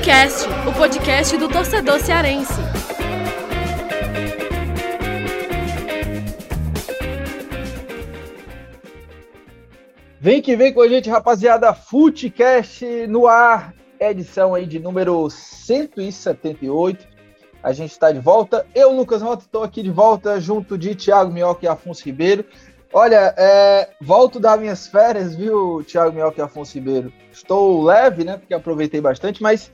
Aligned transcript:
Futecast, 0.00 0.48
o 0.66 0.72
podcast 0.72 1.36
do 1.36 1.46
torcedor 1.46 2.00
cearense. 2.00 2.54
Vem 10.18 10.40
que 10.40 10.56
vem 10.56 10.72
com 10.72 10.80
a 10.80 10.88
gente, 10.88 11.10
rapaziada. 11.10 11.74
Futecast 11.74 12.82
no 13.08 13.26
ar, 13.26 13.74
edição 14.00 14.54
aí 14.54 14.64
de 14.64 14.78
número 14.78 15.28
178. 15.28 17.06
A 17.62 17.74
gente 17.74 17.90
está 17.90 18.10
de 18.10 18.20
volta. 18.20 18.66
Eu, 18.74 18.92
Lucas 18.92 19.20
Rota, 19.20 19.44
estou 19.44 19.62
aqui 19.62 19.82
de 19.82 19.90
volta 19.90 20.40
junto 20.40 20.78
de 20.78 20.94
Thiago 20.94 21.30
Minhoca 21.30 21.66
e 21.66 21.68
Afonso 21.68 22.02
Ribeiro. 22.06 22.46
Olha, 22.90 23.34
é, 23.36 23.90
volto 24.00 24.40
das 24.40 24.58
minhas 24.58 24.86
férias, 24.86 25.36
viu, 25.36 25.84
Thiago 25.84 26.14
Minhoca 26.14 26.40
e 26.40 26.42
Afonso 26.42 26.72
Ribeiro? 26.72 27.12
Estou 27.30 27.84
leve, 27.84 28.24
né, 28.24 28.38
porque 28.38 28.54
aproveitei 28.54 29.00
bastante, 29.00 29.42
mas 29.42 29.70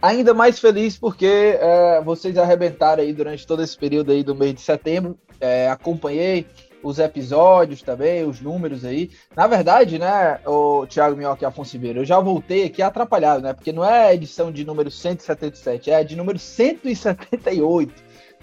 ainda 0.00 0.34
mais 0.34 0.58
feliz 0.58 0.98
porque 0.98 1.58
é, 1.60 2.00
vocês 2.02 2.36
arrebentaram 2.36 3.02
aí 3.02 3.12
durante 3.12 3.46
todo 3.46 3.62
esse 3.62 3.76
período 3.76 4.12
aí 4.12 4.22
do 4.22 4.34
mês 4.34 4.54
de 4.54 4.60
setembro. 4.60 5.18
É, 5.40 5.68
acompanhei 5.68 6.46
os 6.82 6.98
episódios 6.98 7.82
também, 7.82 8.24
os 8.24 8.40
números 8.40 8.84
aí. 8.84 9.10
Na 9.34 9.46
verdade, 9.46 9.98
né, 9.98 10.38
o 10.46 10.86
Thiago 10.86 11.16
Minhoca 11.16 11.44
e 11.44 11.46
Afonso 11.46 11.72
Ribeiro, 11.72 12.00
eu 12.00 12.04
já 12.04 12.20
voltei 12.20 12.64
aqui 12.64 12.80
atrapalhado, 12.80 13.42
né? 13.42 13.52
Porque 13.52 13.72
não 13.72 13.84
é 13.84 14.08
a 14.08 14.14
edição 14.14 14.52
de 14.52 14.64
número 14.64 14.90
177, 14.90 15.90
é 15.90 15.96
a 15.96 16.02
de 16.02 16.14
número 16.14 16.38
178. 16.38 17.92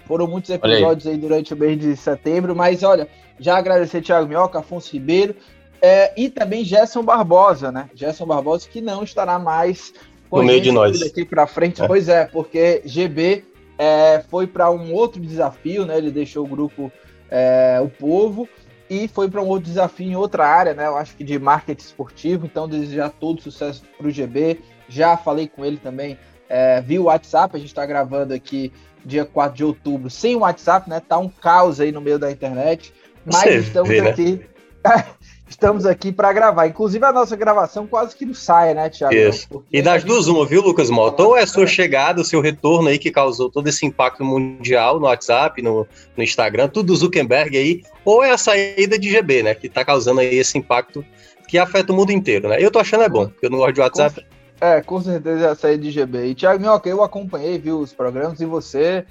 Foram 0.06 0.26
muitos 0.26 0.50
episódios 0.50 1.06
aí. 1.06 1.14
aí. 1.14 1.18
durante 1.18 1.54
o 1.54 1.56
mês 1.56 1.78
de 1.78 1.96
setembro, 1.96 2.54
mas 2.54 2.82
olha, 2.82 3.08
já 3.38 3.56
agradecer 3.56 4.02
Thiago 4.02 4.28
Minhoca, 4.28 4.58
Afonso 4.58 4.92
Ribeiro 4.92 5.34
é, 5.80 6.12
e 6.16 6.28
também 6.28 6.64
Gerson 6.64 7.02
Barbosa, 7.02 7.72
né? 7.72 7.88
Gerson 7.94 8.26
Barbosa 8.26 8.68
que 8.68 8.80
não 8.80 9.02
estará 9.02 9.38
mais 9.38 9.92
no 10.38 10.44
meio 10.44 10.60
de 10.60 10.72
nós 10.72 11.00
daqui 11.00 11.24
para 11.24 11.46
frente. 11.46 11.82
É. 11.82 11.86
Pois 11.86 12.08
é, 12.08 12.24
porque 12.24 12.82
GB 12.84 13.44
é, 13.78 14.22
foi 14.28 14.46
para 14.46 14.70
um 14.70 14.92
outro 14.92 15.20
desafio, 15.20 15.84
né? 15.84 15.98
Ele 15.98 16.10
deixou 16.10 16.44
o 16.44 16.48
grupo 16.48 16.92
é, 17.30 17.80
o 17.82 17.88
povo 17.88 18.48
e 18.88 19.08
foi 19.08 19.28
para 19.28 19.42
um 19.42 19.46
outro 19.46 19.64
desafio 19.64 20.06
em 20.06 20.16
outra 20.16 20.46
área, 20.46 20.74
né? 20.74 20.86
Eu 20.86 20.96
acho 20.96 21.16
que 21.16 21.24
de 21.24 21.38
marketing 21.38 21.84
esportivo. 21.84 22.46
Então, 22.46 22.68
desejar 22.68 23.10
todo 23.10 23.40
sucesso 23.40 23.82
para 23.96 24.06
o 24.06 24.10
GB. 24.10 24.60
Já 24.88 25.16
falei 25.16 25.48
com 25.48 25.64
ele 25.64 25.78
também 25.78 26.18
é, 26.48 26.80
via 26.80 27.02
WhatsApp. 27.02 27.56
A 27.56 27.58
gente 27.58 27.68
está 27.68 27.84
gravando 27.86 28.34
aqui 28.34 28.72
dia 29.04 29.24
4 29.24 29.56
de 29.56 29.64
outubro 29.64 30.08
sem 30.08 30.36
o 30.36 30.40
WhatsApp, 30.40 30.88
né? 30.88 31.00
Tá 31.00 31.18
um 31.18 31.28
caos 31.28 31.80
aí 31.80 31.90
no 31.90 32.00
meio 32.00 32.18
da 32.18 32.30
internet. 32.30 32.92
Mas 33.24 33.42
Você 33.42 33.56
estamos 33.56 33.88
vê, 33.88 34.02
né? 34.02 34.10
aqui. 34.10 34.46
Né? 34.84 35.04
estamos 35.54 35.86
aqui 35.86 36.12
para 36.12 36.32
gravar. 36.32 36.66
Inclusive, 36.66 37.04
a 37.04 37.12
nossa 37.12 37.36
gravação 37.36 37.86
quase 37.86 38.14
que 38.14 38.26
não 38.26 38.34
sai, 38.34 38.74
né, 38.74 38.88
Thiago? 38.90 39.14
Isso. 39.14 39.64
E 39.72 39.80
das 39.80 40.04
duas, 40.04 40.26
uma, 40.26 40.44
viu, 40.44 40.60
Lucas 40.60 40.90
Mota? 40.90 41.22
Ou 41.22 41.36
é 41.36 41.42
a 41.42 41.46
sua 41.46 41.66
chegada, 41.66 42.20
o 42.20 42.24
seu 42.24 42.40
retorno 42.40 42.88
aí 42.88 42.98
que 42.98 43.10
causou 43.10 43.50
todo 43.50 43.66
esse 43.68 43.86
impacto 43.86 44.24
mundial 44.24 45.00
no 45.00 45.06
WhatsApp, 45.06 45.62
no, 45.62 45.86
no 46.16 46.22
Instagram, 46.22 46.68
tudo 46.68 46.88
do 46.88 46.96
Zuckerberg 46.96 47.56
aí, 47.56 47.82
ou 48.04 48.22
é 48.22 48.30
a 48.30 48.38
saída 48.38 48.98
de 48.98 49.10
GB, 49.10 49.42
né, 49.42 49.54
que 49.54 49.68
está 49.68 49.84
causando 49.84 50.20
aí 50.20 50.36
esse 50.36 50.58
impacto 50.58 51.04
que 51.48 51.56
afeta 51.56 51.92
o 51.92 51.96
mundo 51.96 52.10
inteiro, 52.10 52.48
né? 52.48 52.56
Eu 52.58 52.70
tô 52.70 52.78
achando 52.78 53.04
é 53.04 53.08
bom, 53.08 53.28
porque 53.28 53.46
eu 53.46 53.50
não 53.50 53.58
gosto 53.58 53.74
de 53.74 53.80
WhatsApp. 53.80 54.26
É, 54.60 54.80
com 54.80 55.00
certeza 55.00 55.46
é 55.46 55.50
a 55.50 55.54
saída 55.54 55.82
de 55.82 55.90
GB. 55.90 56.26
E, 56.26 56.34
Thiago 56.34 56.60
Minhoca, 56.60 56.88
eu 56.88 57.02
acompanhei, 57.02 57.58
viu, 57.58 57.78
os 57.78 57.92
programas, 57.92 58.40
e 58.40 58.46
você 58.46 59.04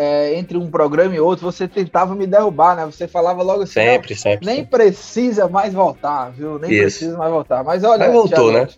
é, 0.00 0.38
entre 0.38 0.56
um 0.56 0.70
programa 0.70 1.12
e 1.12 1.18
outro, 1.18 1.44
você 1.44 1.66
tentava 1.66 2.14
me 2.14 2.24
derrubar, 2.24 2.76
né? 2.76 2.86
Você 2.86 3.08
falava 3.08 3.42
logo 3.42 3.64
assim, 3.64 3.72
sempre, 3.72 4.14
sempre. 4.14 4.46
Nem 4.46 4.56
sempre. 4.58 4.70
precisa 4.70 5.48
mais 5.48 5.74
voltar, 5.74 6.30
viu? 6.30 6.56
Nem 6.56 6.70
Isso. 6.70 6.82
precisa 6.82 7.18
mais 7.18 7.32
voltar. 7.32 7.64
Mas 7.64 7.82
olha, 7.82 8.06
Mas 8.06 8.12
voltou, 8.12 8.52
Thiago, 8.52 8.52
né? 8.52 8.68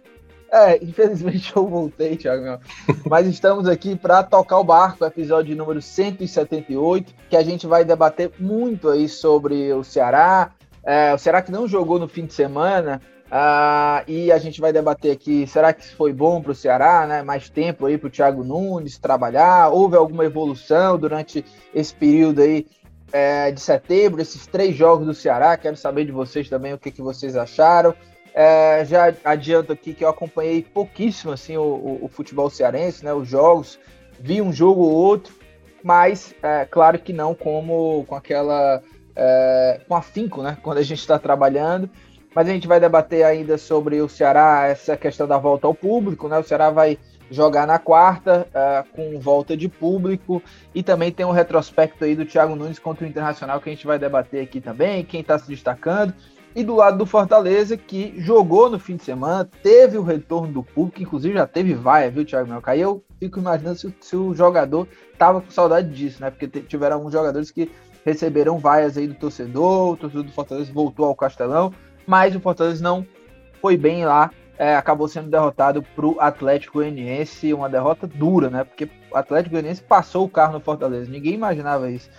É, 0.51 0.83
infelizmente 0.83 1.53
eu 1.55 1.67
voltei, 1.67 2.17
Thiago. 2.17 2.59
Mas 3.07 3.27
estamos 3.27 3.69
aqui 3.69 3.95
para 3.95 4.23
tocar 4.23 4.61
o 4.61 4.65
barco, 4.65 5.05
episódio 5.05 5.55
número 5.55 5.83
178, 5.83 7.13
que 7.29 7.37
a 7.37 7.43
gente 7.43 7.67
vai 7.67 7.85
debater 7.85 8.31
muito 8.39 8.89
aí 8.89 9.07
sobre 9.07 9.71
o 9.75 9.85
Ceará. 9.85 10.53
É, 10.83 11.13
o 11.13 11.19
Ceará 11.19 11.43
que 11.43 11.53
não 11.53 11.69
jogou 11.69 11.99
no 11.99 12.09
fim 12.09 12.25
de 12.25 12.33
semana, 12.33 13.03
Uh, 13.31 14.03
e 14.09 14.33
a 14.33 14.39
gente 14.39 14.61
vai 14.61 14.73
debater 14.73 15.13
aqui, 15.13 15.47
será 15.47 15.73
que 15.73 15.87
foi 15.95 16.13
bom 16.13 16.43
para 16.43 16.51
o 16.51 16.55
Ceará, 16.55 17.07
né? 17.07 17.23
Mais 17.23 17.49
tempo 17.49 17.87
aí 17.87 17.97
para 17.97 18.09
o 18.09 18.11
Thiago 18.11 18.43
Nunes 18.43 18.99
trabalhar? 18.99 19.69
Houve 19.69 19.97
alguma 19.97 20.25
evolução 20.25 20.99
durante 20.99 21.45
esse 21.73 21.95
período 21.95 22.43
aí 22.43 22.67
é, 23.13 23.53
de 23.53 23.61
setembro, 23.61 24.21
esses 24.21 24.49
três 24.49 24.75
jogos 24.75 25.07
do 25.07 25.15
Ceará? 25.15 25.57
Quero 25.57 25.77
saber 25.77 26.05
de 26.07 26.11
vocês 26.11 26.49
também 26.49 26.75
o 26.75 26.79
que, 26.79 26.91
que 26.91 27.01
vocês 27.01 27.37
acharam. 27.37 27.95
É, 28.35 28.85
já 28.85 29.15
adianto 29.25 29.73
aqui 29.73 29.95
que 29.95 30.05
eu 30.05 30.09
acompanhei 30.09 30.63
pouquíssimo 30.63 31.33
assim 31.33 31.57
o, 31.57 31.63
o, 31.63 32.05
o, 32.05 32.09
futebol 32.09 32.51
cearense, 32.51 33.05
né? 33.05 33.15
Os 33.15 33.29
jogos, 33.29 33.79
vi 34.19 34.43
um 34.43 34.53
jogo 34.53 34.83
ou 34.83 34.93
outro, 34.93 35.33
mas 35.85 36.35
é, 36.43 36.65
claro 36.65 36.99
que 36.99 37.13
não 37.13 37.33
como 37.33 38.05
com 38.09 38.17
aquela 38.17 38.83
é, 39.15 39.81
com 39.87 39.95
afinco, 39.95 40.43
né? 40.43 40.59
Quando 40.63 40.79
a 40.79 40.83
gente 40.83 40.99
está 40.99 41.17
trabalhando. 41.17 41.89
Mas 42.35 42.49
a 42.49 42.53
gente 42.53 42.69
vai 42.69 42.79
debater 42.79 43.25
ainda 43.25 43.59
sobre 43.59 44.01
o 44.01 44.09
Ceará, 44.09 44.67
essa 44.67 44.97
questão 44.97 45.27
da 45.27 45.37
volta 45.37 45.67
ao 45.67 45.75
público, 45.75 46.29
né? 46.29 46.39
O 46.39 46.45
Ceará 46.45 46.71
vai 46.71 46.99
jogar 47.31 47.67
na 47.67 47.79
quarta, 47.79 48.47
uh, 48.51 48.89
com 48.95 49.19
volta 49.19 49.57
de 49.57 49.69
público, 49.69 50.43
e 50.75 50.83
também 50.83 51.13
tem 51.13 51.25
um 51.25 51.31
retrospecto 51.31 52.05
aí 52.05 52.17
do 52.17 52.25
Thiago 52.25 52.57
Nunes 52.57 52.79
contra 52.79 53.05
o 53.05 53.09
Internacional 53.09 53.61
que 53.61 53.69
a 53.69 53.73
gente 53.73 53.87
vai 53.87 53.99
debater 53.99 54.43
aqui 54.43 54.61
também, 54.61 55.05
quem 55.05 55.21
está 55.21 55.39
se 55.39 55.49
destacando. 55.49 56.13
E 56.55 56.65
do 56.65 56.75
lado 56.75 56.99
do 56.99 57.07
Fortaleza, 57.07 57.77
que 57.77 58.15
jogou 58.19 58.69
no 58.69 58.79
fim 58.79 58.97
de 58.97 59.05
semana, 59.05 59.49
teve 59.63 59.97
o 59.97 60.03
retorno 60.03 60.53
do 60.53 60.63
público, 60.65 61.01
inclusive 61.01 61.35
já 61.35 61.47
teve 61.47 61.75
vaia, 61.75 62.11
viu, 62.11 62.25
Thiago 62.25 62.49
Mel? 62.49 62.61
Aí 62.65 62.81
eu 62.81 63.05
fico 63.21 63.39
imaginando 63.39 63.79
se, 63.79 63.95
se, 64.01 64.17
o 64.17 64.35
jogador 64.35 64.89
tava 65.17 65.41
com 65.41 65.51
saudade 65.51 65.89
disso, 65.91 66.21
né? 66.21 66.31
Porque 66.31 66.49
tiveram 66.63 66.97
alguns 66.97 67.13
jogadores 67.13 67.53
que 67.53 67.71
receberam 68.05 68.59
vaias 68.59 68.97
aí 68.97 69.07
do 69.07 69.15
torcedor, 69.15 69.93
o 69.93 69.97
torcedor 69.97 70.25
do 70.25 70.33
Fortaleza 70.33 70.73
voltou 70.73 71.07
ao 71.07 71.15
Castelão 71.15 71.73
mas 72.07 72.35
o 72.35 72.41
Fortaleza 72.41 72.83
não 72.83 73.07
foi 73.61 73.77
bem 73.77 74.05
lá, 74.05 74.31
é, 74.59 74.77
acabou 74.77 75.09
sendo 75.09 75.31
derrotado 75.31 75.83
para 75.83 76.07
o 76.07 76.21
Atlético 76.21 76.75
Goianiense, 76.75 77.55
uma 77.55 77.69
derrota 77.69 78.07
dura, 78.07 78.51
né? 78.51 78.65
Porque 78.65 78.89
o 79.11 79.17
Atlético 79.17 79.53
Goianiense 79.53 79.83
passou 79.83 80.27
o 80.27 80.29
carro 80.29 80.53
no 80.53 80.61
Fortaleza, 80.61 81.11
ninguém 81.11 81.35
imaginava 81.35 81.91
isso. 81.91 82.11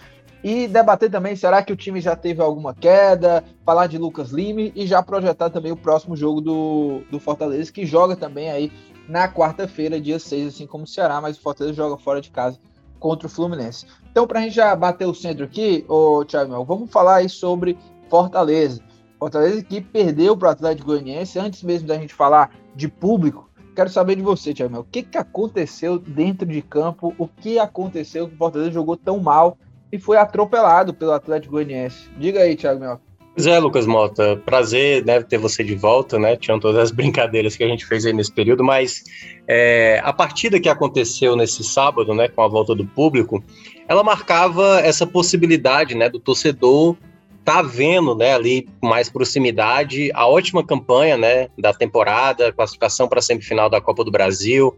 E 0.44 0.68
debater 0.68 1.10
também, 1.12 1.36
será 1.36 1.62
que 1.62 1.72
o 1.72 1.76
time 1.76 2.02
já 2.02 2.16
teve 2.16 2.42
alguma 2.42 2.74
queda? 2.74 3.44
Falar 3.64 3.86
de 3.86 4.00
Lucas 4.00 4.32
Lime 4.32 4.74
e 4.76 4.88
já 4.88 5.04
projetar 5.04 5.52
também 5.52 5.72
o 5.72 5.78
próximo 5.78 6.16
jogo 6.16 6.42
do, 6.42 7.02
do 7.12 7.20
Fortaleza, 7.20 7.72
que 7.72 7.86
joga 7.86 8.16
também 8.16 8.50
aí 8.50 8.72
na 9.08 9.32
quarta-feira, 9.32 10.02
dia 10.02 10.18
6, 10.18 10.48
assim 10.48 10.66
como 10.66 10.86
o 10.86 10.88
Ceará, 10.88 11.22
mas 11.22 11.38
o 11.38 11.42
Fortaleza 11.42 11.76
joga 11.76 11.98
fora 11.98 12.22
de 12.22 12.32
casa 12.32 12.58
contra 13.00 13.28
o 13.28 13.30
Fluminense. 13.30 13.86
Então, 14.10 14.26
para 14.26 14.40
a 14.40 14.42
gente 14.42 14.56
já 14.56 14.76
bater 14.76 15.06
o 15.06 15.14
centro 15.14 15.46
aqui, 15.46 15.86
ô, 15.88 16.26
Thiago, 16.26 16.64
vamos 16.64 16.92
falar 16.92 17.18
aí 17.18 17.30
sobre 17.30 17.78
Fortaleza. 18.10 18.82
Fortaleza 19.22 19.64
que 19.64 19.80
perdeu 19.80 20.36
para 20.36 20.48
o 20.48 20.52
Atlético 20.52 20.88
Goianiense. 20.88 21.38
Antes 21.38 21.62
mesmo 21.62 21.88
da 21.88 21.96
gente 21.96 22.12
falar 22.12 22.50
de 22.76 22.88
público, 22.88 23.48
quero 23.76 23.88
saber 23.88 24.16
de 24.16 24.24
você, 24.24 24.52
Thiago 24.52 24.72
Mel. 24.72 24.82
O 24.82 24.88
que, 24.92 25.04
que 25.04 25.18
aconteceu 25.18 26.00
dentro 26.00 26.48
de 26.48 26.60
campo? 26.60 27.14
O 27.20 27.28
que 27.28 27.60
aconteceu 27.60 28.28
que 28.28 28.34
o 28.34 28.38
Fortaleza 28.38 28.72
jogou 28.72 28.98
tão 28.98 29.20
mal 29.20 29.60
e 29.92 30.00
foi 30.00 30.18
atropelado 30.18 30.92
pelo 30.92 31.12
Atlético 31.12 31.52
Goianiense? 31.52 32.10
Diga 32.18 32.40
aí, 32.40 32.56
Thiago 32.56 32.80
Mel. 32.80 33.00
Pois 33.36 33.46
é, 33.46 33.60
Lucas 33.60 33.86
Mota, 33.86 34.42
prazer 34.44 35.04
deve 35.04 35.26
ter 35.26 35.38
você 35.38 35.64
de 35.64 35.76
volta, 35.76 36.18
né? 36.18 36.36
Tinham 36.36 36.60
todas 36.60 36.82
as 36.82 36.90
brincadeiras 36.92 37.56
que 37.56 37.64
a 37.64 37.68
gente 37.68 37.86
fez 37.86 38.08
aí 38.08 38.14
nesse 38.14 38.34
período, 38.34 38.64
mas 38.64 39.04
é, 39.48 40.02
a 40.04 40.12
partida 40.12 40.60
que 40.60 40.68
aconteceu 40.68 41.36
nesse 41.36 41.64
sábado, 41.64 42.16
né, 42.16 42.28
com 42.28 42.42
a 42.42 42.48
volta 42.48 42.74
do 42.74 42.88
público, 42.88 43.44
ela 43.88 44.04
marcava 44.04 44.80
essa 44.80 45.06
possibilidade, 45.06 45.94
né, 45.94 46.10
do 46.10 46.20
torcedor 46.20 46.98
tá 47.44 47.62
vendo, 47.62 48.16
né, 48.16 48.34
ali 48.34 48.68
mais 48.82 49.10
proximidade 49.10 50.12
a 50.14 50.28
ótima 50.28 50.66
campanha, 50.66 51.18
né, 51.18 51.48
da 51.58 51.74
temporada, 51.74 52.52
classificação 52.52 53.08
para 53.08 53.20
a 53.20 53.22
semifinal 53.22 53.70
da 53.70 53.82
Copa 53.82 54.04
do 54.04 54.12
Brasil, 54.12 54.78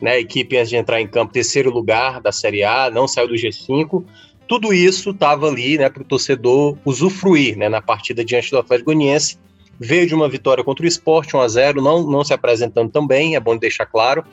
né, 0.00 0.18
equipe 0.18 0.56
antes 0.56 0.70
de 0.70 0.76
entrar 0.76 1.00
em 1.00 1.06
campo 1.06 1.32
terceiro 1.32 1.70
lugar 1.70 2.20
da 2.20 2.30
Série 2.30 2.62
A, 2.62 2.90
não 2.90 3.08
saiu 3.08 3.28
do 3.28 3.34
G5. 3.34 4.04
Tudo 4.46 4.72
isso 4.72 5.10
estava 5.10 5.48
ali, 5.48 5.78
né, 5.78 5.88
para 5.88 6.02
o 6.02 6.06
torcedor 6.06 6.76
usufruir, 6.84 7.56
né, 7.56 7.68
na 7.68 7.80
partida 7.80 8.24
diante 8.24 8.50
do 8.50 8.58
Atlético 8.58 8.92
Goianiense. 8.92 9.38
Veio 9.78 10.06
de 10.06 10.14
uma 10.14 10.28
vitória 10.28 10.62
contra 10.62 10.84
o 10.84 10.88
Sport, 10.88 11.34
1 11.34 11.40
a 11.40 11.48
0, 11.48 11.82
não, 11.82 12.08
não 12.08 12.22
se 12.22 12.32
apresentando 12.32 12.90
tão 12.92 13.04
bem, 13.04 13.34
é 13.34 13.40
bom 13.40 13.56
deixar 13.56 13.86
claro. 13.86 14.24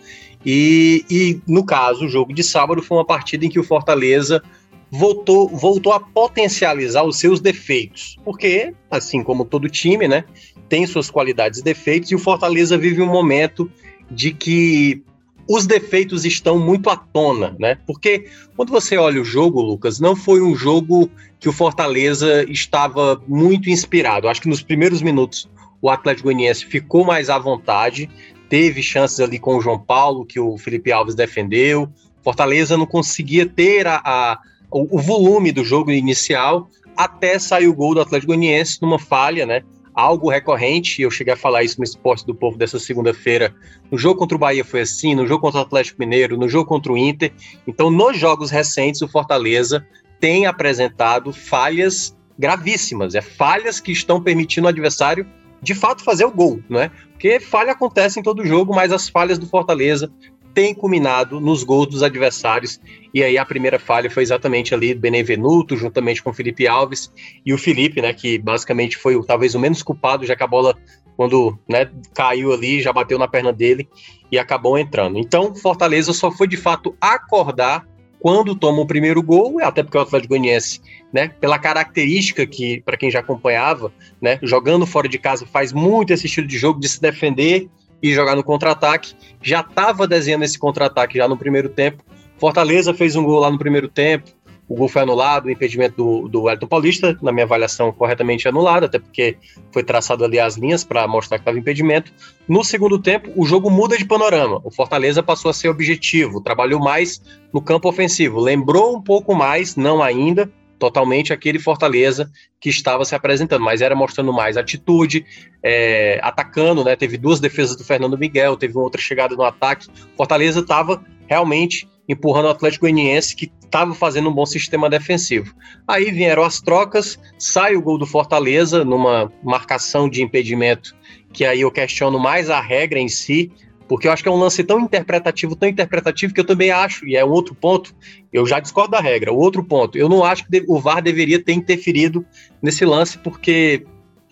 E, 0.46 1.04
e 1.10 1.42
no 1.48 1.66
caso, 1.66 2.06
o 2.06 2.10
jogo 2.10 2.34
de 2.34 2.44
sábado 2.44 2.82
foi 2.84 2.98
uma 2.98 3.06
partida 3.06 3.46
em 3.46 3.50
que 3.50 3.60
o 3.60 3.64
Fortaleza 3.64 4.44
voltou, 4.92 5.48
voltou 5.48 5.94
a 5.94 6.00
potencializar 6.00 7.04
os 7.04 7.18
seus 7.18 7.40
defeitos. 7.40 8.18
Porque, 8.26 8.74
assim 8.90 9.24
como 9.24 9.46
todo 9.46 9.70
time, 9.70 10.08
né, 10.08 10.26
tem 10.68 10.86
suas 10.86 11.10
qualidades 11.10 11.60
e 11.60 11.64
defeitos, 11.64 12.12
e 12.12 12.16
o 12.16 12.20
Fortaleza 12.20 12.78
vive 12.78 13.02
um 13.02 13.08
momento 13.08 13.72
de 14.10 14.32
que 14.32 15.02
os 15.48 15.66
defeitos 15.66 16.26
estão 16.26 16.60
muito 16.60 16.90
à 16.90 16.96
tona, 16.96 17.56
né? 17.60 17.78
Porque 17.88 18.28
quando 18.56 18.70
você 18.70 18.96
olha 18.98 19.22
o 19.22 19.26
jogo, 19.26 19.62
Lucas, 19.62 20.00
não 20.00 20.16
foi 20.16 20.42
um 20.42 20.56
jogo 20.56 21.10
que 21.40 21.50
o 21.50 21.54
Fortaleza 21.54 22.46
estava 22.50 23.22
muito 23.28 23.70
inspirado. 23.70 24.28
Acho 24.28 24.42
que 24.42 24.50
nos 24.50 24.62
primeiros 24.62 25.02
minutos 25.02 25.50
o 25.82 25.90
Atlético 25.90 26.28
Goianiense 26.28 26.66
ficou 26.66 27.04
mais 27.04 27.30
à 27.30 27.40
vontade, 27.40 28.10
teve 28.48 28.84
chances 28.84 29.20
ali 29.20 29.40
com 29.40 29.58
o 29.58 29.62
João 29.62 29.80
Paulo, 29.80 30.26
que 30.26 30.40
o 30.40 30.58
Felipe 30.58 30.92
Alves 30.92 31.16
defendeu. 31.16 31.90
Fortaleza 32.24 32.78
não 32.78 32.86
conseguia 32.86 33.46
ter 33.46 33.88
a, 33.88 34.02
a 34.06 34.40
o, 34.72 34.98
o, 34.98 35.00
volume 35.00 35.52
do 35.52 35.64
jogo 35.64 35.92
inicial 35.92 36.70
até 36.96 37.38
sair 37.38 37.68
o 37.68 37.74
gol 37.74 37.94
do 37.94 38.02
Atlético 38.02 38.28
Goianiense 38.28 38.82
numa 38.82 38.98
falha, 38.98 39.46
né? 39.46 39.62
Algo 39.94 40.30
recorrente, 40.30 41.02
eu 41.02 41.12
cheguei 41.12 41.34
a 41.34 41.38
falar 41.38 41.64
isso 41.64 41.78
no 41.78 41.84
Esporte 41.84 42.26
do 42.26 42.34
Povo 42.34 42.58
dessa 42.58 42.80
segunda-feira. 42.80 43.54
No 43.92 43.98
jogo 43.98 44.20
contra 44.20 44.38
o 44.38 44.40
Bahia 44.40 44.64
foi 44.64 44.82
assim, 44.82 45.14
no 45.14 45.28
jogo 45.28 45.42
contra 45.42 45.60
o 45.60 45.64
Atlético 45.64 46.00
Mineiro, 46.00 46.38
no 46.38 46.48
jogo 46.48 46.66
contra 46.66 46.94
o 46.94 46.98
Inter. 46.98 47.34
Então, 47.68 47.92
nos 47.92 48.18
jogos 48.18 48.50
recentes, 48.50 49.02
o 49.02 49.08
Fortaleza 49.08 49.86
tem 50.20 50.46
apresentado 50.46 51.34
falhas 51.34 52.16
gravíssimas, 52.40 53.16
é 53.16 53.22
falhas 53.22 53.80
que 53.80 53.92
estão 53.92 54.22
permitindo 54.22 54.66
o 54.66 54.70
adversário 54.70 55.28
de 55.62 55.76
fato 55.76 56.04
fazer 56.04 56.26
o 56.26 56.32
gol, 56.32 56.60
não 56.70 56.80
é? 56.80 56.90
Porque 57.12 57.40
falha 57.40 57.74
acontece 57.74 58.20
em 58.20 58.24
todo 58.24 58.46
jogo, 58.46 58.74
mas 58.74 58.92
as 58.92 59.08
falhas 59.08 59.38
do 59.38 59.46
Fortaleza 59.46 60.12
têm 60.54 60.74
culminado 60.74 61.40
nos 61.40 61.64
gols 61.64 61.88
dos 61.88 62.04
adversários. 62.04 62.80
E 63.14 63.24
aí 63.24 63.38
a 63.38 63.46
primeira 63.46 63.80
falha 63.80 64.10
foi 64.10 64.24
exatamente 64.24 64.74
ali 64.74 64.94
do 64.94 65.00
Benevenuto, 65.00 65.76
juntamente 65.76 66.22
com 66.22 66.30
o 66.30 66.34
Felipe 66.34 66.68
Alves 66.68 67.12
e 67.46 67.54
o 67.54 67.58
Felipe, 67.58 68.02
né, 68.02 68.14
que 68.14 68.38
basicamente 68.38 68.98
foi 68.98 69.22
talvez 69.26 69.56
o 69.56 69.60
menos 69.60 69.84
culpado, 69.84 70.26
já 70.26 70.36
que 70.36 70.44
a 70.44 70.48
bola 70.48 70.76
quando 71.16 71.58
né, 71.68 71.90
caiu 72.16 72.52
ali, 72.52 72.82
já 72.82 72.92
bateu 72.92 73.20
na 73.20 73.28
perna 73.28 73.54
dele 73.54 73.88
e 74.32 74.40
acabou 74.40 74.78
entrando. 74.78 75.20
Então, 75.20 75.54
Fortaleza 75.54 76.14
só 76.14 76.32
foi 76.32 76.48
de 76.48 76.58
fato 76.58 76.96
acordar 77.00 77.86
quando 78.20 78.56
toma 78.56 78.82
o 78.82 78.88
primeiro 78.88 79.22
gol, 79.22 79.58
até 79.64 79.82
porque 79.82 79.98
o 79.98 80.02
Atlético 80.02 80.30
Goianiense, 80.30 80.80
né, 81.12 81.30
pela 81.40 81.58
característica 81.58 82.46
que, 82.46 82.82
para 82.82 82.96
quem 82.96 83.10
já 83.10 83.20
acompanhava, 83.20 83.92
né, 84.22 84.40
jogando 84.44 84.86
fora 84.86 85.10
de 85.10 85.18
casa, 85.18 85.46
faz 85.46 85.74
muito 85.74 86.14
esse 86.14 86.28
estilo 86.28 86.48
de 86.48 86.58
jogo 86.58 86.80
de 86.80 86.88
se 86.88 87.02
defender 87.02 87.68
e 88.02 88.14
jogar 88.14 88.36
no 88.36 88.44
contra-ataque. 88.44 89.14
Já 89.42 89.62
estava 89.62 90.08
desenhando 90.08 90.44
esse 90.44 90.58
contra-ataque 90.58 91.18
já 91.18 91.28
no 91.28 91.38
primeiro 91.38 91.70
tempo. 91.70 92.04
Fortaleza 92.38 92.94
fez 92.94 93.16
um 93.16 93.24
gol 93.24 93.40
lá 93.40 93.52
no 93.52 93.60
primeiro 93.60 93.88
tempo, 93.88 94.32
o 94.72 94.76
gol 94.76 94.88
foi 94.88 95.02
anulado, 95.02 95.48
o 95.48 95.52
impedimento 95.52 95.98
do, 95.98 96.30
do 96.30 96.50
Elton 96.50 96.66
Paulista, 96.66 97.18
na 97.22 97.34
minha 97.34 97.44
avaliação, 97.44 97.92
corretamente 97.92 98.48
anulado, 98.48 98.86
até 98.86 98.98
porque 98.98 99.36
foi 99.70 99.84
traçado 99.84 100.24
ali 100.24 100.40
as 100.40 100.56
linhas 100.56 100.82
para 100.82 101.06
mostrar 101.10 101.38
que 101.38 101.42
estava 101.42 101.60
impedimento. 101.60 102.14
No 102.48 102.64
segundo 102.64 102.98
tempo, 102.98 103.30
o 103.36 103.46
jogo 103.46 103.70
muda 103.70 103.98
de 103.98 104.06
panorama. 104.06 104.62
O 104.64 104.72
Fortaleza 104.72 105.22
passou 105.22 105.52
a 105.52 105.54
ser 105.54 105.68
objetivo, 105.68 106.40
trabalhou 106.40 106.80
mais 106.80 107.22
no 107.54 107.62
campo 107.62 107.90
ofensivo. 107.90 108.40
Lembrou 108.40 108.96
um 108.96 109.02
pouco 109.02 109.36
mais, 109.36 109.76
não 109.76 110.02
ainda, 110.02 110.50
totalmente 110.82 111.32
aquele 111.32 111.60
Fortaleza 111.60 112.32
que 112.60 112.68
estava 112.68 113.06
se 113.06 113.14
apresentando, 113.14 113.64
mas 113.64 113.84
era 113.84 113.96
mostrando 113.96 114.34
mais 114.34 114.58
atitude, 114.58 115.24
é, 115.62 116.20
atacando, 116.24 116.84
né? 116.84 116.96
Teve 116.96 117.20
duas 117.20 117.40
defesas 117.40 117.78
do 117.78 117.84
Fernando 117.84 118.18
Miguel, 118.18 118.58
teve 118.58 118.76
outra 118.76 119.00
chegada 119.00 119.36
no 119.36 119.44
ataque. 119.44 119.88
Fortaleza 120.18 120.62
estava 120.62 121.06
realmente 121.28 121.88
empurrando 122.10 122.46
o 122.46 122.50
Atlético 122.50 122.86
Goianiense, 122.86 123.36
que 123.36 123.52
estava 123.64 123.94
fazendo 123.94 124.30
um 124.30 124.34
bom 124.34 124.46
sistema 124.46 124.90
defensivo. 124.90 125.54
Aí 125.88 126.10
vieram 126.10 126.42
as 126.42 126.60
trocas, 126.60 127.20
sai 127.38 127.76
o 127.76 127.82
gol 127.82 128.00
do 128.00 128.08
Fortaleza 128.08 128.84
numa 128.84 129.32
marcação 129.44 130.10
de 130.10 130.24
impedimento, 130.24 130.96
que 131.32 131.46
aí 131.46 131.62
eu 131.62 131.70
questiono 131.70 132.18
mais 132.18 132.50
a 132.50 132.60
regra 132.60 132.98
em 132.98 133.08
si, 133.08 133.52
porque 133.92 134.08
eu 134.08 134.12
acho 134.14 134.24
que 134.24 134.30
é 134.30 134.32
um 134.32 134.38
lance 134.38 134.64
tão 134.64 134.80
interpretativo, 134.80 135.54
tão 135.54 135.68
interpretativo, 135.68 136.34
que 136.34 136.40
eu 136.40 136.46
também 136.46 136.72
acho, 136.72 137.06
e 137.06 137.18
é 137.18 137.26
um 137.26 137.30
outro 137.30 137.54
ponto, 137.54 137.94
eu 138.32 138.48
já 138.48 138.58
discordo 138.58 138.92
da 138.92 139.02
regra. 139.02 139.34
O 139.34 139.38
outro 139.38 139.62
ponto, 139.66 139.98
eu 139.98 140.08
não 140.08 140.24
acho 140.24 140.48
que 140.48 140.64
o 140.66 140.80
VAR 140.80 141.02
deveria 141.02 141.44
ter 141.44 141.52
interferido 141.52 142.26
nesse 142.62 142.86
lance, 142.86 143.18
porque 143.18 143.86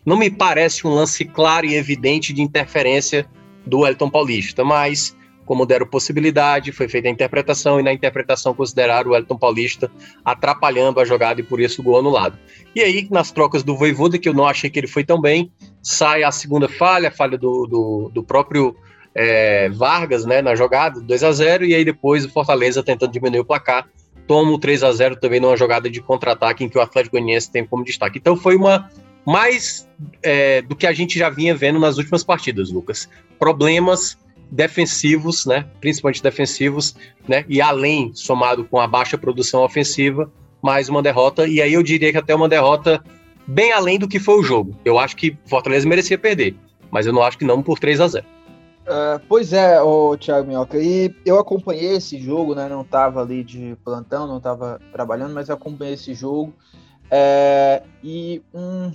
não 0.05 0.15
me 0.15 0.29
parece 0.29 0.87
um 0.87 0.91
lance 0.91 1.25
claro 1.25 1.65
e 1.65 1.75
evidente 1.75 2.31
de 2.31 2.41
interferência 2.41 3.25
do 3.65 3.85
Elton 3.85 4.09
Paulista, 4.09 4.63
mas 4.63 5.13
como 5.45 5.65
deram 5.65 5.85
possibilidade, 5.85 6.71
foi 6.71 6.87
feita 6.87 7.09
a 7.09 7.11
interpretação 7.11 7.81
e 7.81 7.83
na 7.83 7.91
interpretação 7.91 8.53
consideraram 8.53 9.11
o 9.11 9.15
Elton 9.15 9.35
Paulista 9.35 9.91
atrapalhando 10.23 11.01
a 11.01 11.05
jogada 11.05 11.41
e 11.41 11.43
por 11.43 11.59
isso 11.59 11.81
o 11.81 11.83
gol 11.83 11.99
anulado. 11.99 12.39
E 12.73 12.79
aí, 12.79 13.05
nas 13.11 13.29
trocas 13.29 13.61
do 13.61 13.75
Voivoda, 13.75 14.17
que 14.17 14.29
eu 14.29 14.33
não 14.33 14.45
achei 14.45 14.69
que 14.69 14.79
ele 14.79 14.87
foi 14.87 15.03
tão 15.03 15.19
bem, 15.19 15.51
sai 15.83 16.23
a 16.23 16.31
segunda 16.31 16.69
falha, 16.69 17.09
a 17.09 17.11
falha 17.11 17.37
do, 17.37 17.67
do, 17.67 18.11
do 18.13 18.23
próprio 18.23 18.73
é, 19.21 19.67
Vargas 19.67 20.25
né, 20.25 20.41
na 20.41 20.55
jogada, 20.55 21.01
2 21.01 21.23
a 21.25 21.31
0 21.33 21.65
e 21.65 21.75
aí 21.75 21.83
depois 21.83 22.23
o 22.23 22.29
Fortaleza 22.29 22.81
tentando 22.81 23.11
diminuir 23.11 23.41
o 23.41 23.45
placar, 23.45 23.85
toma 24.25 24.53
o 24.53 24.57
3 24.57 24.81
a 24.81 24.93
0 24.93 25.17
também 25.17 25.41
numa 25.41 25.57
jogada 25.57 25.89
de 25.89 26.01
contra-ataque 26.01 26.63
em 26.63 26.69
que 26.69 26.77
o 26.77 26.81
Atlético 26.81 27.17
Goianiense 27.17 27.51
tem 27.51 27.65
como 27.65 27.83
destaque. 27.83 28.17
Então 28.17 28.37
foi 28.37 28.55
uma 28.55 28.89
mais 29.25 29.85
é, 30.23 30.61
do 30.61 30.73
que 30.73 30.87
a 30.87 30.93
gente 30.93 31.19
já 31.19 31.29
vinha 31.29 31.53
vendo 31.53 31.77
nas 31.81 31.97
últimas 31.97 32.23
partidas, 32.23 32.71
Lucas. 32.71 33.09
Problemas 33.37 34.17
defensivos, 34.49 35.45
né, 35.45 35.65
principalmente 35.81 36.23
defensivos, 36.23 36.95
né, 37.27 37.43
e 37.49 37.61
além, 37.61 38.11
somado 38.13 38.63
com 38.63 38.79
a 38.79 38.87
baixa 38.87 39.17
produção 39.17 39.63
ofensiva, 39.63 40.31
mais 40.63 40.87
uma 40.87 41.03
derrota, 41.03 41.45
e 41.45 41.61
aí 41.61 41.73
eu 41.73 41.83
diria 41.83 42.11
que 42.11 42.17
até 42.17 42.33
uma 42.33 42.47
derrota 42.47 43.03
bem 43.45 43.73
além 43.73 43.99
do 43.99 44.07
que 44.07 44.17
foi 44.17 44.39
o 44.39 44.43
jogo. 44.43 44.79
Eu 44.85 44.97
acho 44.97 45.17
que 45.17 45.37
Fortaleza 45.45 45.87
merecia 45.87 46.17
perder, 46.17 46.55
mas 46.89 47.05
eu 47.05 47.11
não 47.11 47.21
acho 47.21 47.37
que 47.37 47.45
não 47.45 47.61
por 47.61 47.77
3 47.77 47.99
a 47.99 48.07
0 48.07 48.38
Uh, 48.89 49.21
pois 49.29 49.53
é, 49.53 49.79
o 49.81 50.17
Thiago 50.17 50.47
Minhoca, 50.47 50.79
e 50.79 51.13
eu 51.23 51.37
acompanhei 51.37 51.93
esse 51.97 52.19
jogo, 52.19 52.55
né? 52.55 52.67
Não 52.67 52.81
estava 52.81 53.21
ali 53.21 53.43
de 53.43 53.77
plantão, 53.83 54.25
não 54.25 54.37
estava 54.37 54.81
trabalhando, 54.91 55.33
mas 55.33 55.49
acompanhei 55.49 55.93
esse 55.93 56.15
jogo. 56.15 56.53
É, 57.11 57.83
e 58.03 58.41
um, 58.51 58.91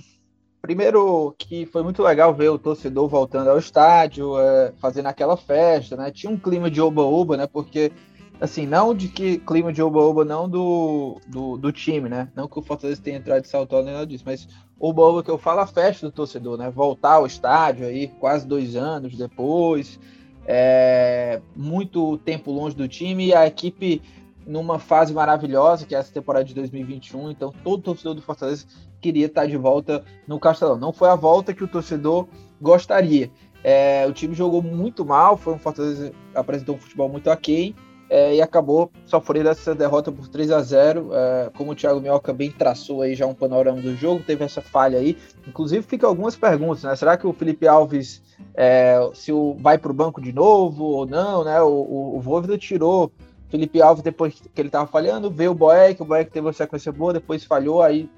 Primeiro 0.65 1.35
que 1.37 1.67
foi 1.67 1.83
muito 1.83 2.01
legal 2.01 2.33
ver 2.33 2.49
o 2.49 2.57
torcedor 2.57 3.07
voltando 3.07 3.51
ao 3.51 3.59
estádio, 3.59 4.35
é, 4.39 4.73
fazendo 4.81 5.05
aquela 5.05 5.37
festa, 5.37 5.95
né? 5.95 6.09
Tinha 6.09 6.31
um 6.31 6.39
clima 6.39 6.71
de 6.71 6.81
oba-oba, 6.81 7.37
né? 7.37 7.45
Porque, 7.45 7.91
assim, 8.39 8.65
não 8.65 8.93
de 8.93 9.07
que 9.07 9.37
clima 9.39 9.71
de 9.71 9.81
oba-oba, 9.81 10.25
não 10.25 10.49
do, 10.49 11.19
do, 11.27 11.57
do, 11.57 11.71
time, 11.71 12.09
né? 12.09 12.29
Não 12.35 12.47
que 12.47 12.59
o 12.59 12.61
Fortaleza 12.61 13.01
tenha 13.01 13.17
entrado 13.17 13.41
de 13.41 13.47
salto 13.47 13.81
nem 13.81 13.93
nada 13.93 14.05
disso, 14.05 14.23
mas 14.25 14.47
oba-oba 14.79 15.23
que 15.23 15.31
eu 15.31 15.37
falo 15.37 15.61
a 15.61 15.67
festa 15.67 16.05
do 16.05 16.11
torcedor, 16.11 16.57
né? 16.57 16.69
Voltar 16.69 17.13
ao 17.13 17.25
estádio 17.25 17.87
aí, 17.87 18.07
quase 18.19 18.45
dois 18.45 18.75
anos 18.75 19.15
depois, 19.15 19.99
é, 20.45 21.41
muito 21.55 22.17
tempo 22.19 22.51
longe 22.51 22.75
do 22.75 22.87
time 22.87 23.27
e 23.27 23.33
a 23.33 23.47
equipe 23.47 24.01
numa 24.45 24.77
fase 24.77 25.11
maravilhosa, 25.11 25.85
que 25.85 25.95
é 25.95 25.97
essa 25.97 26.13
temporada 26.13 26.45
de 26.45 26.53
2021. 26.53 27.31
Então, 27.31 27.51
todo 27.63 27.81
torcedor 27.81 28.13
do 28.13 28.21
Fortaleza 28.21 28.65
queria 29.01 29.25
estar 29.25 29.47
de 29.47 29.57
volta 29.57 30.03
no 30.27 30.39
Castelão. 30.39 30.77
Não 30.77 30.93
foi 30.93 31.09
a 31.09 31.15
volta 31.15 31.53
que 31.53 31.63
o 31.63 31.67
torcedor 31.67 32.27
gostaria. 32.61 33.31
É, 33.63 34.05
o 34.07 34.13
time 34.13 34.35
jogou 34.35 34.61
muito 34.61 35.03
mal, 35.03 35.35
foi 35.35 35.53
um 35.53 35.57
Fortaleza 35.57 36.11
apresentou 36.35 36.75
um 36.75 36.79
futebol 36.79 37.09
muito 37.09 37.31
aquém 37.31 37.73
é, 38.09 38.35
e 38.35 38.41
acabou 38.41 38.91
sofrendo 39.05 39.49
essa 39.49 39.73
derrota 39.73 40.11
por 40.11 40.27
3 40.27 40.51
a 40.51 40.61
0 40.61 41.09
é, 41.13 41.51
Como 41.57 41.71
o 41.71 41.75
Thiago 41.75 41.99
Mioca 41.99 42.31
bem 42.31 42.51
traçou 42.51 43.01
aí 43.01 43.15
já 43.15 43.25
um 43.25 43.33
panorama 43.33 43.81
do 43.81 43.95
jogo, 43.95 44.23
teve 44.23 44.43
essa 44.43 44.61
falha 44.61 44.99
aí. 44.99 45.17
Inclusive, 45.47 45.81
fica 45.83 46.05
algumas 46.05 46.35
perguntas, 46.35 46.83
né? 46.83 46.95
Será 46.95 47.17
que 47.17 47.25
o 47.25 47.33
Felipe 47.33 47.67
Alves 47.67 48.21
é, 48.53 48.97
se 49.13 49.31
o, 49.31 49.55
vai 49.59 49.77
para 49.77 49.91
o 49.91 49.93
banco 49.93 50.21
de 50.21 50.31
novo 50.31 50.83
ou 50.83 51.05
não, 51.05 51.43
né? 51.43 51.61
O, 51.61 51.67
o, 51.67 52.19
o 52.19 52.57
tirou 52.57 53.11
Felipe 53.49 53.81
Alves, 53.81 54.03
depois 54.03 54.39
que 54.39 54.61
ele 54.61 54.69
estava 54.69 54.87
falhando, 54.87 55.31
veio 55.31 55.51
o 55.51 55.55
Boeck, 55.55 56.01
o 56.01 56.05
Boeck 56.05 56.31
teve 56.31 56.45
uma 56.45 56.53
sequência 56.53 56.91
boa, 56.91 57.13
depois 57.13 57.43
falhou, 57.43 57.81
aí 57.81 58.09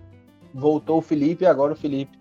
voltou 0.53 0.97
o 0.97 1.01
Felipe 1.01 1.45
agora 1.45 1.73
o 1.73 1.75
Felipe 1.75 2.17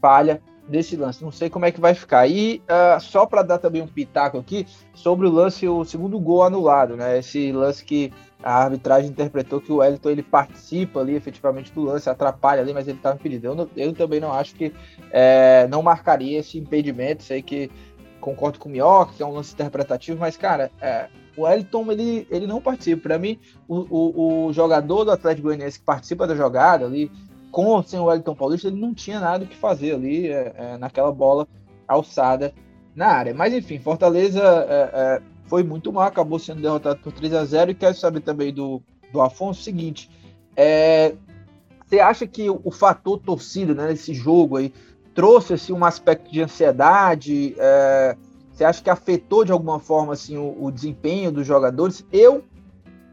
falha 0.00 0.40
desse 0.70 0.96
lance. 0.96 1.22
Não 1.22 1.32
sei 1.32 1.50
como 1.50 1.66
é 1.66 1.72
que 1.72 1.80
vai 1.80 1.94
ficar. 1.94 2.26
E 2.28 2.62
uh, 2.64 3.00
só 3.00 3.26
para 3.26 3.42
dar 3.42 3.58
também 3.58 3.82
um 3.82 3.86
pitaco 3.86 4.38
aqui 4.38 4.66
sobre 4.94 5.26
o 5.26 5.30
lance, 5.30 5.66
o 5.66 5.84
segundo 5.84 6.18
gol 6.18 6.44
anulado, 6.44 6.96
né? 6.96 7.18
Esse 7.18 7.50
lance 7.52 7.84
que 7.84 8.12
a 8.42 8.64
arbitragem 8.64 9.10
interpretou 9.10 9.60
que 9.60 9.72
o 9.72 9.76
Wellington 9.76 10.10
ele 10.10 10.22
participa 10.22 11.00
ali 11.00 11.14
efetivamente 11.14 11.72
do 11.72 11.82
lance, 11.82 12.08
atrapalha 12.08 12.62
ali, 12.62 12.72
mas 12.72 12.88
ele 12.88 12.96
estava 12.96 13.16
impedido. 13.16 13.48
Eu, 13.48 13.70
eu 13.76 13.92
também 13.92 14.20
não 14.20 14.32
acho 14.32 14.54
que 14.54 14.72
é, 15.10 15.66
não 15.68 15.82
marcaria 15.82 16.38
esse 16.38 16.58
impedimento. 16.58 17.22
Sei 17.22 17.42
que 17.42 17.70
concordo 18.20 18.58
com 18.58 18.68
o 18.68 18.72
Mioca, 18.72 19.12
que 19.16 19.22
é 19.22 19.26
um 19.26 19.32
lance 19.32 19.52
interpretativo, 19.52 20.20
mas 20.20 20.36
cara, 20.36 20.70
é, 20.80 21.08
o 21.36 21.42
Wellington 21.42 21.90
ele, 21.90 22.26
ele 22.30 22.46
não 22.46 22.60
participa. 22.60 23.02
Para 23.02 23.18
mim, 23.18 23.38
o, 23.66 23.78
o, 23.90 24.46
o, 24.46 24.52
jogador 24.52 25.04
do 25.04 25.10
Atlético 25.10 25.48
Goianiense 25.48 25.78
que 25.78 25.84
participa 25.84 26.26
da 26.26 26.34
jogada 26.34 26.84
ali, 26.84 27.10
com 27.50 27.66
ou 27.66 27.82
sem 27.82 27.98
o 27.98 28.04
Wellington 28.04 28.34
Paulista, 28.34 28.68
ele 28.68 28.80
não 28.80 28.94
tinha 28.94 29.20
nada 29.20 29.44
o 29.44 29.46
que 29.46 29.56
fazer 29.56 29.94
ali 29.94 30.28
é, 30.28 30.54
é, 30.56 30.78
naquela 30.78 31.12
bola 31.12 31.46
alçada 31.86 32.54
na 32.94 33.08
área. 33.08 33.34
Mas 33.34 33.52
enfim, 33.52 33.78
Fortaleza 33.78 34.42
é, 34.42 34.90
é 34.92 35.22
foi 35.50 35.64
muito 35.64 35.92
mal, 35.92 36.04
acabou 36.04 36.38
sendo 36.38 36.62
derrotado 36.62 37.00
por 37.00 37.12
3 37.12 37.34
a 37.34 37.44
0 37.44 37.72
E 37.72 37.74
quero 37.74 37.96
saber 37.96 38.20
também 38.20 38.54
do, 38.54 38.80
do 39.12 39.20
Afonso 39.20 39.60
o 39.60 39.64
seguinte: 39.64 40.08
é, 40.56 41.14
você 41.84 41.98
acha 41.98 42.24
que 42.24 42.48
o, 42.48 42.60
o 42.62 42.70
fator 42.70 43.18
torcida 43.18 43.74
né, 43.74 43.88
nesse 43.88 44.14
jogo 44.14 44.56
aí 44.56 44.72
trouxe 45.12 45.54
assim, 45.54 45.72
um 45.72 45.84
aspecto 45.84 46.30
de 46.30 46.40
ansiedade? 46.40 47.56
É, 47.58 48.16
você 48.52 48.62
acha 48.62 48.80
que 48.80 48.88
afetou 48.88 49.44
de 49.44 49.50
alguma 49.50 49.80
forma 49.80 50.12
assim 50.12 50.36
o, 50.36 50.56
o, 50.64 50.70
desempenho 50.70 51.32
dos 51.32 51.44
jogadores? 51.44 52.06
Eu 52.12 52.44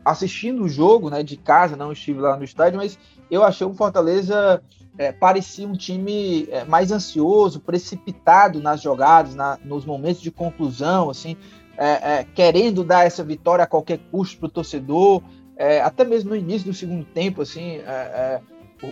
assistindo 0.05 0.63
o 0.63 0.69
jogo, 0.69 1.09
né, 1.09 1.23
de 1.23 1.35
casa, 1.37 1.75
não 1.75 1.91
estive 1.91 2.19
lá 2.19 2.37
no 2.37 2.43
estádio, 2.43 2.77
mas 2.77 2.99
eu 3.29 3.43
achei 3.43 3.65
um 3.65 3.73
Fortaleza 3.73 4.61
é, 4.97 5.11
parecia 5.11 5.67
um 5.67 5.73
time 5.73 6.47
é, 6.49 6.65
mais 6.65 6.91
ansioso, 6.91 7.59
precipitado 7.59 8.59
nas 8.59 8.81
jogadas, 8.81 9.35
na, 9.35 9.57
nos 9.63 9.85
momentos 9.85 10.21
de 10.21 10.31
conclusão, 10.31 11.09
assim, 11.09 11.37
é, 11.77 12.19
é 12.19 12.23
querendo 12.23 12.83
dar 12.83 13.05
essa 13.05 13.23
vitória 13.23 13.63
a 13.63 13.67
qualquer 13.67 13.99
custo 14.11 14.39
para 14.39 14.47
o 14.47 14.51
torcedor. 14.51 15.21
É, 15.55 15.81
até 15.81 16.03
mesmo 16.03 16.31
no 16.31 16.35
início 16.35 16.67
do 16.67 16.73
segundo 16.73 17.05
tempo, 17.05 17.41
assim, 17.41 17.77
é, 17.77 18.41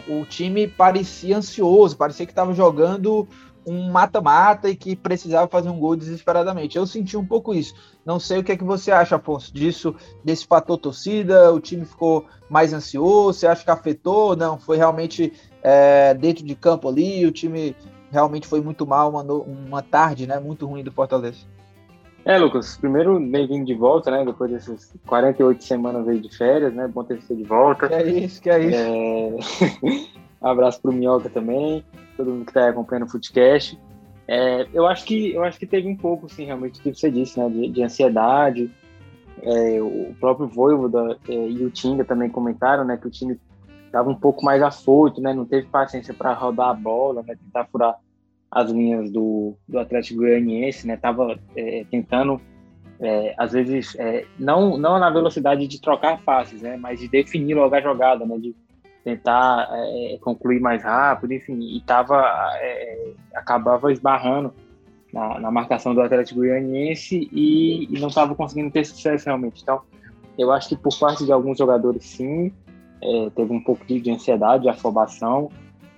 o, 0.07 0.21
o, 0.21 0.25
time 0.25 0.67
parecia 0.67 1.37
ansioso, 1.37 1.97
parecia 1.97 2.25
que 2.25 2.31
estava 2.31 2.53
jogando 2.53 3.27
um 3.65 3.89
mata-mata 3.89 4.69
e 4.69 4.75
que 4.75 4.95
precisava 4.95 5.47
fazer 5.47 5.69
um 5.69 5.79
gol 5.79 5.95
desesperadamente. 5.95 6.77
Eu 6.77 6.85
senti 6.85 7.17
um 7.17 7.25
pouco 7.25 7.53
isso. 7.53 7.73
Não 8.05 8.19
sei 8.19 8.37
o 8.37 8.43
que 8.43 8.51
é 8.51 8.57
que 8.57 8.63
você 8.63 8.91
acha, 8.91 9.15
Afonso, 9.15 9.51
disso, 9.51 9.95
desse 10.23 10.45
fator 10.45 10.77
torcida, 10.77 11.51
o 11.51 11.59
time 11.59 11.85
ficou 11.85 12.25
mais 12.47 12.71
ansioso, 12.71 13.39
você 13.39 13.47
acha 13.47 13.63
que 13.63 13.71
afetou? 13.71 14.35
Não, 14.35 14.59
foi 14.59 14.77
realmente 14.77 15.33
é, 15.63 16.13
dentro 16.13 16.45
de 16.45 16.53
campo 16.53 16.87
ali, 16.87 17.25
o 17.25 17.31
time 17.31 17.75
realmente 18.11 18.47
foi 18.47 18.61
muito 18.61 18.85
mal, 18.85 19.09
uma, 19.09 19.23
uma 19.23 19.81
tarde 19.81 20.27
né, 20.27 20.39
muito 20.39 20.67
ruim 20.67 20.83
do 20.83 20.91
Fortaleza. 20.91 21.39
É, 22.23 22.37
Lucas, 22.37 22.77
primeiro 22.77 23.19
bem-vindo 23.19 23.65
de 23.65 23.75
volta, 23.75 24.09
né? 24.09 24.25
Depois 24.25 24.49
dessas 24.51 24.91
48 25.05 25.63
semanas 25.63 26.07
aí 26.07 26.19
de 26.19 26.35
férias, 26.35 26.73
né? 26.73 26.87
Bom 26.87 27.03
ter 27.03 27.21
você 27.21 27.35
de 27.35 27.43
volta. 27.43 27.87
Que 27.87 27.93
é 27.93 28.07
isso, 28.07 28.41
que 28.41 28.49
é 28.49 28.63
isso. 28.63 29.85
É... 29.85 30.15
abraço 30.41 30.81
pro 30.81 30.91
Minhoca 30.91 31.29
também, 31.29 31.83
todo 32.17 32.31
mundo 32.31 32.45
que 32.45 32.53
tá 32.53 32.69
acompanhando 32.69 33.07
o 33.07 33.11
Footcast. 33.11 33.79
É, 34.27 34.67
eu 34.73 34.87
acho 34.87 35.05
que 35.05 35.33
eu 35.33 35.43
acho 35.43 35.59
que 35.59 35.67
teve 35.67 35.87
um 35.87 35.95
pouco, 35.95 36.27
sim, 36.27 36.45
realmente, 36.45 36.79
o 36.79 36.83
que 36.83 36.93
você 36.93 37.11
disse, 37.11 37.39
né? 37.39 37.49
De, 37.49 37.69
de 37.69 37.83
ansiedade. 37.83 38.71
É, 39.41 39.81
o 39.81 40.15
próprio 40.19 40.47
Voivoda 40.47 41.19
é, 41.27 41.33
e 41.33 41.63
o 41.63 41.69
Tinga 41.69 42.03
também 42.03 42.29
comentaram, 42.29 42.83
né? 42.83 42.97
Que 42.97 43.07
o 43.07 43.11
time 43.11 43.39
estava 43.85 44.09
um 44.09 44.15
pouco 44.15 44.43
mais 44.43 44.61
afoito, 44.61 45.21
né? 45.21 45.33
Não 45.33 45.45
teve 45.45 45.67
paciência 45.67 46.13
para 46.13 46.33
rodar 46.33 46.69
a 46.69 46.73
bola, 46.73 47.21
né? 47.21 47.35
Tentar 47.35 47.65
furar 47.65 47.95
as 48.49 48.71
linhas 48.71 49.11
do, 49.11 49.55
do 49.67 49.77
Atlético 49.77 50.21
Goianiense, 50.21 50.87
né? 50.87 50.97
Tava 50.97 51.37
é, 51.55 51.85
tentando, 51.91 52.41
é, 52.99 53.35
às 53.37 53.51
vezes, 53.51 53.95
é, 53.99 54.25
não 54.39 54.77
não 54.77 54.97
na 54.97 55.09
velocidade 55.09 55.67
de 55.67 55.79
trocar 55.79 56.19
faces, 56.21 56.61
né? 56.61 56.77
Mas 56.77 56.99
de 56.99 57.07
definir 57.07 57.53
logo 57.53 57.75
a 57.75 57.81
jogada, 57.81 58.25
né? 58.25 58.37
De 58.39 58.55
tentar 59.03 59.69
é, 59.71 60.17
concluir 60.19 60.59
mais 60.59 60.83
rápido, 60.83 61.33
enfim, 61.33 61.59
e 61.59 61.79
tava 61.81 62.17
acabava 63.35 63.91
esbarrando 63.91 64.53
na, 65.13 65.39
na, 65.39 65.51
marcação 65.51 65.93
do 65.93 66.01
Atlético 66.01 66.39
Goianiense 66.39 67.29
e, 67.31 67.85
e 67.85 67.99
não 67.99 68.07
estava 68.07 68.35
conseguindo 68.35 68.71
ter 68.71 68.85
sucesso 68.85 69.25
realmente. 69.25 69.61
Então, 69.61 69.81
eu 70.37 70.51
acho 70.51 70.69
que 70.69 70.75
por 70.75 70.97
parte 70.97 71.25
de 71.25 71.31
alguns 71.31 71.57
jogadores, 71.57 72.05
sim, 72.05 72.51
é, 73.01 73.29
teve 73.29 73.53
um 73.53 73.63
pouco 73.63 73.85
de, 73.85 73.99
de, 73.99 74.11
ansiedade, 74.11 74.63
de 74.63 74.69
afobação. 74.69 75.49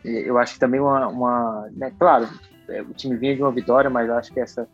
Eu 0.04 0.38
acho 0.38 0.54
que 0.54 0.60
também 0.60 0.80
uma, 0.80 1.08
uma 1.08 1.70
né, 1.76 1.92
claro, 1.98 2.28
é, 2.70 2.82
o 2.82 2.94
time 2.94 3.16
vinha 3.18 3.36
de 3.36 3.42
uma 3.42 3.52
vitória, 3.52 3.90
mas 3.90 4.08
eu 4.08 4.16
acho 4.16 4.32
que 4.32 4.40
essa 4.40 4.68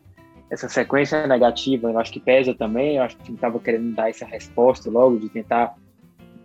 essa 0.53 0.69
sequência 0.69 1.25
negativa, 1.25 1.89
eu 1.89 1.97
acho 1.97 2.11
que 2.11 2.19
pesa 2.19 2.53
também. 2.53 2.97
Eu 2.97 3.03
acho 3.03 3.15
que 3.15 3.23
o 3.23 3.25
time 3.25 3.37
estava 3.37 3.59
querendo 3.59 3.95
dar 3.95 4.09
essa 4.09 4.23
resposta 4.23 4.89
logo, 4.89 5.17
de 5.17 5.27
tentar 5.27 5.75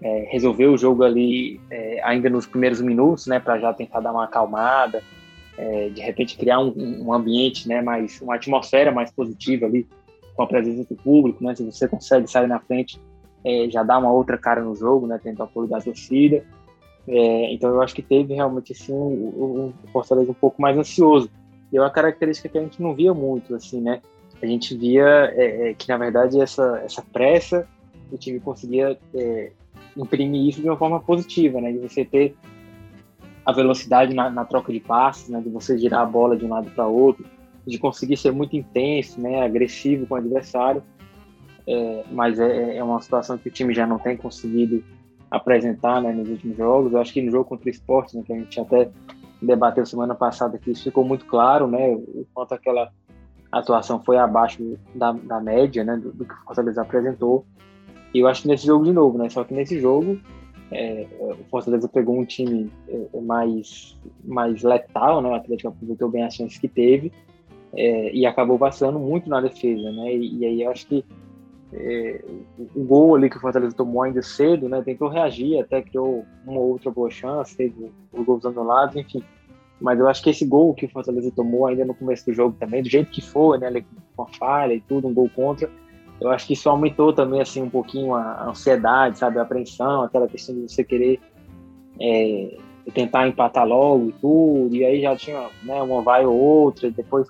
é, 0.01 0.29
resolver 0.31 0.67
o 0.67 0.79
jogo 0.79 1.05
ali 1.05 1.61
é, 1.71 2.01
ainda 2.03 2.31
nos 2.31 2.47
primeiros 2.47 2.81
minutos, 2.81 3.27
né, 3.27 3.39
para 3.39 3.59
já 3.59 3.73
tentar 3.73 4.01
dar 4.01 4.13
uma 4.13 4.25
acalmada, 4.25 5.03
é, 5.59 5.91
de 5.91 6.01
repente 6.01 6.39
criar 6.39 6.61
um, 6.61 6.73
um, 7.05 7.13
ambiente, 7.13 7.69
né, 7.69 7.83
mais 7.83 8.21
uma 8.23 8.37
atmosfera 8.37 8.91
mais 8.91 9.11
positiva 9.11 9.67
ali 9.67 9.87
com 10.35 10.43
a 10.43 10.47
presença 10.47 10.89
do 10.89 10.97
público, 10.97 11.45
né, 11.45 11.55
se 11.55 11.65
você 11.65 11.87
consegue 11.87 12.31
sair 12.31 12.47
na 12.47 12.61
frente 12.61 12.99
é, 13.45 13.69
já 13.71 13.83
dá 13.83 13.99
uma 13.99 14.13
outra 14.13 14.37
cara 14.37 14.63
no 14.63 14.75
jogo, 14.75 15.07
né? 15.07 15.19
Tendo 15.23 15.43
apoio 15.43 15.69
da 15.69 15.81
torcida. 15.81 16.45
É, 17.07 17.53
então 17.53 17.71
eu 17.71 17.81
acho 17.81 17.95
que 17.95 18.03
teve 18.03 18.35
realmente 18.35 18.73
assim 18.73 18.93
um, 18.93 19.73
um 19.85 19.89
Fortaleza 19.93 20.31
um 20.31 20.35
pouco 20.35 20.61
mais 20.61 20.77
ansioso. 20.77 21.31
E 21.73 21.77
é 21.77 21.81
uma 21.81 21.91
característica 21.91 22.49
que 22.49 22.59
a 22.59 22.63
gente 22.63 22.83
não 22.83 22.95
via 22.95 23.15
muito, 23.15 23.55
assim, 23.55 23.81
né? 23.81 24.01
A 24.43 24.47
gente 24.47 24.77
via 24.77 25.33
é, 25.35 25.71
é 25.71 25.75
que 25.75 25.89
na 25.89 25.97
verdade 25.97 26.41
essa 26.41 26.81
essa 26.85 27.03
pressa 27.03 27.67
o 28.11 28.17
time 28.17 28.41
conseguia 28.41 28.99
é, 29.15 29.53
imprimir 29.97 30.49
isso 30.49 30.61
de 30.61 30.69
uma 30.69 30.77
forma 30.77 31.01
positiva, 31.01 31.61
né? 31.61 31.73
De 31.73 31.79
você 31.79 32.05
ter 32.05 32.37
a 33.49 33.53
velocidade 33.53 34.13
na, 34.15 34.29
na 34.29 34.45
troca 34.45 34.73
de 34.73 34.81
passes, 34.81 35.29
né? 35.29 35.41
De 35.41 35.49
você 35.49 35.79
girar 35.79 36.03
a 36.03 36.07
bola 36.07 36.37
de 36.37 36.45
um 36.45 36.51
lado 36.51 36.71
para 36.71 36.87
outro, 36.87 37.25
de 37.67 37.79
conseguir 37.79 38.17
ser 38.17 38.31
muito 38.31 38.55
intenso, 38.55 39.21
né? 39.21 39.43
Agressivo 39.43 40.07
com 40.07 40.15
o 40.15 40.19
adversário 40.19 40.83
é, 41.69 42.03
mas 42.11 42.41
é, 42.41 42.79
é, 42.79 42.83
uma 42.83 42.99
situação 42.99 43.37
que 43.37 43.51
o 43.51 43.53
time 43.53 43.75
já 43.75 43.87
não 43.87 43.99
tem 43.99 44.17
conseguido 44.17 44.83
apresentar 45.31 46.01
né, 46.01 46.11
nos 46.11 46.27
últimos 46.31 46.57
jogos. 46.57 46.95
Eu 46.95 46.99
acho 46.99 47.13
que 47.13 47.21
no 47.21 47.31
jogo 47.31 47.45
contra 47.45 47.67
o 47.67 47.71
esporte, 47.71 48.17
né, 48.17 48.23
que 48.27 48.33
a 48.33 48.37
gente 48.37 48.59
até 48.59 48.91
debateu 49.43 49.85
semana 49.85 50.15
passada 50.15 50.57
aqui, 50.57 50.71
isso 50.71 50.85
ficou 50.85 51.05
muito 51.05 51.27
claro, 51.27 51.69
né, 51.69 51.91
o 51.91 52.27
quanto 52.33 52.55
aquela 52.55 52.91
atuação 53.53 54.03
foi 54.03 54.17
abaixo 54.17 54.79
da, 54.95 55.13
da 55.13 55.41
média 55.41 55.85
né, 55.85 55.95
do, 55.99 56.11
do, 56.11 56.25
que 56.25 56.33
o 56.33 56.45
Fortaleza 56.47 56.81
apresentou. 56.81 57.45
E 58.15 58.21
eu 58.21 58.29
acho 58.29 58.43
que 58.43 58.49
nesse 58.49 58.67
jogo 58.67 58.87
de 58.87 58.93
novo, 58.95 59.19
né, 59.19 59.29
só 59.29 59.45
que 59.45 59.53
nesse 59.53 59.79
jogo 59.79 60.19
é, 60.71 61.07
o 61.21 61.45
Fortaleza 61.51 61.89
pegou 61.89 62.19
um 62.19 62.25
time 62.25 62.71
é, 62.89 63.21
mais, 63.21 63.99
mais 64.25 64.63
letal, 64.63 65.23
né, 65.23 65.29
o 65.29 65.35
Atlético 65.35 65.69
aproveitou 65.69 66.09
bem 66.09 66.25
as 66.25 66.35
chances 66.35 66.59
que 66.59 66.69
teve 66.69 67.13
é, 67.75 68.13
e 68.13 68.27
acabou 68.27 68.59
vacilando 68.59 68.99
muito 68.99 69.29
na 69.29 69.41
defesa, 69.41 69.91
né, 69.93 70.15
e, 70.15 70.39
e 70.39 70.45
aí 70.45 70.63
eu 70.63 70.71
acho 70.71 70.87
que 70.87 71.05
é, 71.73 72.25
o 72.75 72.83
gol 72.85 73.15
ali 73.15 73.29
que 73.29 73.37
o 73.37 73.41
Fortaleza 73.41 73.77
tomou 73.77 74.03
ainda 74.03 74.23
cedo, 74.23 74.69
né? 74.69 74.81
Tentou 74.83 75.09
reagir, 75.09 75.61
até 75.61 75.83
criou 75.83 76.25
uma 76.47 76.59
ou 76.59 76.71
outra 76.71 76.91
boa 76.91 77.11
chance, 77.11 77.57
teve 77.57 77.93
os 78.13 78.25
gols 78.25 78.45
anulados, 78.47 78.97
enfim. 78.97 79.23
Mas 79.81 80.01
eu 80.01 80.09
acho 80.09 80.23
que 80.23 80.31
esse 80.31 80.47
gol 80.47 80.75
que 80.75 80.87
o 80.87 80.89
Fortaleza 80.89 81.31
tomou 81.31 81.67
ainda 81.67 81.85
no 81.85 81.95
começo 81.95 82.25
do 82.27 82.33
jogo 82.33 82.57
também, 82.59 82.83
do 82.83 82.89
jeito 82.89 83.11
que 83.11 83.21
foi, 83.21 83.59
né? 83.59 83.85
Com 84.17 84.23
a 84.23 84.27
falha 84.27 84.73
e 84.75 84.81
tudo, 84.81 85.09
um 85.09 85.15
gol 85.15 85.31
contra, 85.35 85.71
eu 86.21 86.31
acho 86.31 86.47
que 86.47 86.53
isso 86.53 86.69
aumentou 86.69 87.13
também, 87.13 87.41
assim, 87.41 87.63
um 87.63 87.71
pouquinho 87.71 88.15
a 88.15 88.49
ansiedade, 88.49 89.19
sabe? 89.19 89.39
A 89.39 89.43
apreensão, 89.43 90.03
aquela 90.03 90.27
questão 90.27 90.55
de 90.55 90.63
você 90.63 90.83
querer 90.83 91.21
é, 92.01 92.57
tentar 92.93 93.29
empatar 93.29 93.67
logo 93.67 94.09
e 94.09 94.13
tudo, 94.13 94.75
e 94.75 94.85
aí 94.85 95.01
já 95.01 95.15
tinha 95.17 95.49
né, 95.63 95.81
uma 95.83 96.03
vai 96.03 96.25
ou 96.25 96.37
outra, 96.37 96.89
e 96.89 96.91
depois 96.91 97.29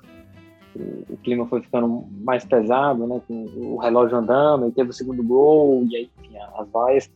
o 1.08 1.16
clima 1.18 1.46
foi 1.46 1.60
ficando 1.60 2.04
mais 2.20 2.44
pesado, 2.44 3.06
né, 3.06 3.20
com 3.26 3.46
o 3.56 3.76
relógio 3.78 4.16
andando, 4.16 4.68
e 4.68 4.72
teve 4.72 4.90
o 4.90 4.92
segundo 4.92 5.22
gol, 5.22 5.84
e 5.90 5.96
aí, 5.96 6.10
enfim, 6.18 6.36
as 6.56 6.68
vaias. 6.70 7.10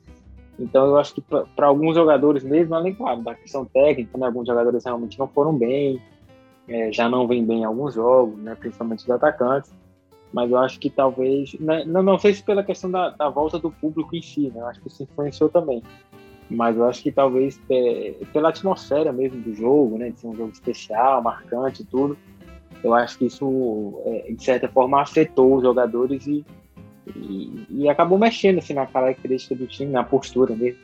Então, 0.58 0.86
eu 0.86 0.98
acho 0.98 1.14
que 1.14 1.20
para 1.20 1.66
alguns 1.66 1.94
jogadores 1.94 2.42
mesmo, 2.42 2.74
além, 2.74 2.94
claro, 2.94 3.22
da 3.22 3.34
questão 3.34 3.64
técnica, 3.64 4.18
né, 4.18 4.26
alguns 4.26 4.46
jogadores 4.46 4.84
realmente 4.84 5.18
não 5.18 5.28
foram 5.28 5.56
bem, 5.56 6.00
é, 6.68 6.92
já 6.92 7.08
não 7.08 7.26
vem 7.26 7.44
bem 7.44 7.60
em 7.60 7.64
alguns 7.64 7.94
jogos, 7.94 8.36
né, 8.38 8.56
principalmente 8.58 9.04
os 9.04 9.10
atacantes, 9.10 9.72
mas 10.32 10.50
eu 10.50 10.58
acho 10.58 10.78
que 10.78 10.88
talvez, 10.88 11.54
né, 11.60 11.84
não, 11.84 12.02
não 12.02 12.18
sei 12.18 12.34
se 12.34 12.42
pela 12.42 12.62
questão 12.62 12.90
da, 12.90 13.10
da, 13.10 13.28
volta 13.28 13.58
do 13.58 13.70
público 13.70 14.16
em 14.16 14.22
si, 14.22 14.50
né, 14.54 14.60
eu 14.60 14.66
acho 14.66 14.80
que 14.80 14.88
isso 14.88 15.02
influenciou 15.02 15.50
também, 15.50 15.82
mas 16.48 16.76
eu 16.76 16.84
acho 16.84 17.02
que 17.02 17.12
talvez 17.12 17.60
é, 17.70 18.14
pela 18.32 18.48
atmosfera 18.48 19.12
mesmo 19.12 19.40
do 19.40 19.54
jogo, 19.54 19.98
né, 19.98 20.10
de 20.10 20.20
ser 20.20 20.26
um 20.28 20.36
jogo 20.36 20.50
especial, 20.50 21.22
marcante 21.22 21.82
e 21.82 21.84
tudo, 21.84 22.16
eu 22.82 22.94
acho 22.94 23.18
que 23.18 23.26
isso, 23.26 24.02
é, 24.04 24.32
de 24.32 24.42
certa 24.42 24.68
forma, 24.68 25.00
afetou 25.00 25.56
os 25.56 25.62
jogadores 25.62 26.26
e, 26.26 26.44
e, 27.14 27.66
e, 27.70 27.88
acabou 27.88 28.18
mexendo 28.18 28.58
assim, 28.58 28.74
na 28.74 28.86
característica 28.86 29.54
do 29.54 29.66
time, 29.66 29.92
na 29.92 30.02
postura 30.02 30.54
mesmo. 30.54 30.80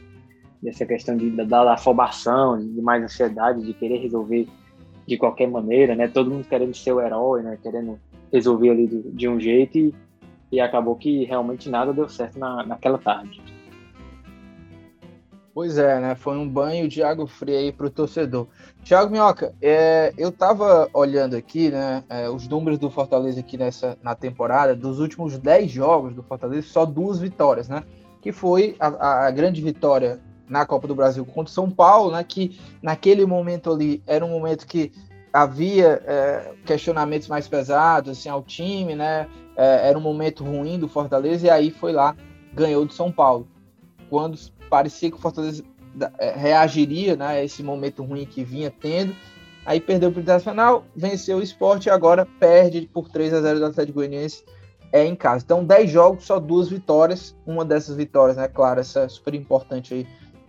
Dessa 0.62 0.84
questão 0.84 1.16
de, 1.16 1.30
da, 1.30 1.44
da 1.44 1.74
afobação, 1.74 2.58
de 2.58 2.80
mais 2.80 3.02
ansiedade, 3.02 3.62
de 3.62 3.72
querer 3.72 3.98
resolver 3.98 4.48
de 5.06 5.16
qualquer 5.16 5.48
maneira, 5.48 5.94
né? 5.94 6.08
Todo 6.08 6.30
mundo 6.30 6.46
querendo 6.48 6.74
ser 6.74 6.92
o 6.92 7.00
herói, 7.00 7.42
né? 7.42 7.58
Querendo 7.62 7.98
resolver 8.32 8.70
ali 8.70 8.86
de, 8.86 9.02
de 9.02 9.28
um 9.28 9.38
jeito 9.38 9.78
e, 9.78 9.94
e 10.52 10.60
acabou 10.60 10.96
que 10.96 11.24
realmente 11.24 11.68
nada 11.68 11.92
deu 11.92 12.08
certo 12.08 12.38
na, 12.38 12.64
naquela 12.64 12.98
tarde. 12.98 13.40
Pois 15.58 15.76
é, 15.76 15.98
né? 15.98 16.14
Foi 16.14 16.38
um 16.38 16.48
banho 16.48 16.86
de 16.86 17.02
água 17.02 17.26
fria 17.26 17.58
aí 17.58 17.72
para 17.72 17.86
o 17.86 17.90
torcedor. 17.90 18.46
Thiago 18.84 19.10
Minhoca, 19.10 19.52
é, 19.60 20.14
eu 20.16 20.28
estava 20.28 20.88
olhando 20.94 21.34
aqui, 21.34 21.68
né? 21.68 22.04
É, 22.08 22.30
os 22.30 22.46
números 22.46 22.78
do 22.78 22.88
Fortaleza 22.88 23.40
aqui 23.40 23.58
nessa 23.58 23.98
na 24.00 24.14
temporada, 24.14 24.76
dos 24.76 25.00
últimos 25.00 25.36
10 25.36 25.68
jogos 25.68 26.14
do 26.14 26.22
Fortaleza, 26.22 26.64
só 26.68 26.86
duas 26.86 27.18
vitórias, 27.18 27.68
né? 27.68 27.82
Que 28.22 28.30
foi 28.30 28.76
a, 28.78 29.26
a 29.26 29.30
grande 29.32 29.60
vitória 29.60 30.20
na 30.48 30.64
Copa 30.64 30.86
do 30.86 30.94
Brasil 30.94 31.24
contra 31.24 31.50
o 31.50 31.54
São 31.54 31.68
Paulo, 31.68 32.12
né? 32.12 32.22
Que 32.22 32.56
naquele 32.80 33.26
momento 33.26 33.72
ali 33.72 34.00
era 34.06 34.24
um 34.24 34.30
momento 34.30 34.64
que 34.64 34.92
havia 35.32 36.02
é, 36.06 36.52
questionamentos 36.64 37.28
mais 37.28 37.48
pesados 37.48 38.18
assim, 38.18 38.28
ao 38.28 38.42
time, 38.42 38.94
né? 38.94 39.28
É, 39.56 39.88
era 39.88 39.98
um 39.98 40.00
momento 40.00 40.44
ruim 40.44 40.78
do 40.78 40.88
Fortaleza 40.88 41.46
e 41.46 41.50
aí 41.50 41.70
foi 41.70 41.92
lá, 41.92 42.16
ganhou 42.54 42.84
do 42.84 42.92
São 42.92 43.10
Paulo. 43.10 43.48
Quando 44.08 44.38
parecia 44.70 45.10
que 45.10 45.16
o 45.16 45.20
Fortaleza 45.20 45.64
é, 46.18 46.32
reagiria 46.36 47.16
né, 47.16 47.26
a 47.26 47.44
esse 47.44 47.62
momento 47.62 48.02
ruim 48.04 48.24
que 48.24 48.44
vinha 48.44 48.70
tendo. 48.70 49.14
Aí 49.66 49.80
perdeu 49.80 50.10
para 50.10 50.18
o 50.18 50.22
Internacional, 50.22 50.84
venceu 50.96 51.38
o 51.38 51.42
esporte 51.42 51.86
e 51.86 51.90
agora 51.90 52.26
perde 52.38 52.88
por 52.92 53.08
3 53.08 53.34
a 53.34 53.40
0 53.42 53.58
do 53.58 53.66
Atlético 53.66 53.96
Goianiense 53.96 54.44
é, 54.92 55.04
em 55.04 55.14
casa. 55.14 55.44
Então, 55.44 55.64
10 55.64 55.90
jogos, 55.90 56.24
só 56.24 56.38
duas 56.38 56.68
vitórias. 56.68 57.36
Uma 57.46 57.64
dessas 57.64 57.96
vitórias, 57.96 58.36
né, 58.36 58.48
claro, 58.48 58.80
essa 58.80 59.00
é 59.00 59.08
super 59.08 59.34
importante 59.34 59.92
aí 59.92 60.06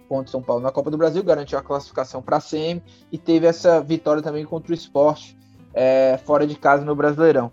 contra 0.10 0.28
o 0.28 0.32
São 0.32 0.42
Paulo 0.42 0.64
na 0.64 0.72
Copa 0.72 0.90
do 0.90 0.98
Brasil, 0.98 1.24
garantiu 1.24 1.60
a 1.60 1.62
classificação 1.62 2.22
para 2.22 2.38
a 2.38 2.42
CM 2.42 2.82
e 3.12 3.18
teve 3.18 3.46
essa 3.46 3.80
vitória 3.80 4.24
também 4.24 4.44
contra 4.44 4.72
o 4.72 4.76
esporte 4.76 5.38
é, 5.74 6.20
fora 6.26 6.48
de 6.48 6.56
casa 6.56 6.84
no 6.84 6.96
Brasileirão. 6.96 7.52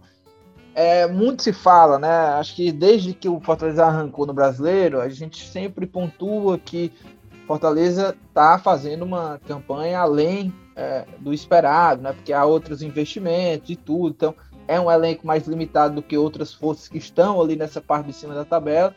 É, 0.75 1.07
muito 1.07 1.43
se 1.43 1.53
fala, 1.53 1.99
né? 1.99 2.09
Acho 2.39 2.55
que 2.57 2.73
desde 2.73 3.15
que 3.15 3.29
o 3.29 3.41
Fortaleza 3.41 3.85
arrancou 3.85 4.27
no 4.27 4.35
brasileiro, 4.35 5.01
a 5.01 5.09
gente 5.09 5.47
sempre 5.47 5.87
pontua 5.87 6.59
que 6.59 6.93
Fortaleza 7.47 8.15
está 8.29 8.59
fazendo 8.59 9.03
uma 9.03 9.41
campanha 9.47 10.01
além 10.01 10.53
é, 10.75 11.07
do 11.19 11.33
esperado, 11.33 12.03
né? 12.03 12.13
Porque 12.13 12.33
há 12.33 12.45
outros 12.45 12.83
investimentos 12.83 13.71
e 13.71 13.77
tudo. 13.77 14.15
Então, 14.15 14.35
é 14.69 14.79
um 14.81 14.91
elenco 14.91 15.27
mais 15.27 15.47
limitado 15.47 15.95
do 15.95 16.03
que 16.03 16.19
outras 16.19 16.53
forças 16.53 16.89
que 16.89 16.99
estão 16.99 17.41
ali 17.41 17.57
nessa 17.57 17.81
parte 17.81 18.07
de 18.07 18.13
cima 18.13 18.35
da 18.35 18.45
tabela. 18.45 18.95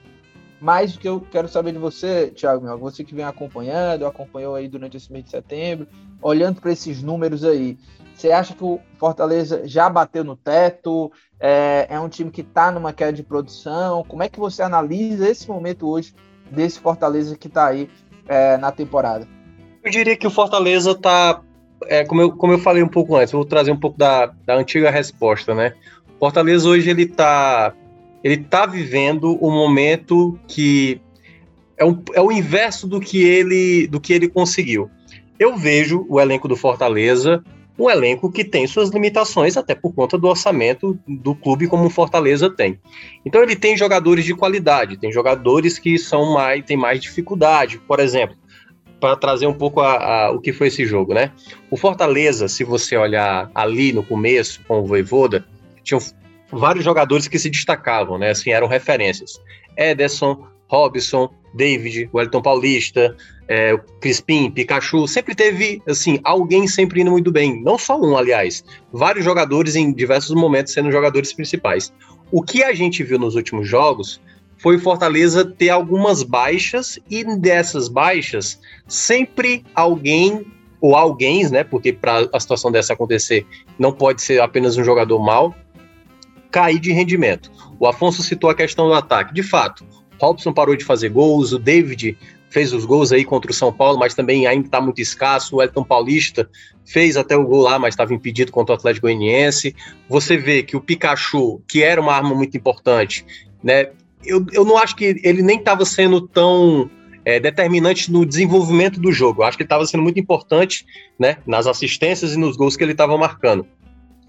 Mas 0.61 0.95
o 0.95 0.99
que 0.99 1.07
eu 1.07 1.21
quero 1.21 1.47
saber 1.47 1.71
de 1.71 1.77
você, 1.77 2.27
Thiago 2.35 2.65
Mel, 2.65 2.77
você 2.77 3.03
que 3.03 3.15
vem 3.15 3.23
acompanhando, 3.23 4.05
acompanhou 4.05 4.55
aí 4.55 4.67
durante 4.67 4.97
esse 4.97 5.11
mês 5.11 5.25
de 5.25 5.31
setembro, 5.31 5.87
olhando 6.21 6.59
para 6.59 6.71
esses 6.71 7.01
números 7.01 7.45
aí, 7.45 7.77
você 8.13 8.33
acha 8.33 8.53
que 8.53 8.63
o 8.63 8.81
Fortaleza 8.97 9.65
já 9.65 9.89
bateu 9.89 10.25
no 10.25 10.35
teto? 10.35 11.09
É, 11.39 11.87
é 11.89 11.99
um 11.99 12.09
time 12.09 12.29
que 12.29 12.41
está 12.41 12.69
numa 12.69 12.91
queda 12.91 13.13
de 13.13 13.23
produção? 13.23 14.03
Como 14.03 14.21
é 14.21 14.27
que 14.27 14.37
você 14.37 14.61
analisa 14.61 15.29
esse 15.29 15.47
momento 15.47 15.87
hoje 15.87 16.13
desse 16.51 16.81
Fortaleza 16.81 17.37
que 17.37 17.47
está 17.47 17.67
aí 17.67 17.89
é, 18.27 18.57
na 18.57 18.73
temporada? 18.73 19.25
Eu 19.81 19.89
diria 19.89 20.17
que 20.17 20.27
o 20.27 20.31
Fortaleza 20.31 20.91
está, 20.91 21.41
é, 21.85 22.03
como, 22.03 22.21
eu, 22.21 22.31
como 22.33 22.51
eu 22.51 22.59
falei 22.59 22.83
um 22.83 22.89
pouco 22.89 23.15
antes, 23.15 23.31
vou 23.31 23.45
trazer 23.45 23.71
um 23.71 23.79
pouco 23.79 23.97
da, 23.97 24.25
da 24.45 24.55
antiga 24.55 24.91
resposta, 24.91 25.55
né? 25.55 25.73
Fortaleza 26.19 26.67
hoje 26.67 26.89
ele 26.89 27.03
está 27.03 27.73
ele 28.23 28.38
tá 28.38 28.65
vivendo 28.65 29.38
um 29.41 29.51
momento 29.51 30.39
que 30.47 31.01
é, 31.77 31.85
um, 31.85 32.01
é 32.13 32.21
o 32.21 32.31
inverso 32.31 32.88
do 32.88 32.99
que 32.99 33.23
ele 33.23 33.88
do 33.88 33.99
que 33.99 34.13
ele 34.13 34.27
conseguiu. 34.27 34.89
Eu 35.38 35.55
vejo 35.57 36.05
o 36.09 36.19
elenco 36.19 36.47
do 36.47 36.55
Fortaleza 36.55 37.43
um 37.79 37.89
elenco 37.89 38.29
que 38.29 38.43
tem 38.43 38.67
suas 38.67 38.89
limitações, 38.89 39.55
até 39.55 39.73
por 39.73 39.93
conta 39.93 40.17
do 40.17 40.27
orçamento 40.27 40.99
do 41.07 41.33
clube 41.33 41.65
como 41.65 41.85
o 41.85 41.89
Fortaleza 41.89 42.49
tem. 42.49 42.77
Então 43.25 43.41
ele 43.41 43.55
tem 43.55 43.77
jogadores 43.77 44.25
de 44.25 44.35
qualidade, 44.35 44.97
tem 44.97 45.11
jogadores 45.11 45.79
que 45.79 45.97
são 45.97 46.33
mais, 46.33 46.63
têm 46.65 46.75
mais 46.75 46.99
dificuldade, 46.99 47.79
por 47.88 48.01
exemplo, 48.01 48.35
para 48.99 49.15
trazer 49.15 49.47
um 49.47 49.53
pouco 49.53 49.79
a, 49.79 50.25
a, 50.25 50.31
o 50.31 50.41
que 50.41 50.51
foi 50.51 50.67
esse 50.67 50.85
jogo, 50.85 51.13
né? 51.13 51.31
O 51.71 51.77
Fortaleza, 51.77 52.49
se 52.49 52.65
você 52.65 52.97
olhar 52.97 53.49
ali 53.55 53.93
no 53.93 54.03
começo 54.03 54.59
com 54.67 54.81
o 54.81 54.85
Voivoda, 54.85 55.45
tinham 55.81 56.01
vários 56.51 56.84
jogadores 56.84 57.27
que 57.27 57.39
se 57.39 57.50
destacavam, 57.50 58.18
né? 58.18 58.32
Assim, 58.32 58.51
eram 58.51 58.68
referências. 58.68 59.39
Ederson, 59.77 60.48
Robson, 60.68 61.29
David, 61.53 62.10
Wellington 62.13 62.41
Paulista, 62.41 63.15
é, 63.48 63.75
Crispim, 64.00 64.51
Pikachu, 64.51 65.08
sempre 65.08 65.34
teve, 65.34 65.82
assim, 65.88 66.20
alguém 66.24 66.68
sempre 66.68 67.01
indo 67.01 67.12
muito 67.12 67.32
bem. 67.32 67.62
Não 67.63 67.77
só 67.77 68.00
um, 68.00 68.15
aliás. 68.15 68.63
Vários 68.91 69.25
jogadores 69.25 69.75
em 69.75 69.91
diversos 69.91 70.36
momentos 70.36 70.74
sendo 70.74 70.91
jogadores 70.91 71.34
principais. 71.34 71.91
O 72.32 72.44
que 72.44 72.63
a 72.63 72.74
gente 72.74 73.03
viu 73.03 73.18
nos 73.18 73.36
últimos 73.36 73.68
jogos 73.68 74.22
foi 74.58 74.77
Fortaleza 74.77 75.44
ter 75.44 75.70
algumas 75.70 76.22
baixas 76.22 77.00
e 77.10 77.24
dessas 77.38 77.88
baixas 77.88 78.60
sempre 78.88 79.63
alguém 79.74 80.46
ou 80.82 80.96
alguém, 80.96 81.50
né? 81.50 81.63
Porque 81.63 81.91
para 81.91 82.29
a 82.32 82.39
situação 82.39 82.72
dessa 82.72 82.94
acontecer 82.94 83.46
não 83.77 83.91
pode 83.91 84.22
ser 84.22 84.41
apenas 84.41 84.77
um 84.77 84.84
jogador 84.84 85.20
mal 85.20 85.56
cair 86.51 86.79
de 86.79 86.91
rendimento. 86.91 87.51
O 87.79 87.88
Afonso 87.88 88.24
citou 88.24 88.50
a 88.50 88.56
questão 88.56 88.88
do 88.88 88.94
ataque. 88.94 89.34
De 89.34 89.44
fato, 89.44 89.86
Robson 90.20 90.51
parou 90.51 90.75
de 90.75 90.84
fazer 90.84 91.10
gols, 91.10 91.51
o 91.51 91.60
David 91.60 92.18
fez 92.50 92.74
os 92.74 92.84
gols 92.84 93.12
aí 93.12 93.24
contra 93.24 93.51
o 93.51 93.53
São 93.53 93.72
Paulo, 93.72 94.00
mas 94.00 94.13
também 94.13 94.48
ainda 94.48 94.65
está 94.65 94.82
muito 94.82 95.00
escasso. 95.01 95.56
O 95.56 95.62
Elton 95.62 95.84
Paulista 95.84 96.50
fez 96.86 97.15
até 97.15 97.38
o 97.38 97.46
gol 97.46 97.62
lá, 97.62 97.77
mas 97.77 97.94
estava 97.94 98.13
impedido 98.13 98.51
contra 98.51 98.74
o 98.74 98.77
Atlético 98.77 99.06
Goianiense. 99.06 99.75
Você 100.09 100.35
vê 100.35 100.64
que 100.64 100.75
o 100.75 100.81
Pikachu, 100.81 101.62
que 101.68 101.83
era 101.83 102.01
uma 102.01 102.14
arma 102.14 102.33
muito 102.33 102.57
importante, 102.57 103.25
né? 103.64 103.90
Eu, 104.25 104.46
eu 104.51 104.66
não 104.66 104.77
acho 104.77 104.96
que 104.96 105.20
ele 105.24 105.42
nem 105.42 105.59
estava 105.59 105.85
sendo 105.85 106.27
tão 106.27 106.90
é, 107.24 107.40
determinante 107.40 108.12
no 108.12 108.25
desenvolvimento 108.25 109.00
do 109.00 109.12
jogo. 109.12 109.42
Eu 109.42 109.46
acho 109.46 109.55
que 109.55 109.64
ele 109.64 109.68
estava 109.68 109.85
sendo 109.85 110.03
muito 110.03 110.20
importante, 110.20 110.85
né? 111.18 111.38
Nas 111.46 111.68
assistências 111.68 112.33
e 112.33 112.38
nos 112.38 112.57
gols 112.57 112.75
que 112.75 112.83
ele 112.83 112.92
estava 112.92 113.18
marcando. 113.18 113.66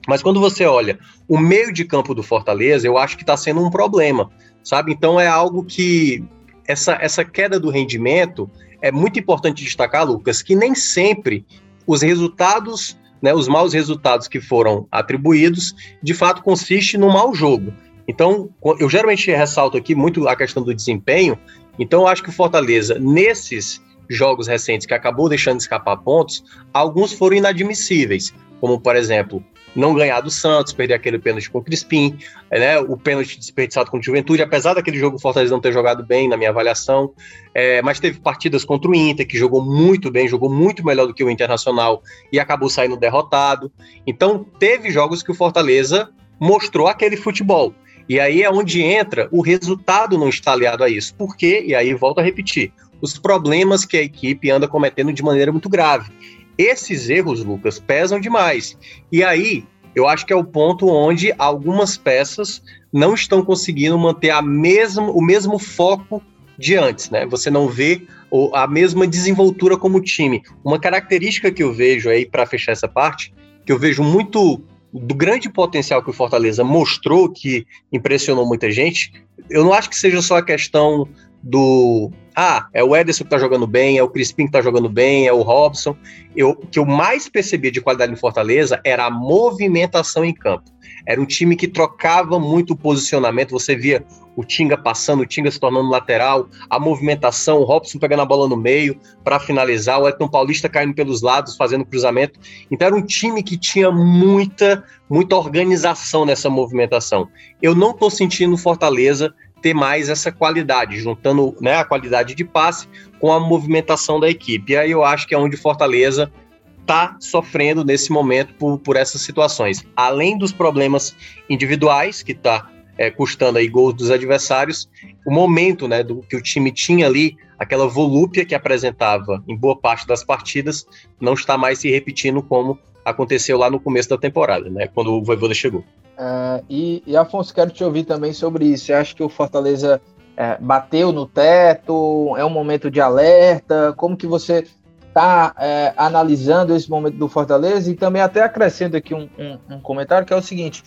Mas 0.06 0.22
quando 0.22 0.40
você 0.40 0.64
olha 0.64 0.98
o 1.28 1.38
meio 1.38 1.72
de 1.72 1.84
campo 1.84 2.14
do 2.14 2.22
Fortaleza, 2.22 2.86
eu 2.86 2.96
acho 2.96 3.16
que 3.16 3.22
está 3.22 3.36
sendo 3.36 3.64
um 3.64 3.70
problema, 3.70 4.30
sabe? 4.64 4.92
Então 4.92 5.20
é 5.20 5.26
algo 5.26 5.64
que 5.64 6.24
essa, 6.66 6.96
essa 7.00 7.24
queda 7.24 7.58
do 7.58 7.70
rendimento 7.70 8.50
é 8.80 8.90
muito 8.90 9.18
importante 9.18 9.62
destacar, 9.62 10.06
Lucas, 10.06 10.42
que 10.42 10.54
nem 10.54 10.74
sempre 10.74 11.44
os 11.86 12.02
resultados, 12.02 12.98
né, 13.20 13.34
os 13.34 13.48
maus 13.48 13.74
resultados 13.74 14.28
que 14.28 14.40
foram 14.40 14.86
atribuídos, 14.90 15.74
de 16.02 16.14
fato 16.14 16.42
consiste 16.42 16.96
no 16.96 17.08
mau 17.08 17.34
jogo. 17.34 17.72
Então, 18.08 18.48
eu 18.78 18.88
geralmente 18.88 19.30
ressalto 19.30 19.76
aqui 19.76 19.94
muito 19.94 20.26
a 20.26 20.34
questão 20.34 20.62
do 20.62 20.74
desempenho. 20.74 21.38
Então, 21.78 22.02
eu 22.02 22.06
acho 22.08 22.22
que 22.22 22.28
o 22.28 22.32
Fortaleza, 22.32 22.98
nesses 22.98 23.80
jogos 24.08 24.48
recentes 24.48 24.86
que 24.86 24.94
acabou 24.94 25.28
deixando 25.28 25.60
escapar 25.60 25.96
pontos, 25.98 26.42
alguns 26.74 27.12
foram 27.12 27.36
inadmissíveis, 27.36 28.34
como 28.60 28.80
por 28.80 28.96
exemplo 28.96 29.44
não 29.74 29.94
ganhar 29.94 30.20
do 30.20 30.30
Santos, 30.30 30.72
perder 30.72 30.94
aquele 30.94 31.18
pênalti 31.18 31.50
com 31.50 31.59
o 31.59 31.62
Crispim, 31.62 32.18
né, 32.50 32.78
o 32.78 32.96
pênalti 32.96 33.38
desperdiçado 33.38 33.90
com 33.90 33.98
o 33.98 34.02
Juventude, 34.02 34.42
apesar 34.42 34.74
daquele 34.74 34.98
jogo 34.98 35.16
o 35.16 35.20
Fortaleza 35.20 35.52
não 35.52 35.61
ter 35.61 35.72
jogado 35.72 36.04
bem, 36.04 36.28
na 36.28 36.37
minha 36.37 36.50
avaliação, 36.50 37.12
é, 37.54 37.80
mas 37.83 38.00
teve 38.00 38.20
partidas 38.20 38.64
contra 38.64 38.90
o 38.90 38.94
Inter, 38.94 39.26
que 39.26 39.38
jogou 39.38 39.64
muito 39.64 40.11
bem, 40.11 40.28
jogou 40.28 40.50
muito 40.50 40.85
melhor 40.85 41.06
do 41.06 41.14
que 41.14 41.24
o 41.24 41.30
Internacional 41.30 42.02
e 42.33 42.40
acabou 42.40 42.68
saindo 42.68 42.96
derrotado. 42.96 43.72
Então, 44.06 44.44
teve 44.59 44.90
jogos 44.90 45.22
que 45.22 45.30
o 45.30 45.35
Fortaleza 45.35 46.11
mostrou 46.38 46.88
aquele 46.88 47.16
futebol. 47.16 47.74
E 48.09 48.18
aí 48.18 48.42
é 48.42 48.50
onde 48.50 48.83
entra 48.83 49.28
o 49.30 49.40
resultado 49.40 50.18
não 50.18 50.28
está 50.28 50.52
aliado 50.52 50.83
a 50.83 50.88
isso. 50.88 51.14
Por 51.14 51.37
quê? 51.37 51.62
E 51.64 51.76
aí 51.76 51.94
volto 51.94 52.18
a 52.18 52.22
repetir. 52.22 52.72
Os 53.00 53.16
problemas 53.16 53.85
que 53.85 53.96
a 53.96 54.02
equipe 54.02 54.50
anda 54.50 54.66
cometendo 54.66 55.12
de 55.12 55.22
maneira 55.22 55.52
muito 55.52 55.68
grave. 55.68 56.11
Esses 56.60 57.08
erros, 57.08 57.42
Lucas, 57.42 57.78
pesam 57.78 58.20
demais. 58.20 58.76
E 59.10 59.24
aí, 59.24 59.64
eu 59.94 60.06
acho 60.06 60.26
que 60.26 60.32
é 60.32 60.36
o 60.36 60.44
ponto 60.44 60.88
onde 60.88 61.32
algumas 61.38 61.96
peças 61.96 62.62
não 62.92 63.14
estão 63.14 63.42
conseguindo 63.42 63.98
manter 63.98 64.28
a 64.28 64.42
mesma, 64.42 65.10
o 65.10 65.22
mesmo 65.22 65.58
foco 65.58 66.22
de 66.58 66.76
antes, 66.76 67.08
né? 67.08 67.24
Você 67.24 67.50
não 67.50 67.66
vê 67.66 68.06
a 68.52 68.66
mesma 68.66 69.06
desenvoltura 69.06 69.78
como 69.78 70.02
time. 70.02 70.42
Uma 70.62 70.78
característica 70.78 71.50
que 71.50 71.62
eu 71.62 71.72
vejo 71.72 72.10
aí 72.10 72.26
para 72.26 72.44
fechar 72.44 72.72
essa 72.72 72.86
parte, 72.86 73.32
que 73.64 73.72
eu 73.72 73.78
vejo 73.78 74.02
muito 74.02 74.62
do 74.92 75.14
grande 75.14 75.48
potencial 75.48 76.02
que 76.02 76.10
o 76.10 76.12
Fortaleza 76.12 76.62
mostrou, 76.62 77.32
que 77.32 77.66
impressionou 77.90 78.44
muita 78.44 78.70
gente, 78.70 79.14
eu 79.48 79.64
não 79.64 79.72
acho 79.72 79.88
que 79.88 79.96
seja 79.96 80.20
só 80.20 80.36
a 80.36 80.44
questão 80.44 81.08
do 81.42 82.11
ah, 82.35 82.68
é 82.72 82.83
o 82.83 82.94
Ederson 82.96 83.24
que 83.24 83.31
tá 83.31 83.38
jogando 83.38 83.66
bem, 83.66 83.98
é 83.98 84.03
o 84.03 84.09
Crispim 84.09 84.46
que 84.46 84.53
tá 84.53 84.62
jogando 84.62 84.88
bem, 84.88 85.26
é 85.26 85.33
o 85.33 85.42
Robson. 85.42 85.96
Eu, 86.35 86.50
o 86.50 86.66
que 86.66 86.79
eu 86.79 86.87
mais 86.87 87.29
percebia 87.29 87.70
de 87.70 87.81
qualidade 87.81 88.12
no 88.12 88.16
Fortaleza 88.16 88.81
era 88.85 89.05
a 89.05 89.11
movimentação 89.11 90.24
em 90.24 90.33
campo. 90.33 90.70
Era 91.07 91.20
um 91.20 91.26
time 91.26 91.57
que 91.57 91.66
trocava 91.66 92.38
muito 92.38 92.72
o 92.72 92.76
posicionamento. 92.76 93.50
Você 93.50 93.74
via 93.74 94.05
o 94.37 94.44
Tinga 94.44 94.76
passando, 94.76 95.20
o 95.20 95.26
Tinga 95.26 95.50
se 95.50 95.59
tornando 95.59 95.90
lateral, 95.90 96.48
a 96.68 96.79
movimentação, 96.79 97.59
o 97.59 97.64
Robson 97.64 97.98
pegando 97.98 98.22
a 98.22 98.26
bola 98.26 98.48
no 98.48 98.57
meio 98.57 98.98
para 99.24 99.40
finalizar, 99.40 100.00
o 100.00 100.09
Elton 100.09 100.29
Paulista 100.29 100.68
caindo 100.68 100.94
pelos 100.94 101.20
lados, 101.20 101.57
fazendo 101.57 101.85
cruzamento. 101.85 102.38
Então 102.70 102.87
era 102.87 102.96
um 102.96 103.03
time 103.03 103.42
que 103.42 103.59
tinha 103.59 103.90
muita, 103.90 104.85
muita 105.09 105.37
organização 105.37 106.24
nessa 106.24 106.48
movimentação. 106.48 107.29
Eu 107.61 107.74
não 107.74 107.90
estou 107.90 108.11
sentindo 108.11 108.57
Fortaleza 108.57 109.35
ter 109.60 109.74
mais 109.74 110.08
essa 110.08 110.32
qualidade, 110.32 110.98
juntando 110.98 111.54
né, 111.60 111.76
a 111.76 111.84
qualidade 111.84 112.34
de 112.34 112.44
passe 112.44 112.88
com 113.18 113.32
a 113.32 113.38
movimentação 113.38 114.18
da 114.18 114.28
equipe. 114.28 114.72
E 114.72 114.76
aí 114.76 114.90
eu 114.90 115.04
acho 115.04 115.26
que 115.26 115.34
é 115.34 115.38
onde 115.38 115.56
Fortaleza 115.56 116.32
está 116.80 117.16
sofrendo 117.20 117.84
nesse 117.84 118.10
momento 118.10 118.54
por, 118.54 118.78
por 118.78 118.96
essas 118.96 119.20
situações. 119.20 119.84
Além 119.94 120.36
dos 120.36 120.52
problemas 120.52 121.14
individuais, 121.48 122.22
que 122.22 122.32
está 122.32 122.68
é, 122.98 123.10
custando 123.10 123.58
aí 123.58 123.68
gols 123.68 123.94
dos 123.94 124.10
adversários, 124.10 124.88
o 125.24 125.30
momento 125.30 125.86
né, 125.86 126.02
do 126.02 126.22
que 126.22 126.36
o 126.36 126.42
time 126.42 126.72
tinha 126.72 127.06
ali, 127.06 127.36
aquela 127.58 127.86
volúpia 127.86 128.44
que 128.44 128.54
apresentava 128.54 129.42
em 129.46 129.56
boa 129.56 129.76
parte 129.76 130.06
das 130.06 130.24
partidas, 130.24 130.86
não 131.20 131.34
está 131.34 131.56
mais 131.56 131.78
se 131.78 131.90
repetindo 131.90 132.42
como 132.42 132.78
aconteceu 133.10 133.58
lá 133.58 133.70
no 133.70 133.80
começo 133.80 134.08
da 134.08 134.18
temporada, 134.18 134.68
né, 134.70 134.88
quando 134.92 135.12
o 135.12 135.22
Voivoda 135.22 135.54
chegou. 135.54 135.84
Uh, 136.20 136.62
e, 136.68 137.02
e, 137.06 137.16
Afonso, 137.16 137.54
quero 137.54 137.70
te 137.70 137.82
ouvir 137.82 138.04
também 138.04 138.32
sobre 138.32 138.66
isso. 138.66 138.86
Você 138.86 138.92
acha 138.92 139.14
que 139.14 139.22
o 139.22 139.28
Fortaleza 139.28 140.00
é, 140.36 140.58
bateu 140.60 141.12
no 141.12 141.26
teto? 141.26 142.34
É 142.36 142.44
um 142.44 142.50
momento 142.50 142.90
de 142.90 143.00
alerta? 143.00 143.94
Como 143.96 144.16
que 144.16 144.26
você 144.26 144.66
está 145.08 145.54
é, 145.58 145.94
analisando 145.96 146.74
esse 146.74 146.90
momento 146.90 147.16
do 147.16 147.26
Fortaleza? 147.26 147.90
E 147.90 147.94
também 147.94 148.20
até 148.20 148.42
acrescento 148.42 148.96
aqui 148.96 149.14
um, 149.14 149.28
um, 149.38 149.76
um, 149.76 149.80
comentário 149.80 150.26
que 150.26 150.32
é 150.32 150.36
o 150.36 150.42
seguinte: 150.42 150.82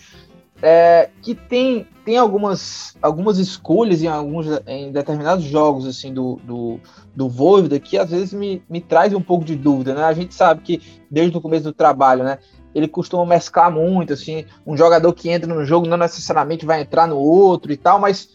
é, 0.66 1.10
que 1.20 1.34
tem, 1.34 1.86
tem 2.06 2.16
algumas, 2.16 2.96
algumas 3.02 3.36
escolhas 3.36 4.02
em 4.02 4.06
alguns 4.06 4.46
em 4.66 4.90
determinados 4.90 5.44
jogos 5.44 5.86
assim 5.86 6.12
do, 6.12 6.40
do, 6.42 6.80
do 7.14 7.28
Voivoda 7.28 7.78
que 7.78 7.98
às 7.98 8.10
vezes 8.10 8.32
me, 8.32 8.62
me 8.66 8.80
traz 8.80 9.12
um 9.12 9.20
pouco 9.20 9.44
de 9.44 9.56
dúvida, 9.56 9.94
né? 9.94 10.02
A 10.04 10.12
gente 10.14 10.34
sabe 10.34 10.62
que 10.62 10.80
desde 11.10 11.36
o 11.36 11.40
começo 11.40 11.64
do 11.64 11.72
trabalho, 11.74 12.24
né? 12.24 12.38
Ele 12.74 12.88
costuma 12.88 13.26
mesclar 13.26 13.70
muito, 13.70 14.14
assim, 14.14 14.46
um 14.66 14.74
jogador 14.74 15.12
que 15.12 15.28
entra 15.28 15.52
no 15.52 15.66
jogo 15.66 15.86
não 15.86 15.98
necessariamente 15.98 16.64
vai 16.64 16.80
entrar 16.80 17.06
no 17.06 17.18
outro 17.18 17.70
e 17.70 17.76
tal, 17.76 18.00
mas, 18.00 18.30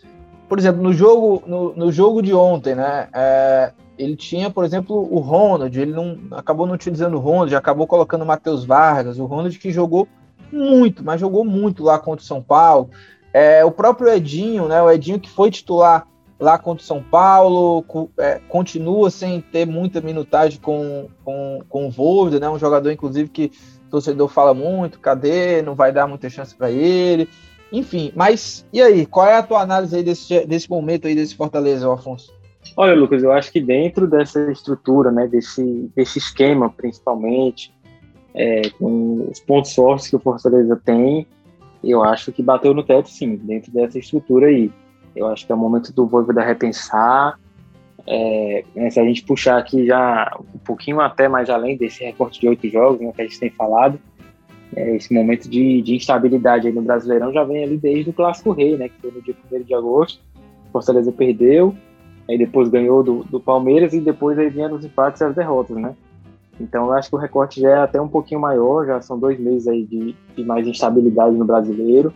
por 0.47 0.59
exemplo, 0.59 0.83
no 0.83 0.93
jogo, 0.93 1.41
no, 1.47 1.75
no 1.75 1.91
jogo 1.91 2.21
de 2.21 2.33
ontem, 2.33 2.75
né? 2.75 3.09
É, 3.11 3.73
ele 3.97 4.15
tinha, 4.15 4.51
por 4.51 4.63
exemplo, 4.63 4.95
o 5.11 5.17
Ronald, 5.19 5.77
ele 5.77 5.91
não 5.91 6.15
acabou 6.31 6.67
não 6.67 6.75
utilizando 6.75 7.15
o 7.15 7.19
Ronald, 7.19 7.53
acabou 7.55 7.87
colocando 7.87 8.21
o 8.21 8.27
Matheus 8.27 8.63
Vargas, 8.63 9.17
o 9.17 9.25
Ronald 9.25 9.57
que 9.57 9.71
jogou 9.71 10.07
muito, 10.51 11.03
mas 11.03 11.19
jogou 11.19 11.43
muito 11.43 11.83
lá 11.83 11.99
contra 11.99 12.23
o 12.23 12.27
São 12.27 12.41
Paulo. 12.41 12.89
É, 13.33 13.63
o 13.63 13.71
próprio 13.71 14.09
Edinho, 14.09 14.67
né? 14.67 14.81
O 14.81 14.89
Edinho 14.89 15.19
que 15.19 15.29
foi 15.29 15.51
titular 15.51 16.07
lá 16.39 16.57
contra 16.57 16.81
o 16.81 16.85
São 16.85 17.03
Paulo, 17.03 17.83
é, 18.17 18.39
continua 18.47 19.11
sem 19.11 19.41
ter 19.41 19.65
muita 19.65 19.99
minutagem 19.99 20.59
com, 20.59 21.09
com, 21.23 21.59
com 21.67 21.87
o 21.87 21.91
Voivoda, 21.91 22.39
né? 22.39 22.49
Um 22.49 22.57
jogador, 22.57 22.91
inclusive, 22.91 23.29
que 23.29 23.51
o 23.87 23.89
torcedor 23.89 24.29
fala 24.29 24.53
muito, 24.53 24.99
cadê? 24.99 25.61
Não 25.61 25.75
vai 25.75 25.91
dar 25.91 26.07
muita 26.07 26.29
chance 26.29 26.55
para 26.55 26.71
ele. 26.71 27.27
Enfim, 27.71 28.11
mas 28.15 28.65
e 28.73 28.81
aí? 28.81 29.05
Qual 29.05 29.27
é 29.27 29.35
a 29.35 29.43
tua 29.43 29.61
análise 29.61 29.95
aí 29.95 30.03
desse, 30.03 30.45
desse 30.45 30.69
momento 30.69 31.07
aí 31.07 31.13
desse 31.13 31.35
Fortaleza, 31.35 31.91
Afonso? 31.91 32.33
Olha, 32.75 32.95
Lucas, 32.95 33.23
eu 33.23 33.31
acho 33.31 33.51
que 33.51 33.59
dentro 33.59 34.07
dessa 34.07 34.51
estrutura, 34.51 35.11
né, 35.11 35.27
desse, 35.27 35.91
desse 35.95 36.19
esquema, 36.19 36.69
principalmente, 36.69 37.73
é, 38.33 38.69
com 38.71 39.27
os 39.29 39.39
pontos 39.39 39.73
fortes 39.73 40.07
que 40.07 40.15
o 40.15 40.19
Fortaleza 40.19 40.79
tem, 40.83 41.27
eu 41.83 42.03
acho 42.03 42.31
que 42.31 42.43
bateu 42.43 42.73
no 42.73 42.83
teto, 42.83 43.09
sim, 43.09 43.35
dentro 43.37 43.71
dessa 43.71 43.97
estrutura 43.97 44.47
aí. 44.47 44.71
Eu 45.15 45.27
acho 45.27 45.45
que 45.45 45.51
é 45.51 45.55
o 45.55 45.57
momento 45.57 45.93
do 45.93 46.05
Voivoda 46.05 46.41
repensar. 46.41 47.39
É, 48.07 48.63
né, 48.75 48.89
se 48.89 48.99
a 48.99 49.03
gente 49.03 49.23
puxar 49.23 49.57
aqui 49.57 49.85
já 49.85 50.35
um 50.55 50.57
pouquinho 50.59 50.99
até 50.99 51.27
mais 51.27 51.49
além 51.49 51.77
desse 51.77 52.03
recorte 52.03 52.39
de 52.39 52.47
oito 52.47 52.67
jogos 52.67 53.01
né, 53.01 53.11
que 53.13 53.21
a 53.21 53.25
gente 53.25 53.39
tem 53.39 53.51
falado, 53.51 53.99
é, 54.75 54.95
esse 54.95 55.13
momento 55.13 55.49
de, 55.49 55.81
de, 55.81 55.95
instabilidade 55.95 56.71
no 56.71 56.81
Brasileirão 56.81 57.31
já 57.31 57.43
vem 57.43 57.63
ali 57.63 57.77
desde 57.77 58.09
o 58.09 58.13
Clássico 58.13 58.51
Rei, 58.51 58.77
né, 58.77 58.89
que 58.89 58.99
foi 59.01 59.11
no 59.11 59.21
dia 59.21 59.35
1 59.51 59.63
de 59.63 59.73
agosto. 59.73 60.21
Fortaleza 60.71 61.11
perdeu, 61.11 61.75
aí 62.27 62.37
depois 62.37 62.69
ganhou 62.69 63.03
do, 63.03 63.23
do 63.23 63.39
Palmeiras 63.39 63.93
e 63.93 63.99
depois 63.99 64.37
aí 64.37 64.49
vinha 64.49 64.69
nos 64.69 64.85
empates 64.85 65.21
e 65.21 65.23
as 65.23 65.35
derrotas, 65.35 65.77
né? 65.77 65.95
Então 66.59 66.87
eu 66.87 66.93
acho 66.93 67.09
que 67.09 67.15
o 67.15 67.19
recorte 67.19 67.61
já 67.61 67.69
é 67.69 67.77
até 67.79 68.01
um 68.01 68.07
pouquinho 68.07 68.41
maior, 68.41 68.85
já 68.85 69.01
são 69.01 69.17
dois 69.17 69.39
meses 69.39 69.67
aí 69.67 69.85
de, 69.85 70.15
de 70.35 70.43
mais 70.43 70.67
instabilidade 70.67 71.35
no 71.35 71.45
brasileiro. 71.45 72.13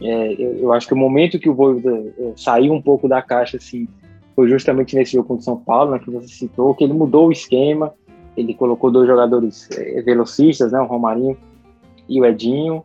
É, 0.00 0.32
eu, 0.34 0.58
eu, 0.58 0.72
acho 0.72 0.86
que 0.86 0.94
o 0.94 0.96
momento 0.96 1.38
que 1.38 1.48
o 1.48 1.54
Voivoda 1.54 2.12
é, 2.18 2.32
saiu 2.36 2.72
um 2.72 2.82
pouco 2.82 3.08
da 3.08 3.22
caixa, 3.22 3.56
assim, 3.56 3.88
foi 4.34 4.48
justamente 4.48 4.94
nesse 4.94 5.12
jogo 5.12 5.28
contra 5.28 5.42
o 5.42 5.44
São 5.44 5.56
Paulo, 5.56 5.92
né, 5.92 5.98
que 5.98 6.10
você 6.10 6.28
citou, 6.28 6.74
que 6.74 6.84
ele 6.84 6.92
mudou 6.92 7.28
o 7.28 7.32
esquema, 7.32 7.92
ele 8.36 8.54
colocou 8.54 8.90
dois 8.90 9.06
jogadores 9.06 9.68
é, 9.76 10.02
velocistas, 10.02 10.72
né, 10.72 10.80
o 10.80 10.86
Romarinho 10.86 11.36
e 12.08 12.20
o 12.20 12.24
Edinho, 12.24 12.82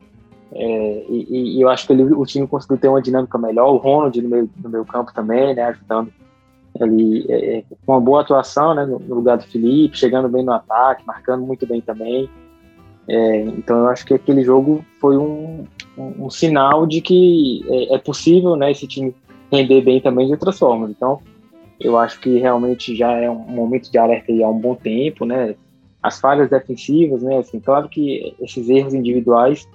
é, 0.51 1.05
e, 1.09 1.57
e, 1.57 1.61
eu 1.61 1.69
acho 1.69 1.85
que 1.85 1.93
ele, 1.93 2.03
o 2.03 2.25
time 2.25 2.47
conseguiu 2.47 2.77
ter 2.77 2.87
uma 2.87 3.01
dinâmica 3.01 3.37
melhor, 3.37 3.71
o 3.71 3.77
Ronald 3.77 4.19
no 4.21 4.29
meio, 4.29 4.49
no 4.63 4.69
meio 4.69 4.85
campo 4.85 5.13
também, 5.13 5.53
né, 5.53 5.63
ajudando 5.63 6.11
ali 6.79 7.25
é, 7.29 7.57
é, 7.57 7.63
com 7.85 7.93
uma 7.93 8.01
boa 8.01 8.21
atuação 8.21 8.73
né, 8.73 8.85
no, 8.85 8.97
lugar 8.97 9.37
do 9.37 9.43
Felipe, 9.43 9.97
chegando 9.97 10.29
bem 10.29 10.43
no 10.43 10.51
ataque, 10.51 11.05
marcando 11.05 11.45
muito 11.45 11.65
bem 11.65 11.81
também. 11.81 12.29
É, 13.07 13.41
então 13.41 13.79
eu 13.79 13.87
acho 13.87 14.05
que 14.05 14.13
aquele 14.13 14.43
jogo 14.43 14.85
foi 14.99 15.17
um, 15.17 15.65
um, 15.97 16.25
um 16.25 16.29
sinal 16.29 16.85
de 16.85 17.01
que 17.01 17.65
é, 17.67 17.95
é, 17.95 17.97
possível 17.97 18.55
né, 18.55 18.71
esse 18.71 18.87
time 18.87 19.15
render 19.51 19.81
bem 19.81 19.99
também 19.99 20.27
de 20.27 20.33
outras 20.33 20.59
formas. 20.59 20.91
Então 20.91 21.19
eu 21.79 21.97
acho 21.97 22.19
que 22.19 22.37
realmente 22.37 22.95
já 22.95 23.11
é 23.13 23.29
um 23.29 23.35
momento 23.35 23.91
de 23.91 23.97
alerta 23.97 24.31
há 24.31 24.49
um 24.49 24.59
bom 24.59 24.75
tempo, 24.75 25.25
né? 25.25 25.55
As 26.03 26.19
falhas 26.19 26.49
defensivas, 26.49 27.21
né? 27.23 27.37
Assim, 27.37 27.59
claro 27.59 27.89
que 27.89 28.35
esses 28.39 28.69
erros 28.69 28.93
individuais 28.93 29.67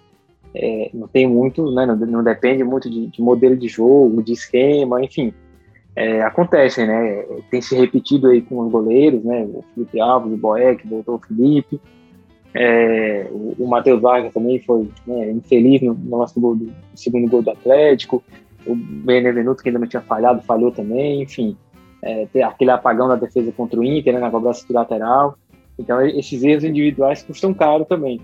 é, 0.55 0.91
não 0.95 1.09
tem 1.09 1.27
muito, 1.27 1.71
né? 1.73 1.85
Não, 1.87 1.97
não 1.97 2.23
depende 2.23 2.63
muito 2.63 2.89
de, 2.89 3.09
de 3.09 3.21
modelo 3.21 3.57
de 3.57 3.69
jogo, 3.69 4.23
de 4.23 4.33
esquema, 4.33 5.03
enfim 5.03 5.35
é, 5.97 6.23
acontecem, 6.23 6.87
né? 6.87 7.25
Tem 7.51 7.63
se 7.63 7.77
repetido 7.77 8.29
aí 8.29 8.43
com 8.43 8.61
os 8.61 8.73
goleiros, 8.73 9.23
né? 9.25 9.45
O 9.45 9.65
Felipe 9.75 10.01
Alves, 10.01 10.33
o 10.33 10.37
Boeck, 10.37 10.87
voltou 10.89 11.17
o 11.17 11.21
Felipe. 11.21 11.81
É, 12.53 13.29
o, 13.31 13.55
o 13.59 13.69
Matheus 13.69 14.01
Vargas 14.01 14.33
também 14.33 14.61
foi 14.61 14.89
né, 15.07 15.31
infeliz 15.31 15.83
no, 15.83 15.95
no 15.95 16.19
nosso 16.19 16.41
gol 16.41 16.57
do, 16.57 16.73
segundo 16.95 17.31
gol 17.31 17.43
do 17.43 17.51
Atlético. 17.51 18.23
O 18.67 18.75
Benevenuto, 18.75 19.63
que 19.63 19.69
ainda 19.69 19.79
não 19.79 19.87
tinha 19.87 20.03
falhado, 20.03 20.43
falhou 20.43 20.73
também. 20.73 21.23
Enfim, 21.23 21.57
é, 22.03 22.27
aquele 22.43 22.71
apagão 22.73 23.07
da 23.07 23.17
defesa 23.17 23.53
contra 23.53 23.79
o 23.79 23.85
Inter, 23.85 24.15
né, 24.15 24.21
na 24.21 24.31
cobrança 24.31 24.67
de 24.67 24.73
lateral. 24.73 25.37
Então, 25.79 26.05
esses 26.05 26.43
erros 26.43 26.65
individuais 26.65 27.23
custam 27.23 27.55
caro 27.55 27.85
também. 27.85 28.21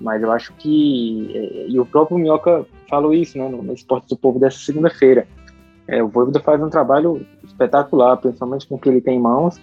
Mas 0.00 0.22
eu 0.22 0.32
acho 0.32 0.54
que. 0.54 1.30
É, 1.34 1.66
e 1.68 1.78
o 1.78 1.84
próprio 1.84 2.18
Minhoca 2.18 2.64
falou 2.88 3.12
isso 3.12 3.36
né, 3.36 3.46
no, 3.46 3.62
no 3.62 3.74
Esporte 3.74 4.08
do 4.08 4.16
Povo 4.16 4.38
dessa 4.38 4.58
segunda-feira 4.58 5.26
é, 5.90 6.02
o 6.02 6.08
Voivoda 6.08 6.38
faz 6.38 6.62
um 6.62 6.70
trabalho 6.70 7.26
espetacular, 7.44 8.16
principalmente 8.16 8.66
com 8.66 8.76
o 8.76 8.78
que 8.78 8.88
ele 8.88 9.00
tem 9.00 9.16
em 9.16 9.20
mãos, 9.20 9.60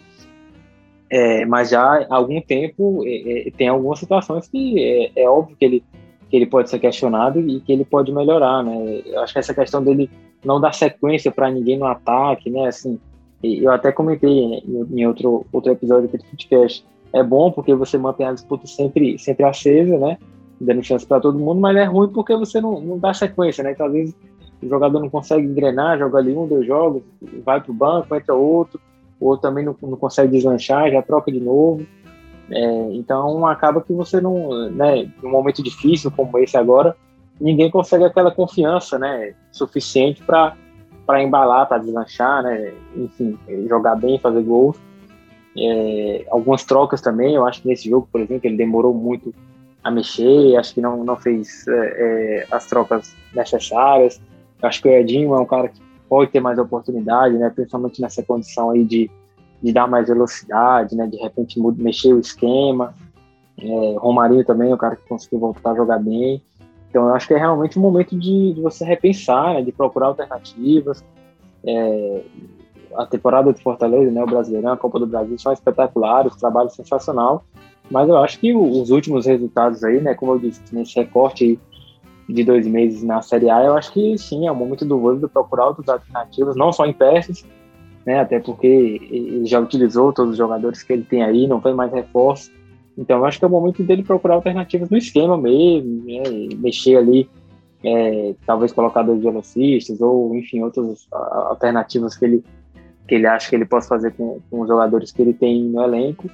é, 1.10 1.46
mas 1.46 1.70
já 1.70 1.82
há 1.82 2.16
algum 2.16 2.42
tempo 2.42 3.02
é, 3.06 3.48
é 3.48 3.52
tem 3.52 3.70
algumas 3.70 3.98
situações 3.98 4.48
que 4.48 4.78
é, 5.16 5.24
é, 5.24 5.30
óbvio 5.30 5.56
que 5.56 5.64
ele, 5.64 5.84
que 6.30 6.36
ele 6.36 6.46
pode 6.46 6.70
ser 6.70 6.80
questionado 6.80 7.40
e 7.40 7.62
que 7.62 7.72
ele 7.72 7.86
pode 7.86 8.12
melhorar, 8.12 8.62
né? 8.62 9.02
Eu 9.06 9.22
acho 9.22 9.32
que 9.32 9.40
essa 9.40 9.54
questão 9.54 9.82
dele 9.82 10.10
não 10.44 10.60
dar 10.60 10.74
sequência 10.74 11.32
para 11.32 11.50
ninguém 11.50 11.78
no 11.78 11.86
ataque, 11.86 12.50
né? 12.50 12.68
Assim, 12.68 13.00
eu 13.42 13.72
até 13.72 13.94
comentei 13.94 14.30
em, 14.30 15.08
outro, 15.08 15.46
outro 15.54 15.72
episódio 15.72 16.10
do 16.10 16.18
podcast, 16.18 16.86
é 17.14 17.24
bom 17.24 17.52
porque 17.52 17.74
você 17.74 17.98
mantém 17.98 18.28
a 18.28 18.34
disputa 18.34 18.68
sempre, 18.68 19.18
sempre 19.18 19.46
acesa, 19.46 19.98
né? 19.98 20.18
Dando 20.60 20.84
chance 20.84 21.06
para 21.06 21.22
todo 21.22 21.40
mundo, 21.40 21.62
mas 21.62 21.78
é 21.78 21.86
ruim 21.86 22.10
porque 22.10 22.36
você 22.36 22.60
não, 22.60 22.82
não 22.82 23.00
dá 23.00 23.14
sequência, 23.14 23.64
né? 23.64 23.72
Então, 23.72 23.86
às 23.86 23.94
vezes, 23.94 24.16
o 24.62 24.68
jogador 24.68 25.00
não 25.00 25.10
consegue 25.10 25.46
engrenar, 25.46 26.00
joga 26.00 26.18
ali 26.18 26.36
um, 26.36 26.48
dois 26.48 26.66
jogos, 26.66 27.04
vai 27.46 27.62
para 27.62 27.72
o 27.72 27.76
banco, 27.76 28.16
entra 28.16 28.34
outro, 28.34 28.80
o 29.20 29.28
outro 29.28 29.42
também 29.42 29.64
não, 29.64 29.76
não 29.82 29.98
consegue 29.98 30.32
deslanchar, 30.32 30.92
já 30.92 31.02
troca 31.02 31.32
de 31.32 31.40
novo. 31.40 31.86
É, 32.50 32.94
então 32.94 33.46
acaba 33.46 33.82
que 33.82 33.94
você 33.94 34.22
não, 34.22 34.70
né, 34.70 35.10
num 35.22 35.30
momento 35.30 35.62
difícil 35.62 36.10
como 36.10 36.38
esse 36.40 36.58
agora, 36.58 36.96
ninguém 37.40 37.70
consegue 37.70 38.06
aquela 38.06 38.32
confiança, 38.32 38.98
né, 38.98 39.34
suficiente 39.52 40.24
para 40.24 40.56
para 41.06 41.24
embalar, 41.24 41.66
para 41.66 41.78
deslanchar, 41.78 42.44
né, 42.44 42.74
enfim, 42.94 43.40
jogar 43.70 43.96
bem, 43.96 44.20
fazer 44.20 44.42
gols. 44.42 44.76
É, 45.58 46.26
algumas 46.30 46.66
trocas 46.66 47.00
também, 47.00 47.34
eu 47.34 47.46
acho 47.46 47.62
que 47.62 47.68
nesse 47.70 47.90
jogo, 47.90 48.10
por 48.12 48.20
exemplo, 48.20 48.46
ele 48.46 48.58
demorou 48.58 48.94
muito 48.94 49.34
a 49.82 49.90
mexer, 49.90 50.58
acho 50.58 50.74
que 50.74 50.82
não, 50.82 51.06
não 51.06 51.16
fez 51.16 51.66
é, 51.66 51.72
é 51.72 52.48
as 52.52 52.68
trocas 52.68 53.16
necessárias. 53.34 54.20
Acho 54.62 54.82
que 54.82 54.88
o 54.88 54.92
Edinho 54.92 55.34
é 55.36 55.40
um 55.40 55.46
cara 55.46 55.70
que 55.70 55.80
pode 56.10 56.32
ter 56.32 56.40
mais 56.40 56.58
oportunidade, 56.58 57.38
né? 57.38 57.50
Principalmente 57.50 58.02
nessa 58.02 58.24
condição 58.24 58.72
aí 58.72 58.84
de, 58.84 59.10
de 59.62 59.74
dar 59.74 59.88
mais 59.88 60.08
velocidade, 60.08 60.96
né? 60.96 61.08
De 61.08 61.18
repente 61.18 61.60
mexer 61.78 62.14
o 62.14 62.20
esquema. 62.20 62.94
É, 63.60 63.96
Romarinho 63.98 64.46
também 64.46 64.72
é 64.72 64.74
um 64.74 64.78
cara 64.78 64.96
que 64.96 65.08
conseguiu 65.08 65.40
voltar 65.40 65.72
a 65.72 65.76
jogar 65.76 66.00
bem. 66.00 66.42
Então 66.90 67.08
eu 67.08 67.16
acho 67.16 67.28
que 67.28 67.34
é 67.34 67.38
realmente 67.38 67.78
um 67.78 67.82
momento 67.82 68.18
de, 68.18 68.54
de 68.54 68.62
você 68.62 68.86
repensar, 68.86 69.56
né? 69.56 69.62
de 69.62 69.72
procurar 69.72 70.08
alternativas. 70.08 71.04
É, 71.66 72.22
a 72.96 73.06
temporada 73.06 73.54
de 73.54 73.62
Fortaleza, 73.62 74.12
né? 74.12 74.24
O 74.24 74.28
Brasileirão, 74.28 74.72
a 74.72 74.78
Copa 74.78 75.00
do 75.00 75.06
Brasil 75.06 75.38
são 75.38 75.52
espetaculares, 75.52 76.36
trabalho 76.36 76.70
sensacional. 76.70 77.44
Mas 77.90 78.10
eu 78.10 78.18
acho 78.18 78.40
que 78.40 78.54
os 78.54 78.90
últimos 78.90 79.26
resultados 79.26 79.84
aí, 79.84 80.02
né? 80.02 80.14
Como 80.14 80.34
eu 80.34 80.40
disse, 80.40 80.62
nesse 80.74 80.96
recorte 80.96 81.44
aí 81.44 81.60
de 82.28 82.44
dois 82.44 82.68
meses 82.68 83.04
na 83.04 83.22
Série 83.22 83.50
A, 83.50 83.64
eu 83.64 83.76
acho 83.76 83.92
que 83.94 84.18
sim, 84.18 84.48
é 84.48 84.52
o 84.52 84.56
momento 84.56 84.86
do 84.86 85.00
Voivoda 85.00 85.30
procurar 85.30 85.68
outras 85.68 85.88
alternativas, 85.88 86.56
não 86.56 86.74
só 86.74 86.86
em 86.86 86.94
peças, 86.94 87.46
né, 88.06 88.20
até 88.20 88.40
porque 88.40 88.68
ele 88.68 89.46
já 89.46 89.60
utilizou 89.60 90.14
todos 90.14 90.32
os 90.32 90.38
jogadores 90.38 90.84
que 90.84 90.94
ele 90.94 91.04
tem 91.04 91.24
aí, 91.24 91.48
não 91.48 91.62
tem 91.62 91.74
mais 91.74 91.92
reforço. 91.92 92.52
Então, 92.98 93.20
eu 93.20 93.26
acho 93.26 93.38
que 93.38 93.46
é 93.46 93.48
o 93.48 93.52
momento 93.52 93.84
dele 93.84 94.04
procurar 94.04 94.36
alternativas 94.36 94.90
no 94.90 94.98
esquema 94.98 95.38
mesmo, 95.38 96.04
né, 96.06 96.24
mexer 96.58 96.98
ali, 96.98 97.30
é, 97.84 98.34
talvez 98.46 98.72
colocar 98.72 99.04
dois 99.04 99.22
velocistas, 99.22 100.02
ou 100.02 100.36
enfim, 100.36 100.62
outras 100.62 101.08
alternativas 101.12 102.18
que 102.18 102.26
ele, 102.26 102.44
que 103.08 103.16
ele 103.16 103.28
acha 103.28 103.50
que 103.50 103.56
ele 103.56 103.66
possa 103.66 103.88
fazer 103.88 104.14
com, 104.14 104.40
com 104.50 104.62
os 104.62 104.68
jogadores 104.68 105.12
que 105.12 105.22
ele 105.22 105.34
tem 105.34 105.64
no 105.64 105.82
elenco. 105.82 106.30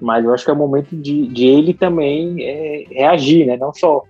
Mas 0.00 0.24
eu 0.24 0.32
acho 0.32 0.44
que 0.44 0.50
é 0.50 0.54
o 0.54 0.56
momento 0.56 0.94
de, 0.96 1.26
de 1.26 1.46
ele 1.46 1.74
também 1.74 2.36
é, 2.40 2.84
reagir, 2.90 3.46
né? 3.46 3.56
Não 3.56 3.72
só 3.74 4.04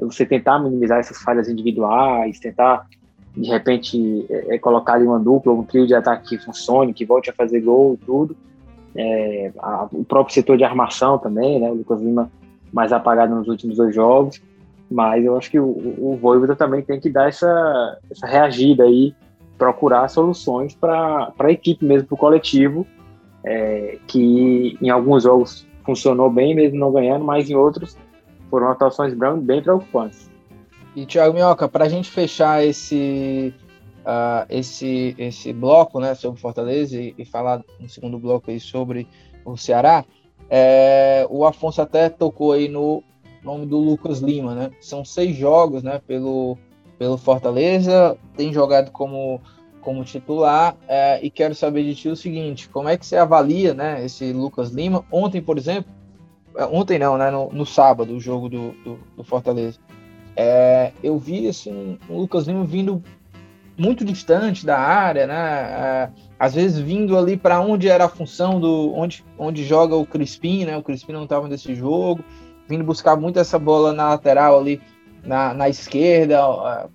você 0.00 0.26
tentar 0.26 0.58
minimizar 0.58 0.98
essas 0.98 1.18
falhas 1.22 1.48
individuais, 1.48 2.38
tentar 2.38 2.86
de 3.36 3.48
repente 3.48 4.26
é, 4.30 4.54
é, 4.54 4.58
colocar 4.58 4.94
ali 4.94 5.06
uma 5.06 5.18
dupla, 5.18 5.52
um 5.52 5.62
trio 5.62 5.86
de 5.86 5.94
ataque 5.94 6.30
que 6.36 6.44
funcione, 6.44 6.94
que 6.94 7.04
volte 7.04 7.28
a 7.28 7.34
fazer 7.34 7.60
gol 7.60 7.94
e 7.94 8.04
tudo. 8.04 8.36
É, 8.94 9.52
a, 9.58 9.88
o 9.92 10.04
próprio 10.04 10.34
setor 10.34 10.56
de 10.56 10.64
armação 10.64 11.18
também, 11.18 11.60
né? 11.60 11.70
O 11.70 11.74
Lucas 11.74 12.00
Lima 12.00 12.30
mais 12.72 12.92
apagado 12.92 13.34
nos 13.34 13.46
últimos 13.48 13.76
dois 13.76 13.94
jogos. 13.94 14.40
Mas 14.90 15.24
eu 15.24 15.36
acho 15.36 15.50
que 15.50 15.58
o, 15.58 15.66
o 15.66 16.18
Voivoda 16.20 16.54
também 16.54 16.80
tem 16.80 17.00
que 17.00 17.10
dar 17.10 17.28
essa, 17.28 17.98
essa 18.10 18.26
reagida 18.26 18.84
aí, 18.84 19.14
procurar 19.58 20.08
soluções 20.08 20.74
para 20.74 21.32
a 21.38 21.50
equipe 21.50 21.84
mesmo, 21.84 22.08
para 22.08 22.14
o 22.14 22.18
coletivo, 22.18 22.86
é, 23.44 23.98
que 24.06 24.78
em 24.80 24.88
alguns 24.88 25.24
jogos 25.24 25.66
funcionou 25.84 26.30
bem, 26.30 26.54
mesmo 26.54 26.78
não 26.78 26.92
ganhando, 26.92 27.24
mas 27.24 27.50
em 27.50 27.54
outros 27.54 27.96
foram 28.50 28.70
atuações 28.70 29.14
bem 29.14 29.62
preocupantes. 29.62 30.30
E 30.94 31.04
Thiago 31.04 31.34
Minhoca, 31.34 31.68
para 31.68 31.84
a 31.84 31.88
gente 31.88 32.10
fechar 32.10 32.64
esse, 32.64 33.52
uh, 34.00 34.46
esse, 34.48 35.14
esse 35.18 35.52
bloco 35.52 36.00
né, 36.00 36.14
sobre 36.14 36.40
Fortaleza 36.40 36.98
e, 36.98 37.14
e, 37.18 37.24
falar 37.24 37.62
no 37.78 37.88
segundo 37.88 38.18
bloco 38.18 38.50
aí 38.50 38.58
sobre 38.58 39.06
o 39.44 39.56
Ceará, 39.56 40.04
é, 40.48 41.26
o 41.28 41.44
Afonso 41.44 41.82
até 41.82 42.08
tocou 42.08 42.52
aí 42.52 42.68
no 42.68 43.02
nome 43.42 43.66
do 43.66 43.78
Lucas 43.78 44.20
Lima, 44.20 44.54
né? 44.54 44.70
São 44.80 45.04
seis 45.04 45.36
jogos 45.36 45.82
né, 45.82 46.00
pelo, 46.06 46.56
pelo 46.98 47.18
Fortaleza, 47.18 48.16
tem 48.36 48.52
jogado 48.52 48.90
como, 48.90 49.40
como 49.80 50.04
titular 50.04 50.76
é, 50.88 51.24
e 51.24 51.30
quero 51.30 51.54
saber 51.54 51.84
de 51.84 51.94
ti 51.94 52.08
o 52.08 52.16
seguinte, 52.16 52.68
como 52.68 52.88
é 52.88 52.96
que 52.96 53.06
você 53.06 53.16
avalia 53.16 53.74
né, 53.74 54.04
esse 54.04 54.32
Lucas 54.32 54.70
Lima? 54.70 55.04
Ontem, 55.12 55.40
por 55.40 55.58
exemplo, 55.58 55.92
ontem 56.70 56.98
não, 56.98 57.18
né, 57.18 57.30
no, 57.30 57.50
no 57.52 57.66
sábado, 57.66 58.14
o 58.14 58.20
jogo 58.20 58.48
do, 58.48 58.72
do, 58.84 58.98
do 59.16 59.24
Fortaleza, 59.24 59.78
é, 60.34 60.92
eu 61.02 61.18
vi 61.18 61.48
assim, 61.48 61.98
o 62.08 62.18
Lucas 62.18 62.46
Lima 62.46 62.64
vindo 62.64 63.02
muito 63.78 64.04
distante 64.04 64.64
da 64.64 64.78
área, 64.78 65.26
né? 65.26 65.34
É, 65.34 66.08
às 66.38 66.54
vezes 66.54 66.78
vindo 66.78 67.16
ali 67.16 67.36
para 67.36 67.60
onde 67.60 67.88
era 67.88 68.04
a 68.04 68.08
função 68.08 68.58
do 68.58 68.92
onde, 68.94 69.24
onde 69.38 69.64
joga 69.64 69.94
o 69.96 70.06
Crispim, 70.06 70.64
né? 70.64 70.76
O 70.76 70.82
Crispim 70.82 71.12
não 71.12 71.24
estava 71.24 71.48
nesse 71.48 71.74
jogo, 71.74 72.24
vindo 72.68 72.84
buscar 72.84 73.16
muito 73.16 73.38
essa 73.38 73.58
bola 73.58 73.92
na 73.92 74.10
lateral 74.10 74.58
ali 74.58 74.80
na, 75.26 75.52
na 75.52 75.68
esquerda, 75.68 76.38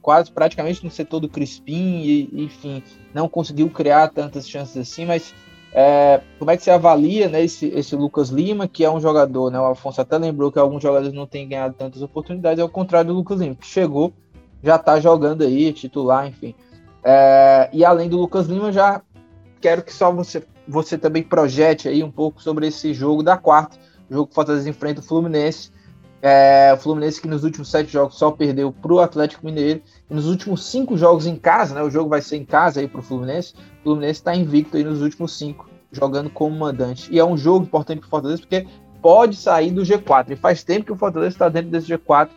quase 0.01 0.31
praticamente 0.31 0.83
no 0.83 0.89
setor 0.89 1.19
do 1.19 1.29
Crispim, 1.29 2.01
e, 2.01 2.43
enfim, 2.45 2.81
não 3.13 3.27
conseguiu 3.27 3.69
criar 3.69 4.07
tantas 4.07 4.47
chances 4.47 4.77
assim, 4.77 5.05
mas 5.05 5.35
é, 5.73 6.21
como 6.37 6.51
é 6.51 6.57
que 6.57 6.63
você 6.63 6.71
avalia 6.71 7.29
né, 7.29 7.43
esse, 7.43 7.67
esse 7.67 7.95
Lucas 7.95 8.29
Lima, 8.29 8.67
que 8.67 8.83
é 8.83 8.91
um 8.91 8.99
jogador, 8.99 9.49
né? 9.49 9.59
O 9.59 9.65
Afonso 9.65 10.01
até 10.01 10.17
lembrou 10.17 10.51
que 10.51 10.59
alguns 10.59 10.83
jogadores 10.83 11.13
não 11.13 11.25
têm 11.25 11.47
ganhado 11.47 11.75
tantas 11.77 12.01
oportunidades, 12.01 12.59
ao 12.59 12.67
contrário 12.67 13.13
do 13.13 13.17
Lucas 13.17 13.39
Lima, 13.39 13.55
que 13.55 13.65
chegou, 13.65 14.11
já 14.61 14.75
está 14.75 14.99
jogando 14.99 15.43
aí, 15.43 15.71
titular, 15.71 16.27
enfim. 16.27 16.53
É, 17.03 17.69
e 17.71 17.85
além 17.85 18.09
do 18.09 18.17
Lucas 18.17 18.47
Lima, 18.47 18.71
já 18.71 19.01
quero 19.61 19.81
que 19.81 19.93
só 19.93 20.11
você, 20.11 20.43
você 20.67 20.97
também 20.97 21.23
projete 21.23 21.87
aí 21.87 22.03
um 22.03 22.11
pouco 22.11 22.41
sobre 22.41 22.67
esse 22.67 22.93
jogo 22.93 23.23
da 23.23 23.37
quarta, 23.37 23.77
o 24.09 24.13
jogo 24.13 24.27
que 24.27 24.33
o 24.33 24.35
Fortaleza 24.35 24.69
enfrenta 24.69 24.99
o 24.99 25.03
Fluminense. 25.03 25.71
É, 26.21 26.71
o 26.73 26.77
Fluminense 26.77 27.19
que 27.19 27.27
nos 27.27 27.43
últimos 27.43 27.69
sete 27.71 27.91
jogos 27.91 28.15
só 28.15 28.29
perdeu 28.29 28.71
para 28.71 28.93
o 28.93 28.99
Atlético 28.99 29.45
Mineiro. 29.45 29.81
E 30.09 30.13
nos 30.13 30.27
últimos 30.27 30.65
cinco 30.65 30.95
jogos 30.97 31.25
em 31.25 31.35
casa, 31.35 31.73
né? 31.73 31.81
O 31.81 31.89
jogo 31.89 32.09
vai 32.09 32.21
ser 32.21 32.37
em 32.37 32.45
casa 32.45 32.79
aí 32.79 32.87
para 32.87 32.99
o 32.99 33.03
Fluminense. 33.03 33.53
O 33.79 33.83
Fluminense 33.83 34.19
está 34.19 34.35
invicto 34.35 34.77
aí 34.77 34.83
nos 34.83 35.01
últimos 35.01 35.37
cinco, 35.37 35.69
jogando 35.91 36.29
como 36.29 36.55
mandante. 36.55 37.11
E 37.11 37.17
é 37.17 37.25
um 37.25 37.35
jogo 37.35 37.65
importante 37.65 37.99
para 37.99 38.07
o 38.07 38.09
Fortaleza 38.09 38.41
porque 38.41 38.67
pode 39.01 39.35
sair 39.35 39.71
do 39.71 39.81
G4. 39.81 40.31
E 40.31 40.35
faz 40.35 40.63
tempo 40.63 40.85
que 40.85 40.91
o 40.91 40.97
Fortaleza 40.97 41.35
está 41.35 41.49
dentro 41.49 41.71
desse 41.71 41.87
G4. 41.87 42.29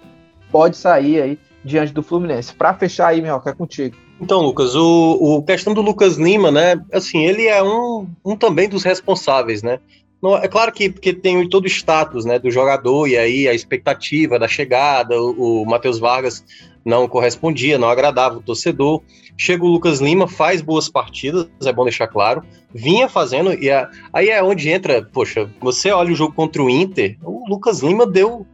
Pode 0.50 0.76
sair 0.76 1.20
aí 1.20 1.38
diante 1.62 1.92
do 1.92 2.02
Fluminense. 2.02 2.54
Para 2.54 2.74
fechar 2.74 3.08
aí, 3.08 3.20
Minhoca, 3.20 3.50
é 3.50 3.54
contigo. 3.54 3.96
Então, 4.20 4.40
Lucas, 4.40 4.74
o, 4.74 5.18
o 5.20 5.42
questão 5.42 5.74
do 5.74 5.82
Lucas 5.82 6.16
Lima, 6.16 6.50
né? 6.50 6.80
Assim, 6.92 7.24
ele 7.24 7.46
é 7.46 7.62
um, 7.62 8.06
um 8.24 8.36
também 8.36 8.68
dos 8.68 8.84
responsáveis, 8.84 9.62
né? 9.62 9.80
Não, 10.24 10.38
é 10.38 10.48
claro 10.48 10.72
que, 10.72 10.88
que 10.88 11.12
tem 11.12 11.46
todo 11.46 11.64
o 11.64 11.68
status 11.68 12.24
né, 12.24 12.38
do 12.38 12.50
jogador, 12.50 13.06
e 13.06 13.14
aí 13.14 13.46
a 13.46 13.52
expectativa 13.52 14.38
da 14.38 14.48
chegada, 14.48 15.20
o, 15.20 15.60
o 15.60 15.66
Matheus 15.66 15.98
Vargas 15.98 16.42
não 16.82 17.06
correspondia, 17.06 17.76
não 17.76 17.90
agradava 17.90 18.38
o 18.38 18.42
torcedor. 18.42 19.02
Chega 19.37 19.62
o 19.62 19.68
Lucas 19.68 20.00
Lima, 20.00 20.26
faz 20.26 20.62
boas 20.62 20.88
partidas, 20.88 21.46
é 21.62 21.70
bom 21.70 21.84
deixar 21.84 22.06
claro, 22.06 22.42
vinha 22.72 23.06
fazendo, 23.06 23.52
e 23.52 23.70
a, 23.70 23.90
aí 24.14 24.30
é 24.30 24.42
onde 24.42 24.70
entra, 24.70 25.02
poxa, 25.12 25.50
você 25.60 25.90
olha 25.90 26.10
o 26.10 26.16
jogo 26.16 26.32
contra 26.32 26.62
o 26.62 26.70
Inter, 26.70 27.18
o 27.22 27.46
Lucas 27.46 27.80
Lima 27.80 28.06
deu 28.06 28.46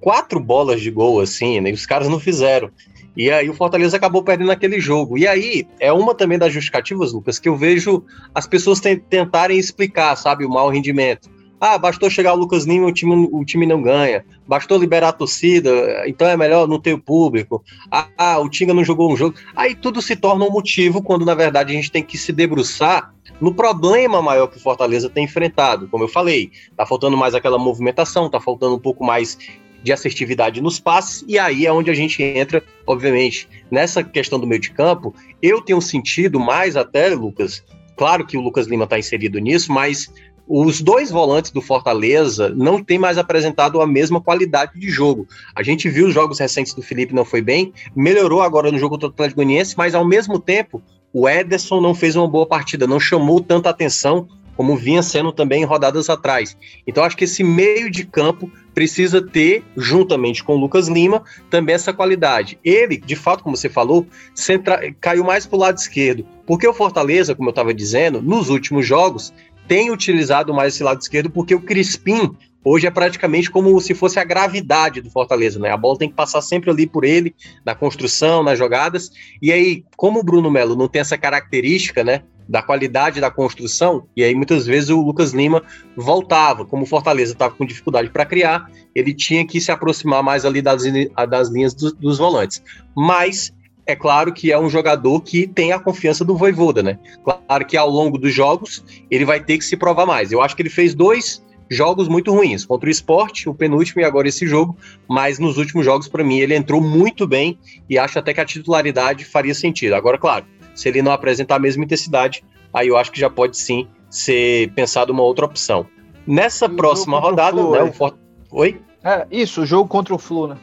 quatro 0.00 0.38
bolas 0.38 0.82
de 0.82 0.90
gol, 0.90 1.20
assim, 1.20 1.58
né, 1.58 1.70
e 1.70 1.72
os 1.72 1.86
caras 1.86 2.06
não 2.06 2.20
fizeram. 2.20 2.70
E 3.16 3.30
aí 3.30 3.48
o 3.48 3.54
Fortaleza 3.54 3.96
acabou 3.96 4.22
perdendo 4.22 4.50
aquele 4.50 4.80
jogo. 4.80 5.16
E 5.16 5.26
aí 5.26 5.66
é 5.78 5.92
uma 5.92 6.14
também 6.14 6.38
das 6.38 6.52
justificativas, 6.52 7.12
Lucas, 7.12 7.38
que 7.38 7.48
eu 7.48 7.56
vejo 7.56 8.04
as 8.34 8.46
pessoas 8.46 8.80
tentarem 8.80 9.58
explicar, 9.58 10.16
sabe, 10.16 10.44
o 10.44 10.50
mau 10.50 10.68
rendimento. 10.68 11.30
Ah, 11.60 11.78
bastou 11.78 12.10
chegar 12.10 12.34
o 12.34 12.36
Lucas 12.36 12.64
Lima, 12.66 12.88
o 12.88 12.92
time, 12.92 13.28
o 13.32 13.44
time 13.44 13.64
não 13.64 13.80
ganha. 13.80 14.24
Bastou 14.46 14.76
liberar 14.76 15.08
a 15.08 15.12
torcida, 15.12 16.02
então 16.06 16.28
é 16.28 16.36
melhor 16.36 16.68
não 16.68 16.78
ter 16.78 16.92
o 16.92 16.98
público. 16.98 17.64
Ah, 17.90 18.06
ah, 18.18 18.38
o 18.38 18.50
Tinga 18.50 18.74
não 18.74 18.84
jogou 18.84 19.10
um 19.10 19.16
jogo. 19.16 19.36
Aí 19.56 19.74
tudo 19.74 20.02
se 20.02 20.14
torna 20.14 20.44
um 20.44 20.50
motivo 20.50 21.02
quando 21.02 21.24
na 21.24 21.34
verdade 21.34 21.72
a 21.72 21.76
gente 21.76 21.90
tem 21.90 22.02
que 22.02 22.18
se 22.18 22.32
debruçar 22.32 23.14
no 23.40 23.54
problema 23.54 24.20
maior 24.20 24.46
que 24.46 24.58
o 24.58 24.60
Fortaleza 24.60 25.08
tem 25.08 25.24
enfrentado. 25.24 25.88
Como 25.88 26.04
eu 26.04 26.08
falei, 26.08 26.50
tá 26.76 26.84
faltando 26.84 27.16
mais 27.16 27.34
aquela 27.34 27.58
movimentação, 27.58 28.28
tá 28.28 28.40
faltando 28.40 28.74
um 28.74 28.80
pouco 28.80 29.02
mais 29.02 29.38
de 29.84 29.92
assertividade 29.92 30.62
nos 30.62 30.80
passes, 30.80 31.22
e 31.28 31.38
aí 31.38 31.66
é 31.66 31.72
onde 31.72 31.90
a 31.90 31.94
gente 31.94 32.22
entra, 32.22 32.62
obviamente, 32.86 33.46
nessa 33.70 34.02
questão 34.02 34.40
do 34.40 34.46
meio 34.46 34.60
de 34.60 34.70
campo. 34.70 35.14
Eu 35.42 35.60
tenho 35.60 35.80
sentido 35.80 36.40
mais 36.40 36.74
até, 36.74 37.10
Lucas, 37.10 37.62
claro 37.94 38.26
que 38.26 38.38
o 38.38 38.40
Lucas 38.40 38.66
Lima 38.66 38.84
está 38.84 38.98
inserido 38.98 39.38
nisso, 39.38 39.70
mas 39.70 40.10
os 40.48 40.80
dois 40.80 41.10
volantes 41.10 41.50
do 41.50 41.60
Fortaleza 41.60 42.48
não 42.48 42.82
têm 42.82 42.98
mais 42.98 43.18
apresentado 43.18 43.80
a 43.80 43.86
mesma 43.86 44.20
qualidade 44.20 44.78
de 44.78 44.88
jogo. 44.90 45.26
A 45.54 45.62
gente 45.62 45.88
viu 45.88 46.06
os 46.06 46.14
jogos 46.14 46.38
recentes 46.38 46.72
do 46.72 46.82
Felipe 46.82 47.14
não 47.14 47.24
foi 47.24 47.42
bem, 47.42 47.72
melhorou 47.94 48.40
agora 48.40 48.72
no 48.72 48.78
jogo 48.78 48.96
do 48.96 49.06
Atlético 49.06 49.36
Goianiense, 49.36 49.74
mas 49.76 49.94
ao 49.94 50.04
mesmo 50.04 50.38
tempo 50.38 50.82
o 51.12 51.28
Ederson 51.28 51.80
não 51.80 51.94
fez 51.94 52.16
uma 52.16 52.26
boa 52.26 52.46
partida, 52.46 52.86
não 52.86 52.98
chamou 52.98 53.40
tanta 53.40 53.68
atenção 53.68 54.26
como 54.56 54.76
vinha 54.76 55.02
sendo 55.02 55.32
também 55.32 55.62
em 55.62 55.66
rodadas 55.66 56.08
atrás. 56.08 56.56
Então 56.86 57.04
acho 57.04 57.16
que 57.16 57.24
esse 57.24 57.42
meio 57.42 57.90
de 57.90 58.04
campo 58.04 58.50
precisa 58.74 59.22
ter, 59.22 59.62
juntamente 59.76 60.42
com 60.42 60.56
o 60.56 60.60
Lucas 60.60 60.88
Lima, 60.88 61.22
também 61.48 61.74
essa 61.74 61.92
qualidade. 61.92 62.58
Ele, 62.64 62.96
de 62.96 63.16
fato, 63.16 63.44
como 63.44 63.56
você 63.56 63.68
falou, 63.68 64.06
centra... 64.34 64.92
caiu 65.00 65.24
mais 65.24 65.46
para 65.46 65.56
o 65.56 65.60
lado 65.60 65.78
esquerdo, 65.78 66.26
porque 66.46 66.66
o 66.66 66.74
Fortaleza, 66.74 67.34
como 67.34 67.48
eu 67.48 67.52
estava 67.52 67.72
dizendo, 67.72 68.20
nos 68.20 68.50
últimos 68.50 68.86
jogos 68.86 69.32
tem 69.66 69.90
utilizado 69.90 70.52
mais 70.52 70.74
esse 70.74 70.82
lado 70.82 71.00
esquerdo, 71.00 71.30
porque 71.30 71.54
o 71.54 71.60
Crispim 71.60 72.36
hoje 72.64 72.86
é 72.86 72.90
praticamente 72.90 73.50
como 73.50 73.78
se 73.80 73.94
fosse 73.94 74.18
a 74.18 74.24
gravidade 74.24 75.00
do 75.00 75.10
Fortaleza, 75.10 75.58
né? 75.58 75.70
A 75.70 75.76
bola 75.76 75.98
tem 75.98 76.08
que 76.08 76.14
passar 76.14 76.40
sempre 76.40 76.70
ali 76.70 76.86
por 76.86 77.04
ele, 77.04 77.34
na 77.64 77.74
construção, 77.74 78.42
nas 78.42 78.58
jogadas. 78.58 79.10
E 79.40 79.52
aí, 79.52 79.84
como 79.96 80.20
o 80.20 80.22
Bruno 80.22 80.50
Melo 80.50 80.74
não 80.74 80.88
tem 80.88 81.00
essa 81.00 81.18
característica, 81.18 82.02
né? 82.02 82.22
Da 82.48 82.62
qualidade 82.62 83.20
da 83.20 83.30
construção, 83.30 84.06
e 84.16 84.22
aí 84.22 84.34
muitas 84.34 84.66
vezes 84.66 84.90
o 84.90 85.00
Lucas 85.00 85.32
Lima 85.32 85.62
voltava, 85.96 86.64
como 86.64 86.82
o 86.82 86.86
Fortaleza 86.86 87.32
estava 87.32 87.54
com 87.54 87.64
dificuldade 87.64 88.10
para 88.10 88.26
criar, 88.26 88.70
ele 88.94 89.14
tinha 89.14 89.46
que 89.46 89.60
se 89.60 89.70
aproximar 89.70 90.22
mais 90.22 90.44
ali 90.44 90.60
das, 90.60 90.82
das 91.28 91.48
linhas 91.48 91.74
do, 91.74 91.92
dos 91.94 92.18
volantes. 92.18 92.62
Mas 92.94 93.52
é 93.86 93.94
claro 93.94 94.32
que 94.32 94.50
é 94.50 94.58
um 94.58 94.68
jogador 94.68 95.20
que 95.20 95.46
tem 95.46 95.72
a 95.72 95.78
confiança 95.78 96.24
do 96.24 96.36
Voivoda, 96.36 96.82
né? 96.82 96.98
Claro 97.22 97.66
que 97.66 97.76
ao 97.76 97.90
longo 97.90 98.16
dos 98.16 98.32
jogos 98.32 98.84
ele 99.10 99.24
vai 99.24 99.40
ter 99.40 99.58
que 99.58 99.64
se 99.64 99.76
provar 99.76 100.06
mais. 100.06 100.32
Eu 100.32 100.40
acho 100.40 100.56
que 100.56 100.62
ele 100.62 100.70
fez 100.70 100.94
dois 100.94 101.44
jogos 101.70 102.08
muito 102.08 102.32
ruins, 102.32 102.64
contra 102.64 102.88
o 102.88 102.90
Sport, 102.90 103.46
o 103.46 103.54
penúltimo 103.54 104.00
e 104.00 104.04
agora 104.04 104.28
esse 104.28 104.46
jogo, 104.46 104.76
mas 105.08 105.38
nos 105.38 105.56
últimos 105.56 105.84
jogos 105.84 106.08
para 106.08 106.22
mim 106.22 106.38
ele 106.38 106.54
entrou 106.54 106.80
muito 106.80 107.26
bem 107.26 107.58
e 107.88 107.98
acho 107.98 108.18
até 108.18 108.34
que 108.34 108.40
a 108.40 108.44
titularidade 108.44 109.24
faria 109.24 109.54
sentido. 109.54 109.94
Agora, 109.94 110.18
claro, 110.18 110.44
se 110.74 110.88
ele 110.88 111.02
não 111.02 111.12
apresentar 111.12 111.56
a 111.56 111.58
mesma 111.58 111.84
intensidade, 111.84 112.44
aí 112.72 112.88
eu 112.88 112.96
acho 112.96 113.12
que 113.12 113.20
já 113.20 113.30
pode 113.30 113.56
sim 113.56 113.86
ser 114.10 114.72
pensado 114.72 115.12
uma 115.12 115.22
outra 115.22 115.44
opção. 115.44 115.86
Nessa 116.26 116.66
e 116.66 116.70
próxima 116.70 117.18
rodada, 117.18 117.56
Flu, 117.56 117.72
né? 117.72 117.82
O 117.82 117.92
For... 117.92 118.18
Oi? 118.50 118.80
É, 119.02 119.26
isso, 119.30 119.62
o 119.62 119.66
jogo 119.66 119.88
contra 119.88 120.14
o 120.14 120.18
Flu, 120.18 120.48
né? 120.48 120.56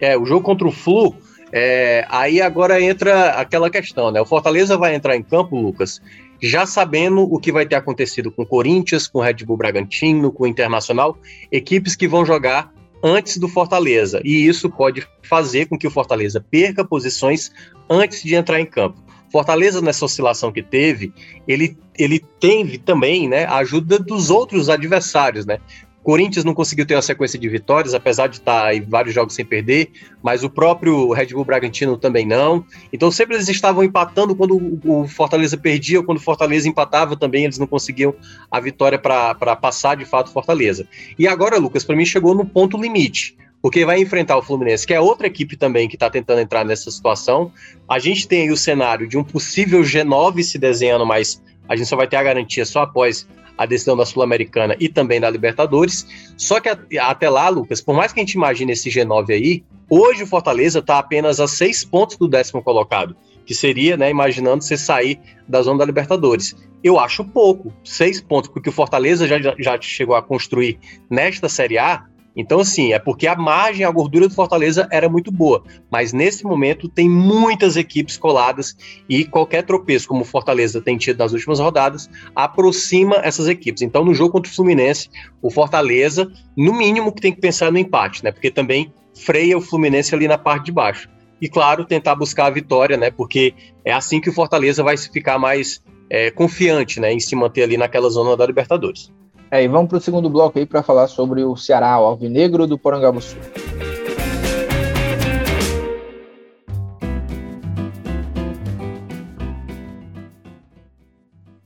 É, 0.00 0.16
o 0.16 0.24
jogo 0.24 0.42
contra 0.42 0.66
o 0.66 0.72
Flu. 0.72 1.14
É, 1.52 2.04
aí 2.08 2.40
agora 2.40 2.80
entra 2.80 3.30
aquela 3.30 3.70
questão, 3.70 4.10
né? 4.10 4.20
O 4.20 4.26
Fortaleza 4.26 4.76
vai 4.76 4.94
entrar 4.94 5.14
em 5.14 5.22
campo, 5.22 5.56
Lucas, 5.56 6.00
já 6.42 6.66
sabendo 6.66 7.22
o 7.22 7.38
que 7.38 7.52
vai 7.52 7.64
ter 7.64 7.76
acontecido 7.76 8.32
com 8.32 8.42
o 8.42 8.46
Corinthians, 8.46 9.06
com 9.06 9.20
o 9.20 9.22
Red 9.22 9.44
Bull 9.44 9.56
Bragantino, 9.56 10.32
com 10.32 10.44
o 10.44 10.46
Internacional, 10.46 11.16
equipes 11.52 11.94
que 11.94 12.08
vão 12.08 12.24
jogar 12.24 12.72
antes 13.04 13.36
do 13.36 13.46
Fortaleza. 13.46 14.20
E 14.24 14.46
isso 14.48 14.68
pode 14.68 15.06
fazer 15.22 15.66
com 15.66 15.78
que 15.78 15.86
o 15.86 15.90
Fortaleza 15.90 16.44
perca 16.50 16.84
posições 16.84 17.52
antes 17.88 18.22
de 18.22 18.34
entrar 18.34 18.58
em 18.58 18.66
campo. 18.66 19.03
Fortaleza, 19.34 19.80
nessa 19.80 20.04
oscilação 20.04 20.52
que 20.52 20.62
teve, 20.62 21.12
ele, 21.48 21.76
ele 21.98 22.20
teve 22.38 22.78
também 22.78 23.28
né, 23.28 23.46
a 23.46 23.56
ajuda 23.56 23.98
dos 23.98 24.30
outros 24.30 24.68
adversários, 24.68 25.44
né? 25.44 25.58
Corinthians 26.04 26.44
não 26.44 26.54
conseguiu 26.54 26.86
ter 26.86 26.94
uma 26.94 27.02
sequência 27.02 27.36
de 27.36 27.48
vitórias, 27.48 27.94
apesar 27.94 28.28
de 28.28 28.36
estar 28.36 28.72
em 28.72 28.82
vários 28.82 29.12
jogos 29.12 29.34
sem 29.34 29.44
perder, 29.44 29.90
mas 30.22 30.44
o 30.44 30.50
próprio 30.50 31.10
Red 31.10 31.28
Bull 31.28 31.44
Bragantino 31.44 31.96
também 31.96 32.24
não. 32.24 32.64
Então 32.92 33.10
sempre 33.10 33.34
eles 33.34 33.48
estavam 33.48 33.82
empatando 33.82 34.36
quando 34.36 34.80
o 34.84 35.08
Fortaleza 35.08 35.56
perdia, 35.56 35.98
ou 35.98 36.04
quando 36.04 36.18
o 36.18 36.22
Fortaleza 36.22 36.68
empatava 36.68 37.16
também, 37.16 37.42
eles 37.42 37.58
não 37.58 37.66
conseguiam 37.66 38.14
a 38.48 38.60
vitória 38.60 39.00
para 39.00 39.56
passar 39.56 39.96
de 39.96 40.04
fato 40.04 40.30
Fortaleza. 40.30 40.86
E 41.18 41.26
agora, 41.26 41.58
Lucas, 41.58 41.82
para 41.82 41.96
mim 41.96 42.06
chegou 42.06 42.36
no 42.36 42.46
ponto 42.46 42.80
limite. 42.80 43.36
Porque 43.64 43.82
vai 43.82 43.98
enfrentar 43.98 44.36
o 44.36 44.42
Fluminense, 44.42 44.86
que 44.86 44.92
é 44.92 45.00
outra 45.00 45.26
equipe 45.26 45.56
também 45.56 45.88
que 45.88 45.96
está 45.96 46.10
tentando 46.10 46.38
entrar 46.42 46.66
nessa 46.66 46.90
situação. 46.90 47.50
A 47.88 47.98
gente 47.98 48.28
tem 48.28 48.42
aí 48.42 48.50
o 48.50 48.58
cenário 48.58 49.08
de 49.08 49.16
um 49.16 49.24
possível 49.24 49.80
G9 49.80 50.42
se 50.42 50.58
desenhando, 50.58 51.06
mas 51.06 51.42
a 51.66 51.74
gente 51.74 51.88
só 51.88 51.96
vai 51.96 52.06
ter 52.06 52.16
a 52.16 52.22
garantia 52.22 52.66
só 52.66 52.82
após 52.82 53.26
a 53.56 53.64
decisão 53.64 53.96
da 53.96 54.04
Sul-Americana 54.04 54.76
e 54.78 54.86
também 54.86 55.18
da 55.18 55.30
Libertadores. 55.30 56.06
Só 56.36 56.60
que 56.60 56.68
até 56.98 57.30
lá, 57.30 57.48
Lucas, 57.48 57.80
por 57.80 57.96
mais 57.96 58.12
que 58.12 58.20
a 58.20 58.22
gente 58.22 58.34
imagine 58.34 58.70
esse 58.72 58.90
G9 58.90 59.30
aí, 59.30 59.64
hoje 59.88 60.24
o 60.24 60.26
Fortaleza 60.26 60.80
está 60.80 60.98
apenas 60.98 61.40
a 61.40 61.48
seis 61.48 61.82
pontos 61.82 62.18
do 62.18 62.28
décimo 62.28 62.62
colocado, 62.62 63.16
que 63.46 63.54
seria, 63.54 63.96
né, 63.96 64.10
imaginando 64.10 64.62
você 64.62 64.76
sair 64.76 65.18
da 65.48 65.62
zona 65.62 65.78
da 65.78 65.86
Libertadores. 65.86 66.54
Eu 66.82 67.00
acho 67.00 67.24
pouco, 67.24 67.72
seis 67.82 68.20
pontos, 68.20 68.50
porque 68.50 68.68
o 68.68 68.72
Fortaleza 68.72 69.26
já, 69.26 69.38
já 69.58 69.80
chegou 69.80 70.14
a 70.14 70.20
construir 70.22 70.78
nesta 71.08 71.48
Série 71.48 71.78
A 71.78 72.04
então, 72.36 72.60
assim, 72.60 72.92
é 72.92 72.98
porque 72.98 73.26
a 73.26 73.36
margem, 73.36 73.84
a 73.84 73.90
gordura 73.90 74.28
do 74.28 74.34
Fortaleza 74.34 74.88
era 74.90 75.08
muito 75.08 75.30
boa. 75.30 75.62
Mas 75.90 76.12
nesse 76.12 76.44
momento 76.44 76.88
tem 76.88 77.08
muitas 77.08 77.76
equipes 77.76 78.16
coladas 78.16 78.76
e 79.08 79.24
qualquer 79.24 79.62
tropeço, 79.62 80.08
como 80.08 80.22
o 80.22 80.24
Fortaleza 80.24 80.80
tem 80.80 80.96
tido 80.96 81.18
nas 81.18 81.32
últimas 81.32 81.60
rodadas, 81.60 82.10
aproxima 82.34 83.16
essas 83.16 83.46
equipes. 83.46 83.82
Então, 83.82 84.04
no 84.04 84.14
jogo 84.14 84.32
contra 84.32 84.50
o 84.50 84.54
Fluminense, 84.54 85.08
o 85.40 85.50
Fortaleza, 85.50 86.30
no 86.56 86.74
mínimo, 86.74 87.12
que 87.12 87.20
tem 87.20 87.32
que 87.32 87.40
pensar 87.40 87.70
no 87.70 87.78
empate, 87.78 88.24
né? 88.24 88.32
Porque 88.32 88.50
também 88.50 88.92
freia 89.14 89.56
o 89.56 89.60
Fluminense 89.60 90.14
ali 90.14 90.26
na 90.26 90.38
parte 90.38 90.66
de 90.66 90.72
baixo. 90.72 91.08
E, 91.40 91.48
claro, 91.48 91.84
tentar 91.84 92.14
buscar 92.16 92.46
a 92.46 92.50
vitória, 92.50 92.96
né? 92.96 93.10
Porque 93.10 93.54
é 93.84 93.92
assim 93.92 94.20
que 94.20 94.30
o 94.30 94.32
Fortaleza 94.32 94.82
vai 94.82 94.96
ficar 94.96 95.38
mais 95.38 95.82
é, 96.08 96.30
confiante, 96.30 97.00
né? 97.00 97.12
Em 97.12 97.20
se 97.20 97.34
manter 97.34 97.62
ali 97.62 97.76
naquela 97.76 98.08
zona 98.08 98.36
da 98.36 98.46
Libertadores. 98.46 99.12
É, 99.50 99.62
e 99.62 99.68
vamos 99.68 99.88
para 99.88 99.98
o 99.98 100.00
segundo 100.00 100.28
bloco 100.28 100.58
aí 100.58 100.66
para 100.66 100.82
falar 100.82 101.06
sobre 101.06 101.44
o 101.44 101.56
Ceará, 101.56 101.98
o 102.00 102.04
Alvinegro 102.04 102.66
do 102.66 102.78
Porangabuçu. 102.78 103.36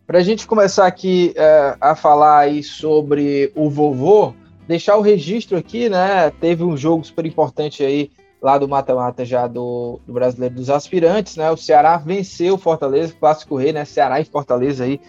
Para 0.07 0.19
a 0.19 0.23
gente 0.23 0.47
começar 0.47 0.87
aqui 0.87 1.35
é, 1.37 1.77
a 1.81 1.95
falar 1.95 2.39
aí 2.39 2.63
sobre 2.63 3.53
o 3.55 3.69
vovô, 3.69 4.33
deixar 4.67 4.97
o 4.97 5.03
registro 5.03 5.57
aqui, 5.57 5.89
né? 5.89 6.31
Teve 6.41 6.65
um 6.65 6.77
jogo 6.77 7.05
super 7.05 7.27
importante 7.27 7.85
aí 7.85 8.11
lá 8.41 8.57
do 8.57 8.69
mata-mata 8.69 9.25
já 9.25 9.47
do, 9.47 10.01
do, 10.07 10.13
Brasileiro 10.13 10.55
dos 10.55 10.71
Aspirantes, 10.71 11.37
né? 11.37 11.51
O 11.51 11.57
Ceará 11.57 11.97
venceu 11.97 12.55
o 12.55 12.59
Fortaleza, 12.59 13.15
Clássico 13.19 13.57
Rei, 13.57 13.73
né? 13.73 13.85
Ceará 13.85 14.21
e 14.21 14.25
Fortaleza 14.25 14.85
aí 14.85 15.01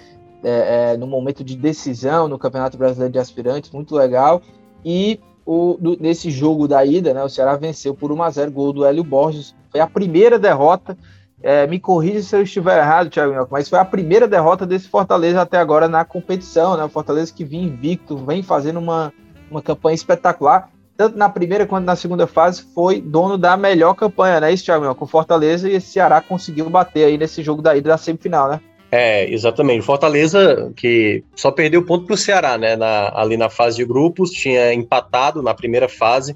é, 0.43 0.93
é, 0.93 0.97
no 0.97 1.05
momento 1.05 1.43
de 1.43 1.55
decisão 1.55 2.27
no 2.27 2.39
Campeonato 2.39 2.77
Brasileiro 2.77 3.13
de 3.13 3.19
Aspirantes, 3.19 3.71
muito 3.71 3.95
legal. 3.95 4.41
E 4.83 5.19
o, 5.45 5.77
do, 5.79 5.97
nesse 5.99 6.31
jogo 6.31 6.67
da 6.67 6.83
ida, 6.85 7.13
né, 7.13 7.23
o 7.23 7.29
Ceará 7.29 7.55
venceu 7.55 7.93
por 7.93 8.11
1 8.11 8.23
a 8.23 8.29
0 8.29 8.51
gol 8.51 8.73
do 8.73 8.85
Hélio 8.85 9.03
Borges. 9.03 9.55
Foi 9.71 9.79
a 9.79 9.87
primeira 9.87 10.39
derrota. 10.39 10.97
É, 11.41 11.65
me 11.67 11.79
corrija 11.79 12.21
se 12.21 12.35
eu 12.35 12.43
estiver 12.43 12.79
errado, 12.79 13.09
Thiago 13.09 13.31
Minhoca, 13.31 13.49
mas 13.51 13.69
foi 13.69 13.79
a 13.79 13.85
primeira 13.85 14.27
derrota 14.27 14.65
desse 14.65 14.89
Fortaleza 14.89 15.41
até 15.41 15.57
agora 15.57 15.87
na 15.87 16.03
competição, 16.03 16.75
né? 16.75 16.83
O 16.83 16.89
Fortaleza 16.89 17.33
que 17.33 17.45
vinha 17.45 17.65
invicto, 17.65 18.17
vem 18.17 18.43
fazendo 18.43 18.77
uma, 18.77 19.13
uma 19.49 19.61
campanha 19.61 19.95
espetacular. 19.95 20.69
Tanto 20.99 21.17
na 21.17 21.29
primeira 21.29 21.65
quanto 21.65 21.85
na 21.85 21.95
segunda 21.95 22.27
fase, 22.27 22.61
foi 22.75 22.99
dono 22.99 23.37
da 23.37 23.55
melhor 23.55 23.93
campanha, 23.93 24.41
né? 24.41 24.51
Isso, 24.51 24.65
Thiago 24.65 24.97
o 24.99 25.07
Fortaleza 25.07 25.69
e 25.69 25.75
esse 25.75 25.93
Ceará 25.93 26.19
conseguiu 26.19 26.69
bater 26.69 27.05
aí 27.05 27.17
nesse 27.17 27.41
jogo 27.41 27.61
da 27.61 27.73
ida 27.73 27.91
da 27.91 27.97
semifinal, 27.97 28.49
né? 28.49 28.59
É, 28.91 29.31
exatamente. 29.31 29.85
Fortaleza, 29.85 30.73
que 30.75 31.23
só 31.33 31.51
perdeu 31.51 31.85
ponto 31.85 32.05
para 32.05 32.15
o 32.15 32.17
Ceará, 32.17 32.57
né? 32.57 32.75
Na, 32.75 33.13
ali 33.17 33.37
na 33.37 33.49
fase 33.49 33.77
de 33.77 33.85
grupos, 33.85 34.29
tinha 34.31 34.73
empatado 34.73 35.41
na 35.41 35.53
primeira 35.53 35.87
fase 35.87 36.35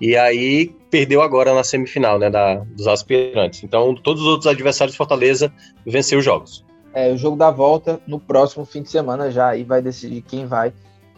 e 0.00 0.16
aí 0.16 0.72
perdeu 0.92 1.20
agora 1.20 1.52
na 1.52 1.64
semifinal, 1.64 2.16
né? 2.16 2.30
Da, 2.30 2.54
dos 2.54 2.86
aspirantes. 2.86 3.64
Então, 3.64 3.96
todos 3.96 4.22
os 4.22 4.28
outros 4.28 4.46
adversários 4.46 4.92
de 4.92 4.96
Fortaleza 4.96 5.52
venceu 5.84 6.20
os 6.20 6.24
jogos. 6.24 6.64
É, 6.94 7.10
o 7.10 7.18
jogo 7.18 7.36
da 7.36 7.50
volta 7.50 7.98
no 8.06 8.20
próximo 8.20 8.64
fim 8.64 8.80
de 8.80 8.92
semana 8.92 9.28
já 9.32 9.56
e 9.56 9.64
vai 9.64 9.82
decidir 9.82 10.22
quem 10.22 10.46
vai 10.46 10.72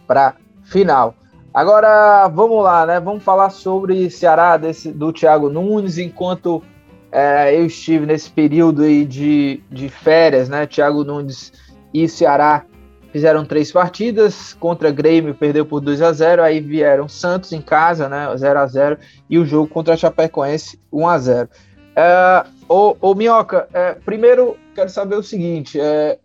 para 0.07 0.37
final. 0.65 1.15
Agora, 1.57 2.29
vamos 2.29 2.63
lá, 2.63 2.85
né? 2.85 3.01
Vamos 3.01 3.25
falar 3.25 3.49
sobre 3.49 4.11
Ceará 4.11 4.59
desse, 4.59 4.93
do 4.93 5.11
Thiago 5.11 5.49
Nunes, 5.49 5.97
enquanto 5.97 6.63
é, 7.11 7.57
eu 7.59 7.65
estive 7.65 8.05
nesse 8.05 8.31
período 8.31 8.83
aí 8.83 9.07
de, 9.07 9.63
de 9.71 9.89
férias, 9.89 10.51
né? 10.51 10.67
Thiago 10.67 11.03
Nunes 11.03 11.55
e 11.95 12.07
Ceará 12.11 12.67
fizeram 13.11 13.43
três 13.43 13.73
partidas, 13.73 14.53
contra 14.53 14.91
Grêmio 14.91 15.35
perdeu 15.35 15.65
por 15.65 15.81
2 15.81 16.03
a 16.03 16.13
0 16.13 16.43
aí 16.43 16.61
vieram 16.61 17.09
Santos 17.09 17.51
em 17.53 17.63
casa, 17.63 18.07
né? 18.07 18.29
0 18.37 18.59
a 18.59 18.67
0 18.67 18.99
e 19.31 19.39
o 19.39 19.47
jogo 19.47 19.67
contra 19.67 19.95
a 19.95 19.97
Chapecoense 19.97 20.79
1 20.93 21.09
a 21.09 21.19
0 21.19 21.49
é, 21.97 22.45
ô, 22.69 22.95
ô 23.01 23.15
Minhoca, 23.15 23.67
é, 23.73 23.95
primeiro 23.95 24.59
quero 24.75 24.91
saber 24.91 25.17
o 25.17 25.23
seguinte: 25.23 25.81
é, 25.81 26.19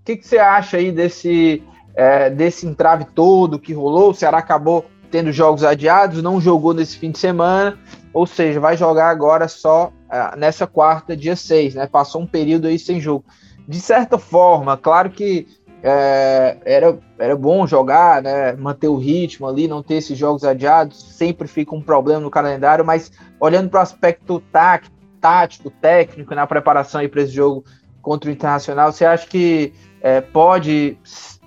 o 0.00 0.04
que, 0.04 0.18
que 0.18 0.26
você 0.26 0.36
acha 0.36 0.76
aí 0.76 0.92
desse, 0.92 1.62
é, 1.96 2.30
desse 2.30 2.66
entrave 2.66 3.06
todo 3.06 3.58
que 3.58 3.72
rolou? 3.72 4.10
O 4.10 4.14
Ceará 4.14 4.38
acabou 4.38 4.84
tendo 5.10 5.32
jogos 5.32 5.64
adiados, 5.64 6.22
não 6.22 6.40
jogou 6.40 6.74
nesse 6.74 6.98
fim 6.98 7.10
de 7.10 7.18
semana, 7.18 7.78
ou 8.12 8.26
seja, 8.26 8.60
vai 8.60 8.76
jogar 8.76 9.08
agora 9.08 9.48
só 9.48 9.88
uh, 9.88 10.36
nessa 10.36 10.66
quarta, 10.66 11.16
dia 11.16 11.36
6, 11.36 11.74
né? 11.74 11.86
Passou 11.86 12.20
um 12.20 12.26
período 12.26 12.66
aí 12.66 12.78
sem 12.78 13.00
jogo. 13.00 13.24
De 13.66 13.80
certa 13.80 14.18
forma, 14.18 14.76
claro 14.76 15.10
que 15.10 15.46
é, 15.82 16.58
era, 16.64 16.98
era 17.18 17.36
bom 17.36 17.66
jogar, 17.66 18.22
né? 18.22 18.52
Manter 18.54 18.88
o 18.88 18.96
ritmo 18.96 19.46
ali, 19.46 19.68
não 19.68 19.82
ter 19.82 19.94
esses 19.94 20.18
jogos 20.18 20.44
adiados, 20.44 21.00
sempre 21.16 21.46
fica 21.46 21.74
um 21.74 21.82
problema 21.82 22.20
no 22.20 22.30
calendário, 22.30 22.84
mas 22.84 23.10
olhando 23.40 23.70
para 23.70 23.80
o 23.80 23.82
aspecto 23.82 24.40
tático, 24.52 24.96
tático, 25.20 25.70
técnico 25.70 26.34
na 26.34 26.46
preparação 26.46 27.06
para 27.08 27.22
esse 27.22 27.32
jogo 27.32 27.64
contra 28.02 28.30
o 28.30 28.32
Internacional, 28.32 28.92
você 28.92 29.04
acha 29.04 29.26
que 29.26 29.72
é, 30.00 30.20
pode 30.20 30.98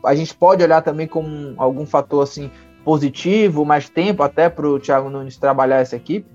a 0.04 0.16
gente 0.16 0.34
pode 0.34 0.64
olhar 0.64 0.82
também 0.82 1.08
como 1.08 1.54
algum 1.58 1.86
fator 1.86 2.24
assim 2.24 2.50
positivo, 2.84 3.66
mais 3.66 3.90
tempo 3.90 4.24
até 4.24 4.50
para 4.50 4.68
o 4.68 4.80
Thiago 4.80 5.10
Nunes 5.10 5.38
trabalhar 5.38 5.80
essa 5.80 5.96
equipe? 5.96 6.26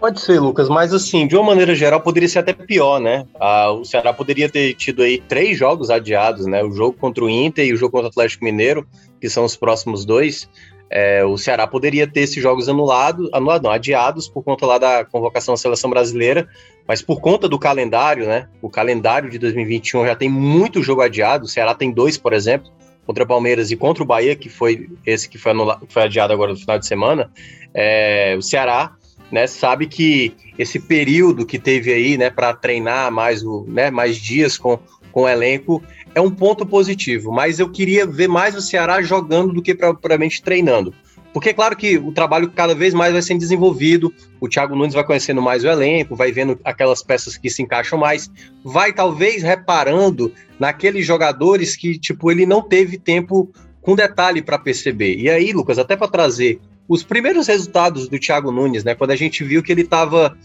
Pode 0.00 0.18
ser, 0.18 0.40
Lucas, 0.40 0.66
mas 0.70 0.94
assim, 0.94 1.26
de 1.26 1.36
uma 1.36 1.44
maneira 1.44 1.74
geral, 1.74 2.00
poderia 2.00 2.26
ser 2.26 2.38
até 2.38 2.54
pior, 2.54 2.98
né? 2.98 3.26
Ah, 3.38 3.70
o 3.70 3.84
Ceará 3.84 4.14
poderia 4.14 4.48
ter 4.48 4.72
tido 4.72 5.02
aí 5.02 5.18
três 5.18 5.58
jogos 5.58 5.90
adiados, 5.90 6.46
né? 6.46 6.64
O 6.64 6.72
jogo 6.72 6.96
contra 6.98 7.22
o 7.22 7.28
Inter 7.28 7.66
e 7.66 7.74
o 7.74 7.76
jogo 7.76 7.92
contra 7.92 8.06
o 8.06 8.10
Atlético 8.10 8.42
Mineiro, 8.42 8.86
que 9.20 9.28
são 9.28 9.44
os 9.44 9.56
próximos 9.56 10.06
dois. 10.06 10.48
É, 10.88 11.22
o 11.22 11.36
Ceará 11.36 11.66
poderia 11.66 12.06
ter 12.06 12.20
esses 12.20 12.42
jogos 12.42 12.66
anulados, 12.66 13.28
anulados, 13.30 13.62
não, 13.62 13.70
adiados 13.70 14.26
por 14.26 14.42
conta 14.42 14.64
lá 14.64 14.78
da 14.78 15.04
convocação 15.04 15.52
da 15.52 15.58
seleção 15.58 15.90
brasileira, 15.90 16.48
mas 16.88 17.02
por 17.02 17.20
conta 17.20 17.46
do 17.46 17.58
calendário, 17.58 18.26
né? 18.26 18.48
O 18.62 18.70
calendário 18.70 19.28
de 19.28 19.38
2021 19.38 20.06
já 20.06 20.16
tem 20.16 20.30
muito 20.30 20.82
jogo 20.82 21.02
adiado. 21.02 21.44
O 21.44 21.48
Ceará 21.48 21.74
tem 21.74 21.92
dois, 21.92 22.16
por 22.16 22.32
exemplo 22.32 22.72
contra 23.06 23.24
o 23.24 23.26
Palmeiras 23.26 23.70
e 23.70 23.76
contra 23.76 24.02
o 24.02 24.06
Bahia, 24.06 24.36
que 24.36 24.48
foi 24.48 24.88
esse 25.04 25.28
que 25.28 25.38
foi, 25.38 25.52
anulado, 25.52 25.86
foi 25.88 26.02
adiado 26.02 26.32
agora 26.32 26.52
no 26.52 26.58
final 26.58 26.78
de 26.78 26.86
semana, 26.86 27.30
é, 27.74 28.34
o 28.38 28.42
Ceará 28.42 28.94
né, 29.30 29.46
sabe 29.46 29.86
que 29.86 30.34
esse 30.58 30.78
período 30.78 31.46
que 31.46 31.58
teve 31.58 31.92
aí 31.92 32.18
né, 32.18 32.30
para 32.30 32.52
treinar 32.52 33.10
mais, 33.10 33.42
o, 33.42 33.64
né, 33.68 33.90
mais 33.90 34.16
dias 34.16 34.58
com, 34.58 34.78
com 35.12 35.22
o 35.22 35.28
elenco 35.28 35.82
é 36.14 36.20
um 36.20 36.30
ponto 36.30 36.66
positivo, 36.66 37.30
mas 37.30 37.60
eu 37.60 37.70
queria 37.70 38.04
ver 38.04 38.28
mais 38.28 38.56
o 38.56 38.60
Ceará 38.60 39.00
jogando 39.00 39.52
do 39.52 39.62
que 39.62 39.74
propriamente 39.74 40.42
treinando. 40.42 40.92
Porque 41.32 41.50
é 41.50 41.52
claro 41.52 41.76
que 41.76 41.96
o 41.96 42.12
trabalho 42.12 42.50
cada 42.50 42.74
vez 42.74 42.92
mais 42.92 43.12
vai 43.12 43.22
sendo 43.22 43.38
desenvolvido, 43.38 44.12
o 44.40 44.48
Thiago 44.48 44.74
Nunes 44.74 44.94
vai 44.94 45.04
conhecendo 45.04 45.40
mais 45.40 45.62
o 45.62 45.68
elenco, 45.68 46.16
vai 46.16 46.32
vendo 46.32 46.58
aquelas 46.64 47.02
peças 47.02 47.36
que 47.36 47.48
se 47.48 47.62
encaixam 47.62 47.98
mais, 47.98 48.30
vai 48.64 48.92
talvez 48.92 49.42
reparando 49.42 50.32
naqueles 50.58 51.06
jogadores 51.06 51.76
que, 51.76 51.98
tipo, 51.98 52.30
ele 52.30 52.44
não 52.44 52.60
teve 52.62 52.98
tempo 52.98 53.48
com 53.80 53.94
detalhe 53.94 54.42
para 54.42 54.58
perceber. 54.58 55.16
E 55.16 55.30
aí, 55.30 55.52
Lucas, 55.52 55.78
até 55.78 55.96
para 55.96 56.08
trazer 56.08 56.60
os 56.88 57.04
primeiros 57.04 57.46
resultados 57.46 58.08
do 58.08 58.18
Thiago 58.18 58.50
Nunes, 58.50 58.82
né, 58.82 58.96
quando 58.96 59.12
a 59.12 59.16
gente 59.16 59.44
viu 59.44 59.62
que 59.62 59.70
ele 59.70 59.82
estava 59.82 60.36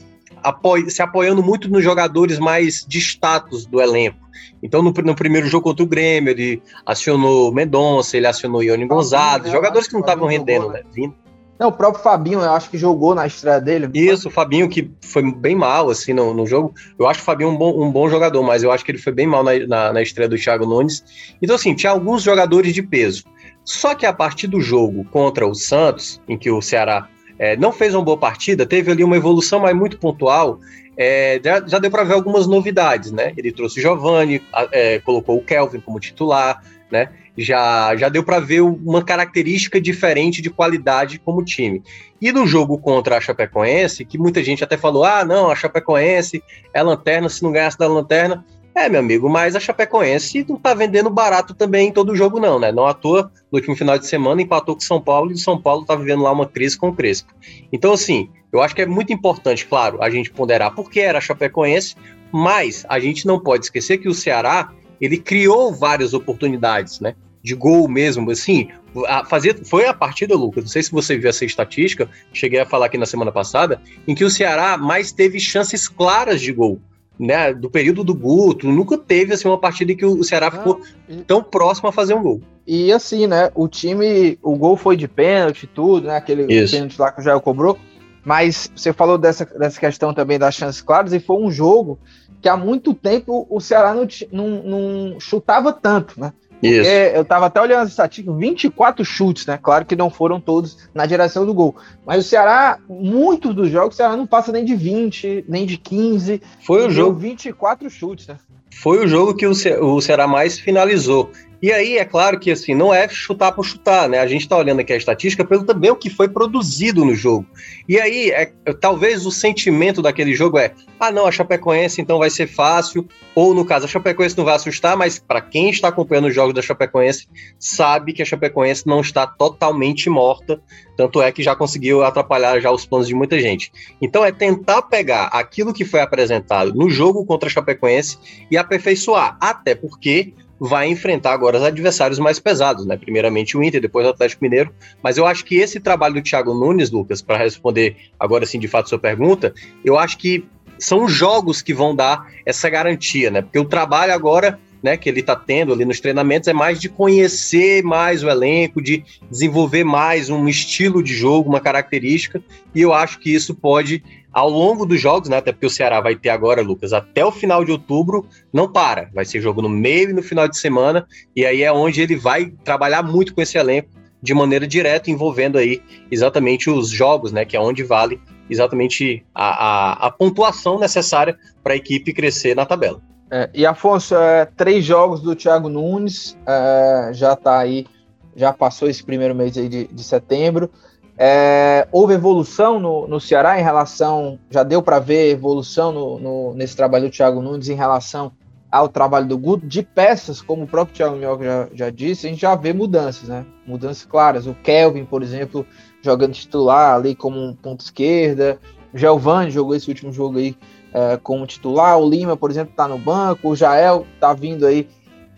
se 0.88 1.02
apoiando 1.02 1.42
muito 1.42 1.68
nos 1.70 1.84
jogadores 1.84 2.38
mais 2.38 2.86
de 2.88 3.00
status 3.00 3.66
do 3.66 3.82
elenco. 3.82 4.25
Então, 4.62 4.82
no, 4.82 4.92
no, 4.92 5.16
primeiro 5.16 5.48
jogo 5.48 5.64
contra 5.64 5.84
o 5.84 5.88
Grêmio, 5.88 6.32
ele 6.32 6.62
acionou 6.86 7.52
Mendonça, 7.52 8.18
ele 8.18 8.28
acionou 8.28 8.64
Ione 8.64 8.86
Gonzalez, 8.86 9.52
jogadores 9.52 9.88
que 9.88 9.94
não 9.94 10.02
estavam 10.02 10.28
rendendo, 10.28 10.70
né? 10.70 10.82
Vindo. 10.94 11.16
Não, 11.58 11.70
o 11.70 11.72
próprio 11.72 12.04
Fabinho, 12.04 12.42
eu 12.42 12.52
acho 12.52 12.70
que 12.70 12.78
jogou 12.78 13.16
na 13.16 13.26
estreia 13.26 13.62
dele. 13.62 13.90
Isso, 13.94 14.28
o 14.28 14.32
Fabinho, 14.32 14.68
que 14.68 14.92
foi 15.02 15.24
bem 15.34 15.56
mal, 15.56 15.90
assim, 15.90 16.12
no, 16.12 16.34
no 16.34 16.46
jogo. 16.46 16.74
Eu 17.00 17.08
acho 17.08 17.22
o 17.22 17.24
Fabinho 17.24 17.50
um 17.50 17.58
bom, 17.58 17.82
um 17.82 17.90
bom 17.90 18.10
jogador, 18.10 18.44
mas 18.44 18.62
eu 18.62 18.72
acho 18.72 18.84
que 18.84 18.92
ele 18.92 18.98
foi 18.98 19.14
bem 19.14 19.26
mal 19.26 19.42
na, 19.42 19.58
na, 19.66 19.94
na 19.94 20.02
estreia 20.02 20.28
do 20.28 20.38
Thiago 20.38 20.66
Nunes. 20.66 21.04
Então, 21.42 21.56
assim, 21.56 21.74
tinha 21.74 21.92
alguns 21.92 22.24
jogadores 22.24 22.74
de 22.74 22.84
peso. 22.84 23.24
Só 23.64 23.96
que 23.96 24.06
a 24.06 24.12
partir 24.12 24.48
do 24.48 24.60
jogo 24.60 25.06
contra 25.06 25.48
o 25.48 25.56
Santos, 25.56 26.22
em 26.28 26.38
que 26.38 26.52
o 26.52 26.62
Ceará 26.62 27.08
é, 27.40 27.56
não 27.56 27.72
fez 27.72 27.96
uma 27.96 28.04
boa 28.04 28.18
partida, 28.18 28.66
teve 28.66 28.92
ali 28.92 29.04
uma 29.04 29.16
evolução, 29.16 29.62
mas 29.62 29.76
muito 29.76 29.98
pontual. 29.98 30.60
É, 30.98 31.40
já, 31.44 31.66
já, 31.68 31.80
deu 31.80 31.92
para 31.92 32.04
ver 32.04 32.14
algumas 32.14 32.48
novidades, 32.48 33.12
né? 33.12 33.34
Ele 33.36 33.52
trouxe 33.52 33.82
Giovanni, 33.82 34.42
é, 34.72 35.00
colocou 35.00 35.38
o 35.38 35.44
Kelvin 35.44 35.80
como 35.80 36.00
titular, 36.00 36.62
né? 36.92 37.10
já, 37.38 37.96
já 37.96 38.10
deu 38.10 38.24
para 38.24 38.40
ver 38.40 38.62
uma 38.62 39.04
característica 39.04 39.80
diferente 39.80 40.42
de 40.42 40.50
qualidade 40.50 41.20
como 41.20 41.44
time. 41.44 41.84
E 42.22 42.32
no 42.32 42.48
jogo 42.48 42.78
contra 42.78 43.18
a 43.18 43.22
Chapecoense, 43.22 44.06
que 44.06 44.18
muita 44.18 44.44
gente 44.44 44.64
até 44.64 44.78
falou: 44.78 45.04
ah, 45.04 45.26
não, 45.26 45.50
a 45.50 45.56
Chapecoense 45.56 46.42
é 46.74 46.82
lanterna, 46.82 47.30
se 47.30 47.44
não 47.44 47.52
ganhasse 47.52 47.78
da 47.78 47.88
lanterna. 47.88 48.46
É, 48.76 48.90
meu 48.90 49.00
amigo, 49.00 49.30
mas 49.30 49.56
a 49.56 49.60
Chapecoense 49.60 50.46
não 50.50 50.58
tá 50.58 50.74
vendendo 50.74 51.10
barato 51.10 51.54
também 51.54 51.88
em 51.88 51.92
todo 51.94 52.14
jogo, 52.14 52.42
não, 52.42 52.60
né? 52.60 52.74
Não 52.74 52.86
à 52.86 52.94
toa, 52.94 53.32
no 53.50 53.58
último 53.58 53.74
final 53.74 53.98
de 53.98 54.06
semana, 54.06 54.42
empatou 54.42 54.76
com 54.76 54.82
São 54.82 55.00
Paulo 55.00 55.32
e 55.32 55.36
o 55.36 55.38
São 55.38 55.60
Paulo 55.62 55.86
tá 55.86 55.96
vivendo 55.96 56.24
lá 56.24 56.32
uma 56.34 56.46
crise 56.46 56.78
com 56.78 56.90
o 56.90 56.94
Crespo. 56.94 57.34
Então, 57.72 57.94
assim, 57.94 58.30
eu 58.52 58.62
acho 58.62 58.76
que 58.76 58.82
é 58.82 58.86
muito 58.86 59.14
importante, 59.14 59.66
claro, 59.66 60.04
a 60.04 60.10
gente 60.10 60.30
ponderar 60.30 60.76
porque 60.76 61.00
era 61.00 61.20
a 61.20 61.22
Chapecoense, 61.22 61.96
mas 62.34 62.86
a 62.90 63.00
gente 63.00 63.26
não 63.26 63.40
pode 63.40 63.64
esquecer 63.64 63.98
que 63.98 64.10
o 64.10 64.14
Ceará 64.14 64.74
ele 65.00 65.20
criou 65.20 65.74
várias 65.74 66.14
oportunidades, 66.14 67.00
né? 67.00 67.16
De 67.42 67.56
gol 67.56 67.88
mesmo, 67.88 68.30
assim, 68.30 68.68
a 69.08 69.24
fazer, 69.24 69.64
foi 69.64 69.86
a 69.86 69.94
partida, 69.94 70.36
Lucas, 70.36 70.66
não 70.66 70.72
sei 70.72 70.84
se 70.84 70.92
você 70.92 71.18
viu 71.18 71.30
essa 71.30 71.46
estatística, 71.46 72.10
cheguei 72.34 72.60
a 72.60 72.66
falar 72.66 72.88
aqui 72.88 72.98
na 72.98 73.06
semana 73.06 73.32
passada, 73.32 73.82
em 74.06 74.14
que 74.14 74.26
o 74.26 74.30
Ceará 74.30 74.78
mais 74.78 75.14
teve 75.14 75.40
chances 75.40 75.88
claras 75.88 76.42
de 76.42 76.52
gol, 76.52 76.82
né, 77.20 77.54
do 77.54 77.70
período 77.70 78.04
do 78.04 78.14
Guto, 78.14 78.68
nunca 78.68 78.98
teve 78.98 79.34
assim 79.34 79.48
uma 79.48 79.58
partida 79.58 79.92
em 79.92 79.98
que 79.98 80.06
o 80.06 80.24
Ceará 80.24 80.52
ficou 80.52 80.82
tão 81.26 81.42
próximo 81.42 81.90
a 81.90 81.92
fazer 81.92 82.14
um 82.14 82.22
gol. 82.22 82.42
E 82.68 82.92
assim, 82.92 83.28
né, 83.28 83.52
o 83.56 83.68
time, 83.68 84.38
o 84.42 84.56
gol 84.56 84.76
foi 84.76 84.98
de 84.98 85.08
pênalti, 85.08 85.68
tudo, 85.68 86.08
né, 86.08 86.18
aquele 86.18 86.52
Isso. 86.52 86.76
pênalti 86.76 87.00
lá 87.00 87.12
que 87.12 87.22
o 87.22 87.24
Jair 87.24 87.40
cobrou, 87.40 87.78
mas 88.24 88.72
você 88.76 88.92
falou 88.92 89.18
dessa, 89.18 89.46
dessa 89.46 89.80
questão 89.80 90.14
também 90.14 90.40
das 90.40 90.56
chances 90.56 90.82
claras, 90.82 91.14
e 91.14 91.20
foi 91.20 91.38
um 91.38 91.52
jogo 91.52 92.00
que 92.42 92.50
há 92.50 92.58
muito 92.58 92.94
tempo 92.94 93.48
o 93.50 93.60
Ceará 93.60 93.94
não, 93.94 94.08
não, 94.32 94.64
não 94.64 95.20
chutava 95.20 95.72
tanto, 95.72 96.20
né? 96.20 96.34
Isso. 96.62 96.90
eu 96.90 97.22
estava 97.22 97.48
até 97.48 97.62
olhando 97.62 97.84
as 97.84 97.90
estatísticas, 97.90 98.36
24 98.38 99.06
chutes, 99.06 99.46
né? 99.46 99.60
Claro 99.62 99.86
que 99.86 99.96
não 99.96 100.10
foram 100.10 100.40
todos 100.40 100.78
na 100.94 101.06
direção 101.06 101.46
do 101.46 101.54
gol. 101.54 101.76
Mas 102.06 102.26
o 102.26 102.28
Ceará, 102.28 102.80
muitos 102.88 103.54
dos 103.54 103.70
jogos, 103.70 103.96
o 103.96 103.98
Ceará 103.98 104.16
não 104.16 104.26
passa 104.26 104.52
nem 104.52 104.66
de 104.66 104.76
20, 104.76 105.46
nem 105.48 105.66
de 105.66 105.78
15. 105.78 106.42
Foi 106.66 106.88
o 106.88 106.90
jogo. 106.90 107.20
24 107.20 107.90
chutes, 107.90 108.28
né? 108.28 108.38
Foi 108.72 109.04
o 109.04 109.08
jogo 109.08 109.34
que 109.34 109.48
o, 109.48 109.56
Ce 109.56 109.74
o 109.76 110.02
Ceará 110.02 110.28
mais 110.28 110.60
finalizou. 110.60 111.32
E 111.62 111.72
aí, 111.72 111.98
é 111.98 112.06
claro 112.06 112.40
que 112.40 112.52
assim, 112.52 112.76
não 112.76 112.94
é 112.94 113.08
chutar 113.08 113.52
por 113.52 113.66
chutar, 113.66 114.10
né? 114.10 114.20
A 114.20 114.28
gente 114.28 114.42
está 114.42 114.58
olhando 114.58 114.82
aqui 114.82 114.94
a 114.94 114.98
estatística 114.98 115.44
pelo 115.46 115.64
também 115.64 115.92
o 115.92 115.96
que 115.96 116.10
foi 116.10 116.28
produzido 116.28 117.06
no 117.06 117.16
jogo. 117.16 117.46
E 117.88 118.00
aí, 118.00 118.32
é, 118.32 118.52
talvez 118.80 119.26
o 119.26 119.32
sentimento 119.32 120.02
daquele 120.02 120.34
jogo 120.34 120.58
é: 120.58 120.74
ah, 121.00 121.12
não, 121.12 121.26
a 121.26 121.32
Chapecoense 121.32 122.02
então 122.02 122.20
vai 122.20 122.30
ser 122.30 122.48
fácil, 122.48 123.08
ou 123.34 123.54
no 123.54 123.66
caso, 123.66 123.86
a 123.86 123.88
Chapecoense 123.88 124.38
não 124.38 124.46
vai 124.46 124.56
assustar, 124.56 124.96
mas 124.98 125.20
para 125.20 125.42
quem 125.42 125.70
está 125.70 125.90
acompanhando 125.90 126.28
os 126.28 126.36
jogos 126.36 126.54
da 126.54 126.62
Chapecoense, 126.62 127.28
sabe 127.60 128.14
que 128.14 128.22
a 128.22 128.26
Chapecoense 128.26 128.88
não 128.88 129.02
está 129.02 129.26
totalmente 129.28 130.10
morta, 130.10 130.62
tanto 130.96 131.22
é 131.22 131.32
que 131.32 131.44
já 131.44 131.56
conseguiu 131.56 132.04
atrapalhar 132.04 132.60
já 132.60 132.72
os 132.72 132.86
planos 132.86 133.08
de 133.08 133.14
muita 133.14 133.40
gente. 133.40 133.72
Então 134.02 134.24
é 134.24 134.32
tentar 134.32 134.84
pegar 134.84 135.26
aquilo 135.28 135.74
que 135.74 135.86
foi 135.86 136.00
apresentado 136.00 136.74
no 136.74 136.90
jogo 136.90 137.26
contra 137.26 137.50
a 137.50 137.52
Chapecoense 137.52 138.18
e 138.50 138.58
aperfeiçoar, 138.58 139.38
até 139.40 139.76
porque 139.76 140.34
vai 140.60 140.88
enfrentar 140.88 141.34
agora 141.34 141.58
os 141.58 141.64
adversários 141.64 142.20
mais 142.20 142.40
pesados, 142.40 142.86
né? 142.86 142.98
Primeiramente 142.98 143.58
o 143.58 143.64
Inter, 143.64 143.82
depois 143.82 144.06
o 144.06 144.10
Atlético 144.10 144.44
Mineiro. 144.44 144.72
Mas 145.04 145.18
eu 145.18 145.26
acho 145.26 145.44
que 145.44 145.56
esse 145.56 145.80
trabalho 145.80 146.16
do 146.16 146.22
Thiago 146.22 146.54
Nunes, 146.54 146.92
Lucas, 146.92 147.22
para 147.22 147.38
responder 147.38 147.98
agora 148.20 148.46
sim 148.46 148.60
de 148.60 148.68
fato 148.68 148.90
sua 148.90 149.00
pergunta, 149.00 149.54
eu 149.84 149.98
acho 149.98 150.18
que 150.18 150.46
são 150.78 151.08
jogos 151.08 151.62
que 151.62 151.74
vão 151.74 151.96
dar 151.96 152.30
essa 152.46 152.70
garantia, 152.70 153.30
né? 153.32 153.42
Porque 153.42 153.60
o 153.60 153.66
trabalho 153.66 154.14
agora 154.14 154.60
né, 154.86 154.96
que 154.96 155.10
ele 155.10 155.22
está 155.22 155.36
tendo 155.36 155.74
ali 155.74 155.84
nos 155.84 156.00
treinamentos 156.00 156.48
é 156.48 156.54
mais 156.54 156.80
de 156.80 156.88
conhecer 156.88 157.84
mais 157.84 158.24
o 158.24 158.30
elenco, 158.30 158.80
de 158.80 159.04
desenvolver 159.32 159.84
mais 159.84 160.30
um 160.30 160.48
estilo 160.48 161.02
de 161.02 161.12
jogo, 161.12 161.50
uma 161.50 161.60
característica, 161.60 162.40
e 162.74 162.82
eu 162.84 162.94
acho 162.94 163.18
que 163.18 163.34
isso 163.34 163.56
pode, 163.56 164.04
ao 164.36 164.50
longo 164.50 164.86
dos 164.86 165.00
jogos, 165.00 165.30
né, 165.30 165.38
até 165.38 165.54
porque 165.54 165.66
o 165.66 165.70
Ceará 165.70 166.02
vai 166.02 166.14
ter 166.14 166.28
agora, 166.28 166.62
Lucas, 166.62 166.92
até 166.92 167.26
o 167.26 167.32
final 167.32 167.64
de 167.64 167.72
outubro, 167.72 168.28
não 168.52 168.70
para, 168.70 169.10
vai 169.14 169.24
ser 169.24 169.40
jogo 169.40 169.62
no 169.62 169.70
meio 169.70 170.10
e 170.10 170.14
no 170.14 170.22
final 170.22 170.46
de 170.46 170.60
semana, 170.60 171.08
e 171.34 171.46
aí 171.46 171.64
é 171.64 171.72
onde 171.72 172.02
ele 172.02 172.18
vai 172.18 172.52
trabalhar 172.66 173.02
muito 173.02 173.34
com 173.34 173.42
esse 173.42 173.58
elenco 173.58 173.88
de 174.22 174.34
maneira 174.34 174.68
direta, 174.68 175.10
envolvendo 175.10 175.58
aí 175.58 175.82
exatamente 176.12 176.70
os 176.70 176.90
jogos, 176.90 177.32
né, 177.32 177.46
que 177.46 177.56
é 177.56 177.60
onde 177.62 177.82
vale 177.82 178.20
exatamente 178.50 179.26
a, 179.34 179.46
a, 179.46 180.08
a 180.08 180.12
pontuação 180.12 180.78
necessária 180.78 181.38
para 181.64 181.72
a 181.72 181.78
equipe 181.78 182.12
crescer 182.12 182.58
na 182.58 182.66
tabela. 182.66 183.02
É, 183.32 183.50
e 183.54 183.66
Afonso, 183.66 184.16
é, 184.16 184.46
três 184.58 184.84
jogos 184.84 185.22
do 185.22 185.34
Thiago 185.34 185.70
Nunes, 185.70 186.38
é, 186.46 187.12
já 187.14 187.34
está 187.34 187.58
aí, 187.58 187.88
já 188.36 188.52
passou 188.52 188.90
esse 188.90 189.02
primeiro 189.02 189.34
mês 189.34 189.58
aí 189.58 189.70
de, 189.70 189.88
de 189.88 190.04
setembro. 190.04 190.70
É, 191.18 191.88
houve 191.92 192.14
evolução 192.14 192.80
no, 192.80 193.08
no 193.08 193.20
Ceará 193.22 193.60
em 193.60 193.64
relação, 193.64 194.38
já 194.50 194.64
deu 194.64 194.82
para 194.82 195.00
ver 195.00 195.32
evolução 195.32 195.92
no, 195.92 196.20
no, 196.20 196.54
nesse 196.54 196.76
trabalho 196.76 197.06
do 197.06 197.12
Thiago 197.12 197.42
Nunes 197.42 197.70
em 197.70 197.76
relação 197.76 198.34
ao 198.70 198.90
trabalho 198.90 199.26
do 199.26 199.38
Guto, 199.38 199.66
de 199.66 199.82
peças, 199.82 200.42
como 200.42 200.64
o 200.64 200.68
próprio 200.68 200.96
Thiago 200.96 201.16
Minhoca 201.16 201.46
já, 201.46 201.68
já 201.74 201.90
disse, 201.90 202.28
a 202.28 202.30
gente 202.30 202.42
já 202.42 202.56
vê 202.56 202.74
mudanças, 202.74 203.30
né? 203.30 203.46
Mudanças 203.66 204.04
claras. 204.04 204.48
O 204.48 204.54
Kelvin, 204.54 205.06
por 205.06 205.24
exemplo, 205.24 205.66
jogando 206.02 206.34
titular 206.34 206.94
ali 206.94 207.16
como 207.16 207.40
um 207.40 207.56
ponto 207.56 207.80
esquerda. 207.80 208.60
O 208.94 208.98
Giovanni 208.98 209.50
jogou 209.50 209.76
esse 209.76 209.88
último 209.88 210.12
jogo 210.12 210.40
aí 210.40 210.58
é, 210.94 211.18
como 211.18 211.48
titular. 211.48 211.98
O 211.98 212.10
Lima, 212.10 212.36
por 212.36 212.52
exemplo, 212.52 212.72
está 212.72 212.86
no 212.86 212.98
banco. 212.98 213.50
O 213.50 213.56
Jael 213.56 214.06
está 214.16 214.34
vindo 214.34 214.66
aí, 214.66 214.90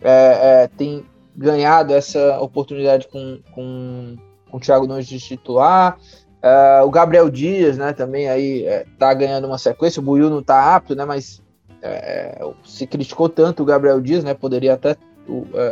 é, 0.02 0.64
é, 0.64 0.70
tem 0.76 1.06
ganhado 1.36 1.94
essa 1.94 2.40
oportunidade 2.40 3.08
com, 3.08 3.40
com, 3.52 4.16
com 4.50 4.58
o 4.58 4.60
Thiago 4.60 4.88
Nunes 4.88 5.08
de 5.08 5.20
titular. 5.20 5.98
É, 6.42 6.82
o 6.84 6.90
Gabriel 6.90 7.30
Dias, 7.30 7.78
né, 7.78 7.94
também 7.94 8.30
aí 8.30 8.66
é, 8.66 8.86
ganhando 9.16 9.48
uma 9.48 9.58
sequência. 9.58 10.00
O 10.00 10.04
Buiu 10.04 10.30
não 10.30 10.40
está 10.40 10.76
apto, 10.76 10.96
né, 10.96 11.06
mas 11.06 11.42
é, 11.82 12.40
se 12.64 12.86
criticou 12.86 13.30
tanto 13.30 13.64
o 13.64 13.66
Gabriel 13.66 14.00
Dias, 14.00 14.24
né, 14.24 14.34
poderia 14.34 14.74
até 14.74 14.96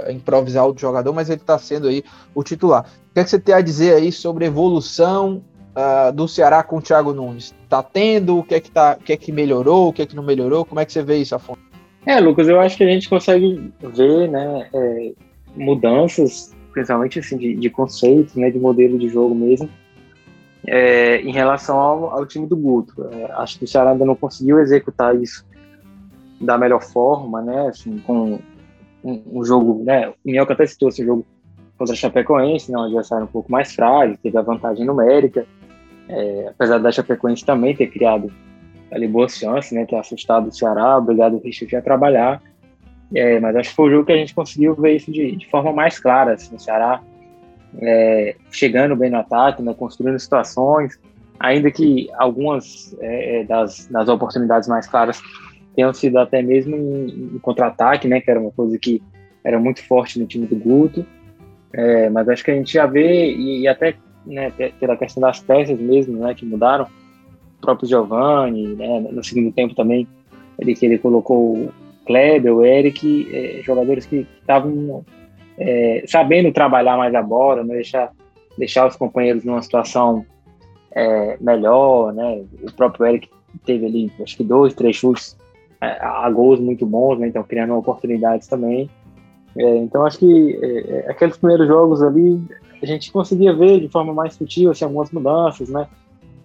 improvisar 0.10 0.68
o 0.68 0.78
jogador, 0.78 1.14
mas 1.14 1.30
ele 1.30 1.40
está 1.40 1.58
sendo 1.58 1.88
aí 1.88 2.04
o 2.34 2.44
titular. 2.44 2.86
O 3.10 3.14
que, 3.14 3.22
é 3.22 3.24
que 3.24 3.30
você 3.30 3.40
tem 3.40 3.56
a 3.56 3.62
dizer 3.62 3.96
aí 3.96 4.12
sobre 4.12 4.46
evolução 4.46 5.42
uh, 5.76 6.12
do 6.12 6.28
Ceará 6.28 6.62
com 6.62 6.78
o 6.78 6.82
Thiago 6.82 7.14
Nunes? 7.14 7.56
Tá 7.70 7.82
tendo? 7.82 8.40
O 8.40 8.44
que 8.44 8.56
é 8.56 8.60
que, 8.60 8.70
tá, 8.70 8.98
o 9.00 9.04
que, 9.04 9.14
é 9.14 9.18
que 9.18 9.32
melhorou? 9.32 9.88
O 9.88 9.94
que 9.94 10.02
é 10.02 10.06
que 10.06 10.16
não 10.16 10.24
melhorou? 10.24 10.66
Como 10.66 10.82
é 10.82 10.86
que 10.86 10.92
você 10.92 11.02
vê 11.02 11.18
isso, 11.18 11.36
Afonso? 11.36 11.62
É, 12.06 12.20
Lucas, 12.20 12.48
eu 12.48 12.60
acho 12.60 12.78
que 12.78 12.84
a 12.84 12.90
gente 12.90 13.10
consegue 13.10 13.74
ver 13.82 14.30
né, 14.30 14.70
é, 14.74 15.14
mudanças, 15.56 16.55
principalmente 16.76 17.20
assim, 17.20 17.38
de, 17.38 17.56
de 17.56 17.70
conceitos, 17.70 18.36
né, 18.36 18.52
de 18.52 18.60
modelo 18.60 19.00
de 19.00 19.08
jogo 19.08 19.34
mesmo, 19.34 19.70
é, 20.68 21.22
em 21.22 21.32
relação 21.32 21.80
ao, 21.80 22.12
ao, 22.12 22.26
time 22.26 22.46
do 22.46 22.58
Guto. 22.58 23.08
É, 23.12 23.32
acho 23.38 23.58
que 23.58 23.64
o 23.64 23.68
Ceará 23.68 23.92
ainda 23.92 24.04
não 24.04 24.16
conseguiu 24.16 24.60
executar 24.60 25.16
isso 25.16 25.46
da 26.42 26.58
melhor 26.58 26.84
forma, 26.84 27.42
né, 27.42 27.70
assim, 27.70 27.98
com 28.00 28.40
um, 29.02 29.24
um 29.40 29.46
jogo, 29.46 29.82
né, 29.86 30.10
o 30.10 30.16
Minhoca 30.26 30.52
até 30.52 30.66
citou 30.66 30.90
esse 30.90 31.04
jogo 31.04 31.26
contra 31.78 31.94
a 31.94 31.98
Chapecoense, 31.98 32.70
né, 32.70 32.78
um 32.78 32.84
adversário 32.84 33.24
um 33.24 33.30
pouco 33.30 33.50
mais 33.50 33.74
frágil, 33.74 34.18
teve 34.22 34.38
a 34.38 34.42
vantagem 34.42 34.86
numérica, 34.86 35.46
é, 36.10 36.48
apesar 36.50 36.78
da 36.80 36.92
Chapecoense 36.92 37.46
também 37.46 37.74
ter 37.74 37.88
criado 37.88 38.30
ali 38.92 39.08
boas 39.08 39.38
chances, 39.38 39.72
né, 39.72 39.86
ter 39.86 39.96
assustado 39.96 40.50
o 40.50 40.52
Ceará, 40.52 40.98
obrigado 40.98 41.38
o 41.38 41.42
Richard 41.42 41.74
a 41.78 41.82
trabalhar, 41.82 42.42
é, 43.14 43.40
mas 43.40 43.56
acho 43.56 43.70
que 43.70 43.76
foi 43.76 43.88
o 43.88 43.92
jogo 43.92 44.06
que 44.06 44.14
a 44.14 44.18
gente 44.18 44.34
conseguiu 44.34 44.74
ver 44.76 44.96
isso 44.96 45.12
de, 45.12 45.36
de 45.36 45.50
forma 45.50 45.72
mais 45.72 46.00
clara, 46.00 46.34
assim, 46.34 46.56
o 46.56 46.60
Ceará 46.60 47.02
é, 47.82 48.36
chegando 48.52 48.96
bem 48.96 49.10
no 49.10 49.18
ataque, 49.18 49.62
né, 49.62 49.74
construindo 49.74 50.20
situações, 50.20 51.00
ainda 51.40 51.70
que 51.70 52.10
algumas 52.18 52.96
é, 53.00 53.42
é, 53.42 53.44
das, 53.44 53.88
das 53.88 54.08
oportunidades 54.08 54.68
mais 54.68 54.88
claras 54.88 55.22
tenham 55.76 55.94
sido 55.94 56.18
até 56.18 56.42
mesmo 56.42 56.76
em, 56.76 57.36
em 57.36 57.40
contra-ataque, 57.40 58.08
né, 58.08 58.22
que 58.22 58.32
era 58.32 58.40
uma 58.40 58.52
coisa 58.52 58.78
que 58.80 59.02
era 59.44 59.60
muito 59.60 59.84
forte 59.86 60.20
no 60.20 60.26
time 60.26 60.48
do 60.48 60.56
Guto, 60.56 61.06
é, 61.74 62.10
mas 62.10 62.28
acho 62.30 62.44
que 62.44 62.52
a 62.52 62.56
gente 62.56 62.74
já 62.74 62.86
vê, 62.86 63.34
e, 63.34 63.62
e 63.62 63.68
até 63.68 63.96
né, 64.26 64.52
pela 64.80 64.98
questão 64.98 65.22
das 65.22 65.40
peças 65.40 65.80
mesmo, 65.80 66.18
né, 66.20 66.34
que 66.34 66.46
mudaram, 66.46 66.88
o 67.58 67.62
próprio 67.62 67.88
Giovanni, 67.88 68.76
né, 68.76 69.00
no 69.12 69.24
segundo 69.24 69.52
tempo 69.52 69.76
também, 69.76 70.08
ele, 70.58 70.74
que 70.74 70.86
ele 70.86 70.98
colocou 70.98 71.70
Kleber, 72.06 72.54
o 72.54 72.64
Eric, 72.64 73.28
é, 73.32 73.62
jogadores 73.62 74.06
que 74.06 74.28
estavam 74.40 75.04
é, 75.58 76.04
sabendo 76.08 76.52
trabalhar 76.52 76.98
mais 76.98 77.14
a 77.16 77.22
bola, 77.22 77.64
né, 77.64 77.76
deixar, 77.76 78.12
deixar 78.58 78.88
os 78.88 78.96
companheiros 78.96 79.44
numa 79.44 79.62
situação 79.62 80.26
é, 80.92 81.38
melhor, 81.42 82.14
né, 82.14 82.44
o 82.64 82.72
próprio 82.72 83.06
Eric 83.06 83.30
teve 83.66 83.86
ali, 83.86 84.12
acho 84.22 84.38
que 84.38 84.44
dois, 84.44 84.74
três 84.74 84.96
chutes 84.96 85.38
é, 85.82 85.98
a 86.02 86.30
gols 86.30 86.60
muito 86.60 86.86
bons, 86.86 87.20
né, 87.20 87.28
então 87.28 87.44
criando 87.44 87.76
oportunidades 87.76 88.48
também, 88.48 88.90
é, 89.58 89.78
então 89.78 90.06
acho 90.06 90.20
que 90.20 90.60
é, 90.62 90.98
é, 90.98 91.12
aqueles 91.12 91.38
primeiros 91.38 91.68
jogos 91.68 92.02
ali 92.02 92.42
a 92.82 92.86
gente 92.86 93.12
conseguia 93.12 93.54
ver 93.54 93.80
de 93.80 93.88
forma 93.88 94.14
mais 94.14 94.34
sutil 94.34 94.72
assim, 94.72 94.84
algumas 94.84 95.10
mudanças, 95.12 95.70
né? 95.70 95.88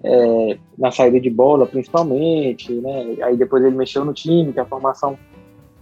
É, 0.02 0.56
na 0.78 0.90
saída 0.90 1.20
de 1.20 1.28
bola 1.28 1.66
principalmente, 1.66 2.72
né? 2.72 3.16
Aí 3.22 3.36
depois 3.36 3.64
ele 3.64 3.76
mexeu 3.76 4.04
no 4.04 4.14
time, 4.14 4.52
que 4.52 4.60
a 4.60 4.64
formação, 4.64 5.18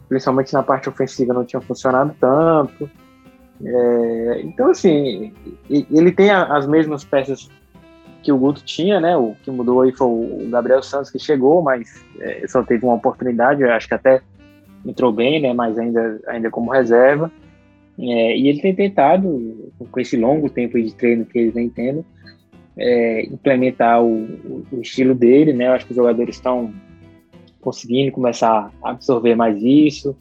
principalmente 0.09 0.53
na 0.53 0.63
parte 0.63 0.89
ofensiva, 0.89 1.35
não 1.35 1.45
tinha 1.45 1.61
funcionado 1.61 2.15
tanto. 2.21 2.91
É, 3.65 4.41
então, 4.43 4.71
assim, 4.71 5.33
ele 5.69 6.13
tem 6.13 6.31
as 6.31 6.67
mesmas 6.67 7.05
peças 7.05 7.51
que 8.23 8.33
o 8.33 8.39
Guto 8.39 8.63
tinha, 8.65 9.01
né? 9.01 9.17
O 9.17 9.35
que 9.43 9.51
mudou 9.51 9.83
aí 9.83 9.93
foi 9.93 10.07
o 10.07 10.49
Gabriel 10.51 10.83
Santos 10.83 11.11
que 11.11 11.19
chegou, 11.19 11.63
mas 11.63 12.05
é, 12.21 12.47
só 12.47 12.63
teve 12.63 12.85
uma 12.85 12.95
oportunidade, 12.95 13.63
eu 13.63 13.73
acho 13.73 13.89
que 13.89 13.95
até 13.95 14.21
entrou 14.85 15.13
bem, 15.13 15.41
né? 15.41 15.53
Mas 15.53 15.79
ainda, 15.79 16.21
ainda 16.27 16.51
como 16.51 16.71
reserva. 16.71 17.31
É, 17.99 18.37
e 18.37 18.49
ele 18.49 18.61
tem 18.61 18.75
tentado, 18.75 19.73
com 19.91 20.01
esse 20.01 20.17
longo 20.17 20.49
tempo 20.49 20.81
de 20.81 20.95
treino 20.95 21.25
que 21.25 21.39
ele 21.39 21.51
vem 21.51 21.69
tendo, 21.69 22.05
é, 22.77 23.25
implementar 23.27 24.03
o, 24.03 24.65
o, 24.71 24.81
estilo 24.81 25.15
dele, 25.15 25.53
né? 25.53 25.67
Eu 25.67 25.73
acho 25.73 25.85
que 25.85 25.93
os 25.93 25.97
jogadores 25.97 26.37
estão 26.37 26.73
conseguindo 27.69 28.11
começar 28.13 28.73
a 28.83 28.91
absorver 28.91 29.35
mais 29.35 29.63
isso. 29.63 30.17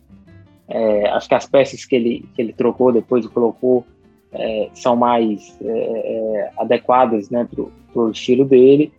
É, 0.67 1.09
acho 1.11 1.29
que 1.29 1.35
as 1.35 1.45
peças 1.45 1.85
que 1.85 1.95
ele, 1.95 2.29
que 2.35 2.41
ele 2.41 2.51
trocou 2.51 2.91
depois 2.91 3.23
e 3.23 3.29
colocou 3.29 3.85
é, 4.33 4.69
são 4.73 4.97
mais 4.97 5.57
é, 5.61 5.69
é, 5.69 6.51
adequadas 6.57 7.29
né, 7.29 7.47
para 7.49 8.01
o 8.01 8.11
estilo 8.11 8.43
dele. 8.43 8.91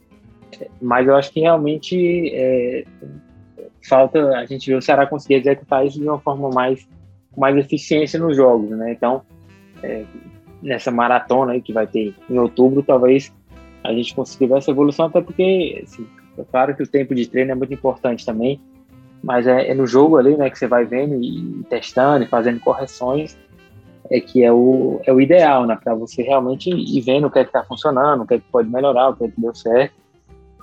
Mas 0.80 1.06
eu 1.06 1.14
acho 1.14 1.30
que 1.30 1.40
realmente 1.40 2.30
é, 2.32 2.84
falta 3.86 4.38
a 4.38 4.46
gente 4.46 4.70
ver 4.70 4.76
o 4.76 4.82
Ceará 4.82 5.06
conseguir 5.06 5.34
executar 5.34 5.86
isso 5.86 6.00
de 6.00 6.08
uma 6.08 6.18
forma 6.18 6.48
mais 6.48 6.88
com 7.30 7.42
mais 7.42 7.54
eficiência 7.54 8.18
nos 8.18 8.34
jogos, 8.34 8.70
né? 8.70 8.92
Então, 8.92 9.20
é, 9.82 10.04
nessa 10.62 10.90
maratona 10.90 11.52
aí 11.52 11.60
que 11.60 11.74
vai 11.74 11.86
ter 11.86 12.14
em 12.30 12.38
outubro, 12.38 12.82
talvez 12.82 13.30
a 13.84 13.92
gente 13.92 14.14
consiga 14.14 14.54
ver 14.54 14.58
essa 14.58 14.70
evolução, 14.70 15.04
até 15.06 15.20
porque, 15.20 15.82
assim, 15.84 16.06
é 16.38 16.44
claro 16.44 16.74
que 16.76 16.82
o 16.82 16.86
tempo 16.86 17.14
de 17.14 17.26
treino 17.26 17.52
é 17.52 17.54
muito 17.54 17.74
importante 17.74 18.24
também, 18.24 18.60
mas 19.22 19.46
é, 19.46 19.68
é 19.68 19.74
no 19.74 19.86
jogo 19.86 20.16
ali, 20.16 20.36
né, 20.36 20.48
que 20.50 20.58
você 20.58 20.66
vai 20.66 20.84
vendo 20.84 21.14
e, 21.14 21.60
e 21.60 21.64
testando 21.64 22.24
e 22.24 22.28
fazendo 22.28 22.60
correções, 22.60 23.36
é 24.10 24.20
que 24.20 24.42
é 24.42 24.52
o, 24.52 25.00
é 25.04 25.12
o 25.12 25.20
ideal, 25.20 25.66
né, 25.66 25.78
para 25.82 25.94
você 25.94 26.22
realmente 26.22 26.70
ir 26.70 27.00
vendo 27.00 27.26
o 27.26 27.30
que 27.30 27.38
é 27.38 27.44
que 27.44 27.50
está 27.50 27.62
funcionando, 27.64 28.22
o 28.22 28.26
que 28.26 28.34
é 28.34 28.38
que 28.38 28.44
pode 28.50 28.68
melhorar, 28.68 29.10
o 29.10 29.16
que 29.16 29.24
é 29.24 29.28
que 29.28 29.40
deu 29.40 29.54
certo. 29.54 29.94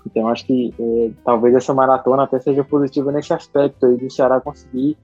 Então, 0.05 0.27
acho 0.27 0.45
que 0.45 0.73
é, 0.79 1.11
talvez 1.23 1.55
essa 1.55 1.73
maratona 1.73 2.23
até 2.23 2.39
seja 2.39 2.63
positiva 2.63 3.11
nesse 3.11 3.33
aspecto 3.33 3.85
aí 3.85 3.97
do 3.97 4.11
Ceará 4.11 4.39
conseguir 4.39 4.95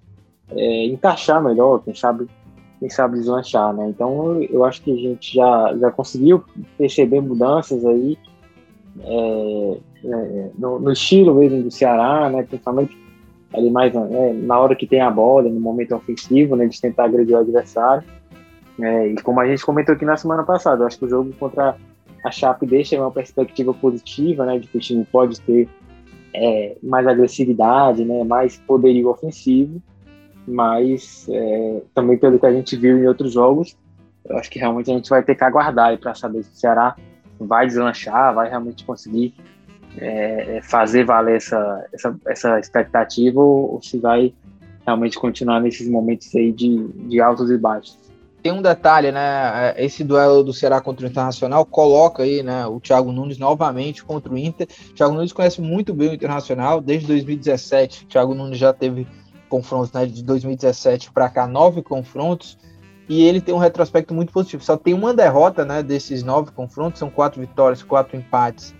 é, 0.51 0.85
encaixar 0.85 1.43
melhor, 1.43 1.83
quem 1.83 1.95
sabe, 1.95 2.27
quem 2.79 2.89
sabe 2.89 3.17
deslanchar, 3.17 3.73
né? 3.73 3.89
Então, 3.89 4.41
eu 4.43 4.63
acho 4.63 4.81
que 4.83 4.91
a 4.91 4.95
gente 4.95 5.35
já, 5.35 5.75
já 5.75 5.91
conseguiu 5.91 6.43
perceber 6.77 7.19
mudanças 7.19 7.83
aí 7.83 8.17
é, 8.99 9.77
é, 10.03 10.49
no, 10.57 10.79
no, 10.79 10.91
estilo 10.91 11.35
mesmo 11.35 11.63
do 11.63 11.71
Ceará, 11.71 12.29
né? 12.29 12.43
Principalmente 12.43 12.97
ali 13.53 13.69
mais 13.69 13.93
né, 13.93 14.33
na 14.33 14.59
hora 14.59 14.75
que 14.75 14.87
tem 14.87 15.01
a 15.01 15.11
bola, 15.11 15.49
no 15.49 15.59
momento 15.59 15.95
ofensivo, 15.95 16.55
né? 16.55 16.65
De 16.65 16.79
tentar 16.79 17.05
agredir 17.05 17.35
o 17.35 17.39
adversário. 17.39 18.03
É, 18.79 19.07
e 19.07 19.15
como 19.21 19.39
a 19.39 19.47
gente 19.47 19.65
comentou 19.65 19.93
aqui 19.93 20.05
na 20.05 20.17
semana 20.17 20.43
passada, 20.43 20.85
acho 20.85 20.97
que 20.97 21.05
o 21.05 21.09
jogo 21.09 21.33
contra 21.39 21.75
a 22.23 22.31
Chape 22.31 22.65
deixa 22.65 22.99
uma 22.99 23.11
perspectiva 23.11 23.73
positiva, 23.73 24.45
né? 24.45 24.59
De 24.59 24.67
que 24.67 24.77
o 24.77 24.81
time 24.81 25.05
pode 25.05 25.39
ter 25.41 25.67
é, 26.33 26.77
mais 26.81 27.05
agressividade, 27.05 28.03
né? 28.03 28.23
Mais 28.23 28.57
poderio 28.57 29.09
ofensivo, 29.09 29.81
mas 30.47 31.27
é, 31.29 31.81
também 31.93 32.17
pelo 32.17 32.39
que 32.39 32.45
a 32.45 32.53
gente 32.53 32.75
viu 32.75 32.97
em 32.97 33.07
outros 33.07 33.33
jogos, 33.33 33.77
eu 34.25 34.37
acho 34.37 34.49
que 34.49 34.59
realmente 34.59 34.89
a 34.89 34.93
gente 34.93 35.09
vai 35.09 35.23
ter 35.23 35.35
que 35.35 35.43
aguardar 35.43 35.97
para 35.97 36.15
saber 36.15 36.43
se 36.43 36.51
o 36.51 36.55
Ceará 36.55 36.95
vai 37.39 37.65
deslanchar, 37.67 38.33
vai 38.33 38.49
realmente 38.49 38.85
conseguir 38.85 39.33
é, 39.97 40.57
é, 40.57 40.61
fazer 40.61 41.05
valer 41.05 41.37
essa, 41.37 41.85
essa, 41.93 42.15
essa 42.27 42.59
expectativa 42.59 43.39
ou, 43.39 43.81
se 43.81 43.97
vai 43.97 44.33
realmente 44.85 45.17
continuar 45.17 45.59
nesses 45.59 45.87
momentos 45.87 46.33
aí 46.35 46.51
de, 46.51 46.87
de 46.87 47.21
altos 47.21 47.51
e 47.51 47.57
baixos. 47.57 47.99
Tem 48.41 48.51
um 48.51 48.61
detalhe, 48.61 49.11
né? 49.11 49.73
É, 49.75 49.85
esse 49.85 50.03
duelo 50.03 50.43
do 50.43 50.51
Ceará 50.51 50.81
contra 50.81 51.05
o 51.05 51.09
Internacional 51.09 51.63
coloca 51.63 52.23
aí, 52.23 52.41
né, 52.41 52.65
o 52.65 52.79
Thiago 52.79 53.11
Nunes 53.11 53.37
novamente 53.37 54.03
contra 54.03 54.33
o 54.33 54.37
Inter. 54.37 54.67
O 54.89 54.93
Thiago 54.93 55.13
Nunes 55.13 55.31
conhece 55.31 55.61
muito 55.61 55.93
bem 55.93 56.09
o 56.09 56.13
Internacional, 56.13 56.81
desde 56.81 57.07
2017. 57.07 58.05
O 58.05 58.07
Thiago 58.07 58.33
Nunes 58.33 58.57
já 58.57 58.73
teve 58.73 59.05
confrontos, 59.47 59.91
né, 59.91 60.07
de 60.07 60.23
2017 60.23 61.11
para 61.11 61.29
cá, 61.29 61.45
nove 61.45 61.83
confrontos 61.83 62.57
e 63.11 63.23
ele 63.25 63.41
tem 63.41 63.53
um 63.53 63.57
retrospecto 63.57 64.13
muito 64.13 64.31
positivo. 64.31 64.63
Só 64.63 64.77
tem 64.77 64.93
uma 64.93 65.13
derrota, 65.13 65.65
né, 65.65 65.83
desses 65.83 66.23
nove 66.23 66.51
confrontos, 66.51 66.97
são 66.97 67.09
quatro 67.09 67.41
vitórias, 67.41 67.83
quatro 67.83 68.15
empates. 68.15 68.73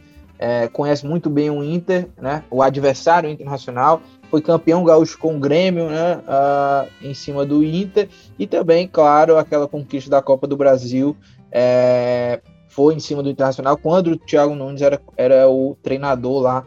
É, 0.44 0.68
conhece 0.68 1.06
muito 1.06 1.30
bem 1.30 1.52
o 1.52 1.64
Inter, 1.64 2.08
né, 2.20 2.44
o 2.50 2.64
adversário 2.64 3.30
internacional, 3.30 4.02
foi 4.32 4.42
campeão 4.42 4.84
gaúcho 4.84 5.20
com 5.20 5.36
o 5.36 5.40
Grêmio, 5.40 5.88
né, 5.88 6.16
uh, 6.18 6.90
em 7.00 7.14
cima 7.14 7.46
do 7.46 7.64
Inter, 7.64 8.10
e 8.40 8.48
também, 8.48 8.88
claro, 8.88 9.38
aquela 9.38 9.68
conquista 9.68 10.10
da 10.10 10.20
Copa 10.20 10.48
do 10.48 10.58
Brasil 10.58 11.16
é, 11.52 12.42
foi 12.68 12.96
em 12.96 13.00
cima 13.00 13.22
do 13.22 13.30
Internacional, 13.30 13.78
quando 13.78 14.08
o 14.08 14.18
Thiago 14.18 14.56
Nunes 14.56 14.82
era, 14.82 15.00
era 15.16 15.48
o 15.48 15.78
treinador 15.84 16.42
lá 16.42 16.66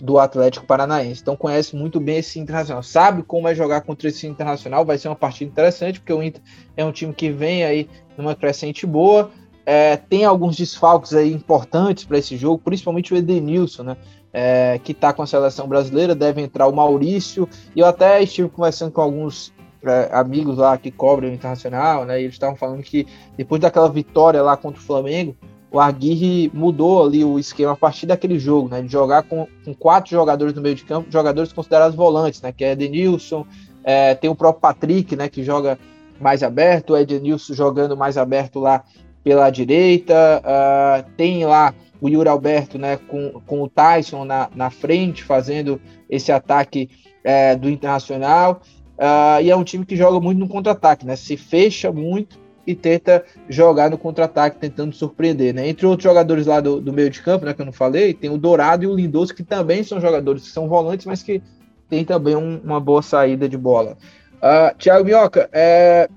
do 0.00 0.18
Atlético 0.18 0.66
Paranaense. 0.66 1.22
Então 1.22 1.34
conhece 1.34 1.74
muito 1.74 1.98
bem 1.98 2.18
esse 2.18 2.38
Internacional, 2.38 2.82
sabe 2.82 3.22
como 3.22 3.48
é 3.48 3.54
jogar 3.54 3.80
contra 3.80 4.08
esse 4.08 4.26
Internacional, 4.26 4.84
vai 4.84 4.98
ser 4.98 5.08
uma 5.08 5.16
partida 5.16 5.50
interessante, 5.50 5.98
porque 5.98 6.12
o 6.12 6.22
Inter 6.22 6.42
é 6.76 6.84
um 6.84 6.92
time 6.92 7.12
que 7.12 7.30
vem 7.30 7.64
aí 7.64 7.88
numa 8.16 8.34
crescente 8.34 8.86
boa, 8.86 9.30
é, 9.66 9.96
tem 9.96 10.24
alguns 10.24 10.56
desfalques 10.56 11.12
aí 11.12 11.32
importantes 11.32 12.04
para 12.04 12.16
esse 12.16 12.36
jogo, 12.36 12.62
principalmente 12.64 13.12
o 13.12 13.16
Edenilson, 13.16 13.82
né? 13.82 13.96
É, 14.32 14.78
que 14.84 14.92
está 14.92 15.12
com 15.12 15.22
a 15.22 15.26
seleção 15.26 15.66
brasileira, 15.66 16.14
deve 16.14 16.40
entrar 16.42 16.68
o 16.68 16.72
Maurício, 16.72 17.48
e 17.74 17.80
eu 17.80 17.86
até 17.86 18.22
estive 18.22 18.48
conversando 18.50 18.92
com 18.92 19.00
alguns 19.00 19.52
é, 19.82 20.10
amigos 20.12 20.58
lá 20.58 20.76
que 20.76 20.90
cobrem 20.90 21.30
o 21.30 21.34
Internacional, 21.34 22.04
né? 22.04 22.20
E 22.20 22.24
eles 22.24 22.34
estavam 22.34 22.54
falando 22.54 22.82
que 22.82 23.06
depois 23.36 23.60
daquela 23.60 23.88
vitória 23.88 24.40
lá 24.42 24.56
contra 24.56 24.80
o 24.80 24.84
Flamengo, 24.84 25.34
o 25.70 25.80
Aguirre 25.80 26.50
mudou 26.54 27.04
ali 27.04 27.24
o 27.24 27.38
esquema 27.38 27.72
a 27.72 27.76
partir 27.76 28.06
daquele 28.06 28.38
jogo, 28.38 28.68
né? 28.68 28.82
De 28.82 28.92
jogar 28.92 29.24
com, 29.24 29.48
com 29.64 29.74
quatro 29.74 30.10
jogadores 30.10 30.54
no 30.54 30.62
meio 30.62 30.76
de 30.76 30.84
campo, 30.84 31.10
jogadores 31.10 31.52
considerados 31.52 31.96
volantes, 31.96 32.40
né? 32.40 32.52
Que 32.52 32.64
é 32.64 32.72
Edenilson, 32.72 33.44
é, 33.82 34.14
tem 34.14 34.30
o 34.30 34.36
próprio 34.36 34.60
Patrick, 34.60 35.16
né? 35.16 35.28
Que 35.28 35.42
joga 35.42 35.78
mais 36.20 36.42
aberto, 36.42 36.90
o 36.90 36.96
Edenilson 36.96 37.54
jogando 37.54 37.96
mais 37.96 38.16
aberto 38.16 38.60
lá 38.60 38.84
pela 39.26 39.50
direita, 39.50 40.40
uh, 40.40 41.10
tem 41.16 41.44
lá 41.44 41.74
o 42.00 42.08
Yuri 42.08 42.28
Alberto, 42.28 42.78
né? 42.78 42.96
Com, 43.08 43.40
com 43.44 43.60
o 43.60 43.68
Tyson 43.68 44.24
na, 44.24 44.48
na 44.54 44.70
frente, 44.70 45.24
fazendo 45.24 45.80
esse 46.08 46.30
ataque 46.30 46.88
é, 47.24 47.56
do 47.56 47.68
Internacional. 47.68 48.62
Uh, 48.96 49.42
e 49.42 49.50
é 49.50 49.56
um 49.56 49.64
time 49.64 49.84
que 49.84 49.96
joga 49.96 50.20
muito 50.20 50.38
no 50.38 50.46
contra-ataque, 50.46 51.04
né? 51.04 51.16
Se 51.16 51.36
fecha 51.36 51.90
muito 51.90 52.38
e 52.64 52.72
tenta 52.72 53.24
jogar 53.48 53.90
no 53.90 53.98
contra-ataque, 53.98 54.60
tentando 54.60 54.94
surpreender, 54.94 55.52
né? 55.52 55.66
Entre 55.68 55.84
outros 55.84 56.04
jogadores 56.04 56.46
lá 56.46 56.60
do, 56.60 56.80
do, 56.80 56.92
meio 56.92 57.10
de 57.10 57.20
campo, 57.20 57.46
né, 57.46 57.52
que 57.52 57.60
eu 57.60 57.66
não 57.66 57.72
falei, 57.72 58.14
tem 58.14 58.30
o 58.30 58.38
Dourado 58.38 58.84
e 58.84 58.86
o 58.86 58.94
Lindoso, 58.94 59.34
que 59.34 59.42
também 59.42 59.82
são 59.82 60.00
jogadores 60.00 60.44
que 60.44 60.50
são 60.50 60.68
volantes, 60.68 61.04
mas 61.04 61.24
que 61.24 61.42
tem 61.88 62.04
também 62.04 62.36
um, 62.36 62.60
uma 62.62 62.78
boa 62.78 63.02
saída 63.02 63.48
de 63.48 63.58
bola. 63.58 63.98
Uh, 64.36 64.76
Thiago 64.78 65.04
Minhoca, 65.04 65.48
é, 65.52 66.08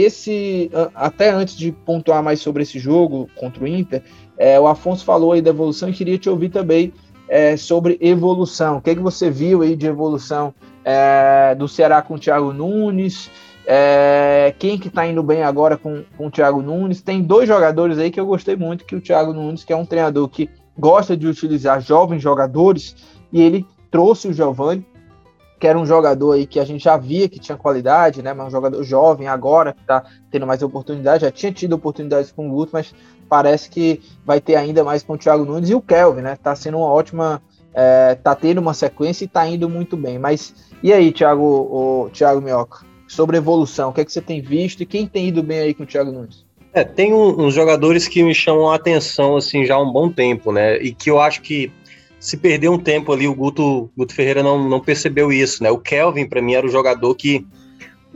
esse, 0.00 0.70
até 0.94 1.30
antes 1.30 1.56
de 1.56 1.72
pontuar 1.72 2.22
mais 2.22 2.40
sobre 2.40 2.62
esse 2.62 2.78
jogo 2.78 3.28
contra 3.36 3.64
o 3.64 3.66
Inter, 3.66 4.02
é, 4.38 4.58
o 4.58 4.66
Afonso 4.66 5.04
falou 5.04 5.32
aí 5.32 5.40
da 5.40 5.50
evolução 5.50 5.88
e 5.88 5.92
queria 5.92 6.18
te 6.18 6.28
ouvir 6.28 6.50
também 6.50 6.92
é, 7.28 7.56
sobre 7.56 7.98
evolução. 8.00 8.78
O 8.78 8.80
que, 8.80 8.90
é 8.90 8.94
que 8.94 9.00
você 9.00 9.30
viu 9.30 9.62
aí 9.62 9.74
de 9.74 9.86
evolução 9.86 10.54
é, 10.84 11.54
do 11.54 11.66
Ceará 11.66 12.02
com 12.02 12.14
o 12.14 12.18
Thiago 12.18 12.52
Nunes? 12.52 13.30
É, 13.66 14.54
quem 14.58 14.78
que 14.78 14.88
tá 14.88 15.06
indo 15.06 15.22
bem 15.22 15.42
agora 15.42 15.76
com, 15.76 16.04
com 16.16 16.28
o 16.28 16.30
Thiago 16.30 16.62
Nunes? 16.62 17.02
Tem 17.02 17.22
dois 17.22 17.48
jogadores 17.48 17.98
aí 17.98 18.10
que 18.10 18.20
eu 18.20 18.26
gostei 18.26 18.54
muito, 18.54 18.84
que 18.84 18.94
o 18.94 19.00
Thiago 19.00 19.32
Nunes, 19.32 19.64
que 19.64 19.72
é 19.72 19.76
um 19.76 19.84
treinador 19.84 20.28
que 20.28 20.48
gosta 20.78 21.16
de 21.16 21.26
utilizar 21.26 21.80
jovens 21.80 22.22
jogadores, 22.22 22.94
e 23.32 23.42
ele 23.42 23.66
trouxe 23.90 24.28
o 24.28 24.32
Giovani, 24.32 24.86
que 25.58 25.66
era 25.66 25.78
um 25.78 25.86
jogador 25.86 26.32
aí 26.32 26.46
que 26.46 26.60
a 26.60 26.64
gente 26.64 26.84
já 26.84 26.96
via 26.96 27.28
que 27.28 27.38
tinha 27.38 27.56
qualidade, 27.56 28.22
né? 28.22 28.32
Mas 28.32 28.48
um 28.48 28.50
jogador 28.50 28.82
jovem 28.82 29.28
agora 29.28 29.72
que 29.72 29.84
tá 29.84 30.04
tendo 30.30 30.46
mais 30.46 30.62
oportunidade, 30.62 31.22
já 31.24 31.30
tinha 31.30 31.52
tido 31.52 31.74
oportunidades 31.74 32.30
com 32.32 32.48
o 32.48 32.50
Guto, 32.50 32.70
mas 32.72 32.94
parece 33.28 33.70
que 33.70 34.00
vai 34.24 34.40
ter 34.40 34.56
ainda 34.56 34.84
mais 34.84 35.02
com 35.02 35.14
o 35.14 35.18
Thiago 35.18 35.44
Nunes 35.44 35.70
e 35.70 35.74
o 35.74 35.80
Kelvin, 35.80 36.22
né? 36.22 36.36
Tá 36.36 36.54
sendo 36.54 36.78
uma 36.78 36.88
ótima. 36.88 37.42
É, 37.78 38.14
tá 38.14 38.34
tendo 38.34 38.56
uma 38.56 38.72
sequência 38.72 39.24
e 39.24 39.28
tá 39.28 39.46
indo 39.46 39.68
muito 39.68 39.98
bem. 39.98 40.18
Mas 40.18 40.54
e 40.82 40.94
aí, 40.94 41.12
Thiago, 41.12 41.42
o 41.42 42.10
Thiago 42.10 42.40
Mioca? 42.40 42.86
sobre 43.06 43.36
evolução. 43.36 43.90
O 43.90 43.92
que 43.92 44.00
é 44.00 44.04
que 44.04 44.12
você 44.12 44.20
tem 44.20 44.40
visto 44.40 44.82
e 44.82 44.86
quem 44.86 45.06
tem 45.06 45.28
ido 45.28 45.42
bem 45.42 45.58
aí 45.60 45.74
com 45.74 45.84
o 45.84 45.86
Thiago 45.86 46.12
Nunes? 46.12 46.44
É, 46.72 46.84
tem 46.84 47.14
um, 47.14 47.46
uns 47.46 47.54
jogadores 47.54 48.06
que 48.06 48.22
me 48.22 48.34
chamam 48.34 48.70
a 48.70 48.74
atenção 48.74 49.36
assim 49.36 49.64
já 49.64 49.76
há 49.76 49.82
um 49.82 49.90
bom 49.90 50.10
tempo, 50.10 50.52
né? 50.52 50.76
E 50.76 50.92
que 50.92 51.10
eu 51.10 51.20
acho 51.20 51.40
que 51.40 51.72
se 52.18 52.36
perdeu 52.36 52.72
um 52.72 52.78
tempo 52.78 53.12
ali, 53.12 53.28
o 53.28 53.34
Guto, 53.34 53.90
Guto 53.96 54.14
Ferreira 54.14 54.42
não, 54.42 54.68
não 54.68 54.80
percebeu 54.80 55.32
isso, 55.32 55.62
né? 55.62 55.70
O 55.70 55.78
Kelvin, 55.78 56.26
para 56.26 56.42
mim, 56.42 56.54
era 56.54 56.66
o 56.66 56.70
jogador 56.70 57.14
que 57.14 57.46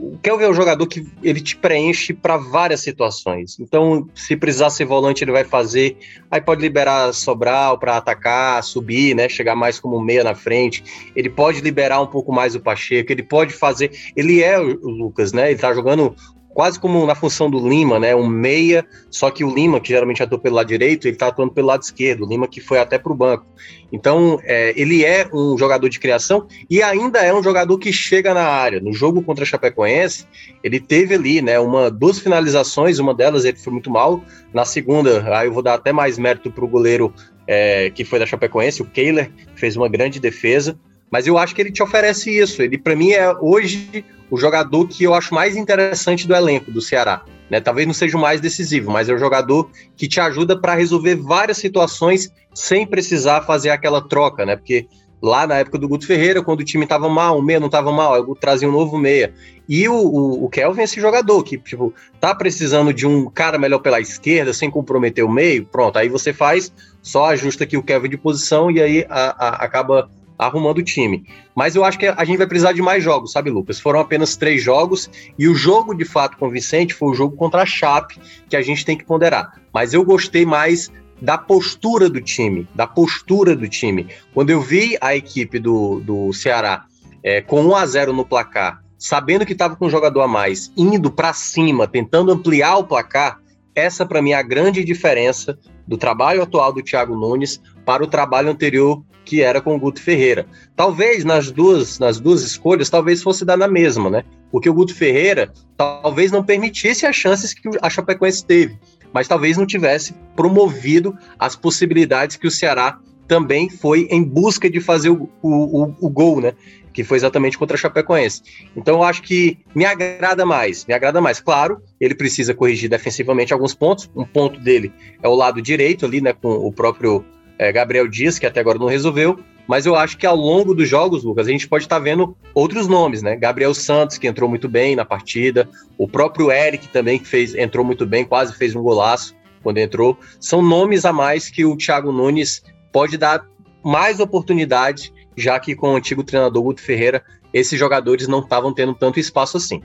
o 0.01 0.17
Kelvin 0.17 0.45
é 0.45 0.49
um 0.49 0.53
jogador 0.53 0.87
que 0.87 1.05
ele 1.21 1.39
te 1.39 1.55
preenche 1.55 2.11
para 2.11 2.35
várias 2.35 2.81
situações. 2.81 3.59
Então, 3.59 4.09
se 4.15 4.35
precisar 4.35 4.71
ser 4.71 4.85
volante, 4.85 5.23
ele 5.23 5.31
vai 5.31 5.43
fazer. 5.43 5.95
Aí 6.29 6.41
pode 6.41 6.59
liberar 6.59 7.13
Sobral 7.13 7.77
para 7.77 7.97
atacar, 7.97 8.63
subir, 8.63 9.15
né? 9.15 9.29
Chegar 9.29 9.55
mais 9.55 9.79
como 9.79 10.01
meia 10.01 10.23
na 10.23 10.33
frente. 10.33 10.83
Ele 11.15 11.29
pode 11.29 11.61
liberar 11.61 12.01
um 12.01 12.07
pouco 12.07 12.33
mais 12.33 12.55
o 12.55 12.59
Pacheco. 12.59 13.11
Ele 13.11 13.21
pode 13.21 13.53
fazer. 13.53 13.91
Ele 14.15 14.41
é 14.41 14.59
o 14.59 14.89
Lucas, 14.89 15.33
né? 15.33 15.51
Ele 15.51 15.59
tá 15.59 15.71
jogando 15.71 16.15
quase 16.53 16.79
como 16.79 17.05
na 17.05 17.15
função 17.15 17.49
do 17.49 17.67
Lima, 17.67 17.99
né? 17.99 18.15
Um 18.15 18.27
meia, 18.27 18.85
só 19.09 19.29
que 19.29 19.43
o 19.43 19.53
Lima, 19.53 19.79
que 19.79 19.89
geralmente 19.89 20.21
atua 20.21 20.39
pelo 20.39 20.55
lado 20.55 20.67
direito, 20.67 21.07
ele 21.07 21.15
está 21.15 21.27
atuando 21.27 21.53
pelo 21.53 21.67
lado 21.67 21.81
esquerdo. 21.81 22.25
O 22.25 22.29
Lima 22.29 22.47
que 22.47 22.59
foi 22.59 22.79
até 22.79 22.97
para 22.97 23.11
o 23.11 23.15
banco. 23.15 23.45
Então, 23.91 24.39
é, 24.43 24.73
ele 24.79 25.03
é 25.03 25.29
um 25.33 25.57
jogador 25.57 25.89
de 25.89 25.99
criação 25.99 26.47
e 26.69 26.81
ainda 26.81 27.19
é 27.19 27.33
um 27.33 27.43
jogador 27.43 27.77
que 27.77 27.91
chega 27.91 28.33
na 28.33 28.45
área. 28.45 28.79
No 28.79 28.93
jogo 28.93 29.21
contra 29.21 29.43
a 29.43 29.47
Chapecoense, 29.47 30.25
ele 30.63 30.79
teve 30.79 31.15
ali, 31.15 31.41
né? 31.41 31.59
Uma, 31.59 31.89
duas 31.89 32.19
finalizações, 32.19 32.99
uma 32.99 33.13
delas 33.13 33.45
ele 33.45 33.57
foi 33.57 33.73
muito 33.73 33.89
mal. 33.89 34.23
Na 34.53 34.65
segunda, 34.65 35.23
aí 35.37 35.47
eu 35.47 35.53
vou 35.53 35.63
dar 35.63 35.75
até 35.75 35.91
mais 35.91 36.17
mérito 36.17 36.51
para 36.51 36.65
o 36.65 36.67
goleiro 36.67 37.13
é, 37.47 37.89
que 37.89 38.05
foi 38.05 38.19
da 38.19 38.25
Chapecoense, 38.25 38.81
o 38.81 38.85
Kehler, 38.85 39.31
fez 39.55 39.75
uma 39.75 39.89
grande 39.89 40.19
defesa. 40.19 40.77
Mas 41.09 41.27
eu 41.27 41.37
acho 41.37 41.53
que 41.53 41.61
ele 41.61 41.71
te 41.71 41.83
oferece 41.83 42.35
isso. 42.37 42.61
Ele, 42.61 42.77
para 42.77 42.95
mim, 42.95 43.11
é 43.11 43.33
hoje 43.41 44.05
o 44.31 44.37
jogador 44.37 44.87
que 44.87 45.03
eu 45.03 45.13
acho 45.13 45.35
mais 45.35 45.57
interessante 45.57 46.25
do 46.25 46.33
elenco 46.33 46.71
do 46.71 46.81
Ceará. 46.81 47.23
Né? 47.49 47.59
Talvez 47.59 47.85
não 47.85 47.93
seja 47.93 48.17
o 48.17 48.21
mais 48.21 48.39
decisivo, 48.39 48.89
mas 48.89 49.09
é 49.09 49.13
o 49.13 49.17
jogador 49.17 49.69
que 49.97 50.07
te 50.07 50.21
ajuda 50.21 50.57
para 50.57 50.73
resolver 50.73 51.15
várias 51.15 51.57
situações 51.57 52.31
sem 52.53 52.87
precisar 52.87 53.41
fazer 53.41 53.71
aquela 53.71 54.01
troca, 54.01 54.45
né? 54.45 54.55
Porque 54.55 54.87
lá 55.21 55.45
na 55.45 55.57
época 55.57 55.77
do 55.77 55.87
Guto 55.87 56.07
Ferreira, 56.07 56.41
quando 56.41 56.61
o 56.61 56.65
time 56.65 56.85
estava 56.85 57.09
mal, 57.09 57.37
o 57.37 57.41
meia 57.41 57.59
não 57.59 57.67
estava 57.67 57.91
mal, 57.91 58.15
eu 58.15 58.35
trazia 58.35 58.67
um 58.67 58.71
novo 58.71 58.97
meia. 58.97 59.33
E 59.67 59.87
o, 59.87 59.93
o, 59.93 60.45
o, 60.45 60.49
Kelvin 60.49 60.81
é 60.81 60.83
esse 60.85 60.99
jogador 60.99 61.43
que, 61.43 61.57
tipo, 61.57 61.93
tá 62.19 62.33
precisando 62.33 62.93
de 62.93 63.05
um 63.05 63.29
cara 63.29 63.57
melhor 63.57 63.79
pela 63.79 63.99
esquerda, 63.99 64.53
sem 64.53 64.71
comprometer 64.71 65.23
o 65.23 65.29
meio, 65.29 65.65
pronto, 65.65 65.97
aí 65.97 66.09
você 66.09 66.33
faz, 66.33 66.73
só 67.01 67.25
ajusta 67.25 67.65
aqui 67.65 67.77
o 67.77 67.83
Kelvin 67.83 68.09
de 68.09 68.17
posição 68.17 68.71
e 68.71 68.81
aí 68.81 69.05
a, 69.09 69.47
a, 69.47 69.49
acaba 69.65 70.09
arrumando 70.41 70.79
o 70.79 70.83
time. 70.83 71.23
Mas 71.55 71.75
eu 71.75 71.85
acho 71.85 71.99
que 71.99 72.07
a 72.07 72.25
gente 72.25 72.39
vai 72.39 72.47
precisar 72.47 72.73
de 72.73 72.81
mais 72.81 73.03
jogos, 73.03 73.31
sabe, 73.31 73.51
Lucas? 73.51 73.79
Foram 73.79 73.99
apenas 73.99 74.35
três 74.35 74.63
jogos 74.63 75.07
e 75.37 75.47
o 75.47 75.53
jogo 75.53 75.93
de 75.93 76.03
fato 76.03 76.35
convincente 76.35 76.95
foi 76.95 77.09
o 77.09 77.13
jogo 77.13 77.35
contra 77.35 77.61
a 77.61 77.65
Chape, 77.65 78.19
que 78.49 78.55
a 78.55 78.61
gente 78.61 78.83
tem 78.83 78.97
que 78.97 79.05
ponderar. 79.05 79.61
Mas 79.71 79.93
eu 79.93 80.03
gostei 80.03 80.43
mais 80.43 80.91
da 81.21 81.37
postura 81.37 82.09
do 82.09 82.19
time, 82.19 82.67
da 82.73 82.87
postura 82.87 83.55
do 83.55 83.69
time. 83.69 84.07
Quando 84.33 84.49
eu 84.49 84.59
vi 84.59 84.97
a 84.99 85.15
equipe 85.15 85.59
do, 85.59 85.99
do 85.99 86.33
Ceará 86.33 86.85
é, 87.23 87.39
com 87.39 87.61
1 87.61 87.75
a 87.75 87.85
0 87.85 88.13
no 88.13 88.25
placar, 88.25 88.83
sabendo 88.97 89.45
que 89.45 89.53
estava 89.53 89.75
com 89.75 89.85
um 89.85 89.91
jogador 89.91 90.21
a 90.21 90.27
mais, 90.27 90.71
indo 90.75 91.11
para 91.11 91.33
cima, 91.33 91.87
tentando 91.87 92.31
ampliar 92.31 92.77
o 92.77 92.83
placar, 92.83 93.39
essa 93.75 94.07
para 94.07 94.23
mim 94.23 94.31
é 94.31 94.35
a 94.35 94.41
grande 94.41 94.83
diferença 94.83 95.59
do 95.87 95.97
trabalho 95.97 96.41
atual 96.41 96.73
do 96.73 96.81
Thiago 96.81 97.15
Nunes 97.15 97.61
para 97.85 98.03
o 98.03 98.07
trabalho 98.07 98.49
anterior 98.49 99.03
que 99.31 99.41
era 99.41 99.61
com 99.61 99.73
o 99.73 99.79
Guto 99.79 100.01
Ferreira. 100.01 100.45
Talvez 100.75 101.23
nas 101.23 101.49
duas, 101.49 101.97
nas 101.99 102.19
duas 102.19 102.43
escolhas, 102.43 102.89
talvez 102.89 103.23
fosse 103.23 103.45
dar 103.45 103.55
na 103.55 103.65
mesma, 103.65 104.09
né? 104.09 104.25
Porque 104.51 104.69
o 104.69 104.73
Guto 104.73 104.93
Ferreira 104.93 105.53
talvez 105.77 106.33
não 106.33 106.43
permitisse 106.43 107.05
as 107.05 107.15
chances 107.15 107.53
que 107.53 107.69
a 107.81 107.89
Chapecoense 107.89 108.45
teve, 108.45 108.77
mas 109.13 109.29
talvez 109.29 109.55
não 109.55 109.65
tivesse 109.65 110.13
promovido 110.35 111.17
as 111.39 111.55
possibilidades 111.55 112.35
que 112.35 112.45
o 112.45 112.51
Ceará 112.51 112.99
também 113.25 113.69
foi 113.69 114.05
em 114.11 114.21
busca 114.21 114.69
de 114.69 114.81
fazer 114.81 115.11
o, 115.11 115.29
o, 115.41 115.83
o, 115.83 115.95
o 116.01 116.09
gol, 116.09 116.41
né? 116.41 116.51
Que 116.91 117.01
foi 117.01 117.15
exatamente 117.15 117.57
contra 117.57 117.77
a 117.77 117.79
Chapecoense. 117.79 118.41
Então 118.75 118.95
eu 118.95 119.03
acho 119.03 119.21
que 119.21 119.59
me 119.73 119.85
agrada 119.85 120.45
mais, 120.45 120.85
me 120.85 120.93
agrada 120.93 121.21
mais. 121.21 121.39
Claro, 121.39 121.81
ele 122.01 122.15
precisa 122.15 122.53
corrigir 122.53 122.89
defensivamente 122.89 123.53
alguns 123.53 123.73
pontos. 123.73 124.11
Um 124.13 124.25
ponto 124.25 124.59
dele 124.59 124.91
é 125.23 125.27
o 125.29 125.35
lado 125.35 125.61
direito 125.61 126.05
ali, 126.05 126.19
né? 126.19 126.33
Com 126.33 126.51
o 126.51 126.73
próprio 126.73 127.23
é, 127.61 127.71
Gabriel 127.71 128.07
Dias, 128.07 128.39
que 128.39 128.47
até 128.47 128.59
agora 128.59 128.79
não 128.79 128.87
resolveu, 128.87 129.39
mas 129.67 129.85
eu 129.85 129.95
acho 129.95 130.17
que 130.17 130.25
ao 130.25 130.35
longo 130.35 130.73
dos 130.73 130.89
jogos, 130.89 131.23
Lucas, 131.23 131.47
a 131.47 131.51
gente 131.51 131.67
pode 131.67 131.83
estar 131.85 131.97
tá 131.97 132.01
vendo 132.01 132.35
outros 132.55 132.87
nomes, 132.87 133.21
né? 133.21 133.35
Gabriel 133.35 133.71
Santos, 133.75 134.17
que 134.17 134.27
entrou 134.27 134.49
muito 134.49 134.67
bem 134.67 134.95
na 134.95 135.05
partida, 135.05 135.69
o 135.95 136.07
próprio 136.07 136.51
Eric 136.51 136.87
também, 136.87 137.19
que 137.19 137.27
fez, 137.27 137.53
entrou 137.53 137.85
muito 137.85 138.03
bem, 138.03 138.25
quase 138.25 138.55
fez 138.55 138.75
um 138.75 138.81
golaço 138.81 139.35
quando 139.61 139.77
entrou. 139.77 140.17
São 140.39 140.59
nomes 140.59 141.05
a 141.05 141.13
mais 141.13 141.51
que 141.51 141.63
o 141.63 141.77
Thiago 141.77 142.11
Nunes 142.11 142.63
pode 142.91 143.15
dar 143.15 143.45
mais 143.83 144.19
oportunidade, 144.19 145.13
já 145.37 145.59
que 145.59 145.75
com 145.75 145.93
o 145.93 145.95
antigo 145.95 146.23
treinador 146.23 146.63
Guto 146.63 146.81
Ferreira, 146.81 147.23
esses 147.53 147.79
jogadores 147.79 148.27
não 148.27 148.39
estavam 148.39 148.73
tendo 148.73 148.95
tanto 148.95 149.19
espaço 149.19 149.57
assim. 149.57 149.83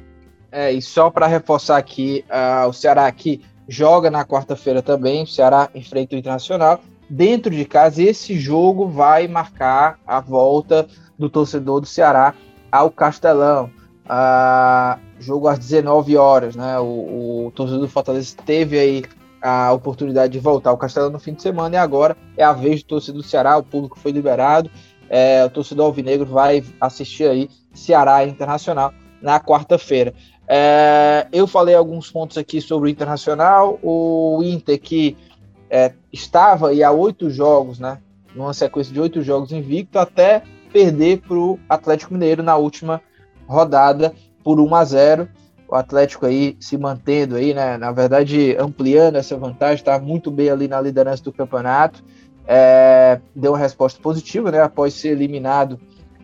É, 0.51 0.73
e 0.73 0.81
só 0.81 1.11
para 1.11 1.27
reforçar 1.27 1.77
aqui, 1.77 2.25
uh, 2.31 2.69
o 2.71 2.73
Ceará 2.73 3.07
aqui 3.07 3.43
joga 3.69 4.11
na 4.11 4.25
quarta-feira 4.25 4.81
também, 4.81 5.25
o 5.25 5.27
Ceará 5.27 5.69
enfrenta 5.75 6.17
o 6.17 6.19
Internacional, 6.19 6.81
dentro 7.09 7.51
de 7.51 7.65
casa. 7.65 8.03
esse 8.03 8.39
jogo 8.39 8.89
vai 8.89 9.29
marcar 9.29 9.99
a 10.07 10.21
volta 10.21 10.87
do 11.19 11.29
torcedor 11.29 11.81
do 11.81 11.87
Ceará 11.87 12.35
ao 12.71 12.91
Castelão. 12.91 13.71
Ah, 14.09 14.99
jogo 15.19 15.49
às 15.49 15.59
19 15.59 16.17
horas, 16.17 16.55
né? 16.55 16.79
O, 16.79 17.47
o, 17.47 17.53
torcedor 17.55 17.81
do 17.81 17.89
Fortaleza 17.89 18.37
teve 18.45 18.79
aí 18.79 19.05
a 19.43 19.73
oportunidade 19.73 20.33
de 20.33 20.39
voltar 20.39 20.71
ao 20.71 20.79
Castelão 20.79 21.11
no 21.11 21.19
fim 21.19 21.35
de 21.35 21.43
semana 21.43 21.75
e 21.75 21.79
agora 21.79 22.17
é 22.37 22.45
a 22.45 22.53
vez 22.53 22.83
do 22.83 22.87
torcedor 22.87 23.23
do 23.23 23.27
Ceará. 23.27 23.57
O 23.57 23.63
público 23.63 23.99
foi 23.99 24.13
liberado. 24.13 24.71
É, 25.09 25.45
o 25.45 25.51
torcedor 25.51 25.87
alvinegro 25.87 26.27
vai 26.27 26.65
assistir 26.81 27.29
aí 27.29 27.49
Ceará 27.73 28.25
Internacional 28.25 28.93
na 29.21 29.41
quarta-feira. 29.41 30.15
É, 30.49 31.27
eu 31.33 31.47
falei 31.47 31.75
alguns 31.75 32.11
pontos 32.11 32.39
aqui 32.39 32.61
sobre 32.61 32.89
o 32.89 32.93
Internacional, 32.93 33.79
o 33.83 34.41
Inter 34.45 34.81
que 34.81 35.17
é, 35.71 35.93
estava 36.13 36.69
aí 36.69 36.83
há 36.83 36.91
oito 36.91 37.31
jogos, 37.31 37.79
né? 37.79 37.99
Numa 38.35 38.53
sequência 38.53 38.93
de 38.93 39.01
oito 39.01 39.23
jogos 39.23 39.53
invicto, 39.53 39.99
até 39.99 40.43
perder 40.73 41.23
para 41.23 41.37
o 41.37 41.59
Atlético 41.69 42.13
Mineiro 42.13 42.43
na 42.43 42.57
última 42.57 43.01
rodada 43.47 44.13
por 44.43 44.61
1 44.61 44.75
a 44.75 44.85
0 44.85 45.29
o 45.69 45.75
Atlético 45.75 46.27
aí 46.27 46.57
se 46.61 46.79
mantendo 46.79 47.37
aí, 47.37 47.53
né? 47.53 47.77
Na 47.77 47.91
verdade, 47.91 48.57
ampliando 48.59 49.17
essa 49.17 49.37
vantagem, 49.37 49.77
está 49.77 49.99
muito 49.99 50.31
bem 50.31 50.49
ali 50.49 50.69
na 50.69 50.81
liderança 50.81 51.25
do 51.25 51.33
campeonato. 51.33 52.05
É, 52.47 53.21
deu 53.35 53.53
uma 53.53 53.59
resposta 53.59 54.01
positiva, 54.01 54.53
né? 54.53 54.63
Após 54.63 54.95
ser 54.95 55.09
eliminado 55.09 55.81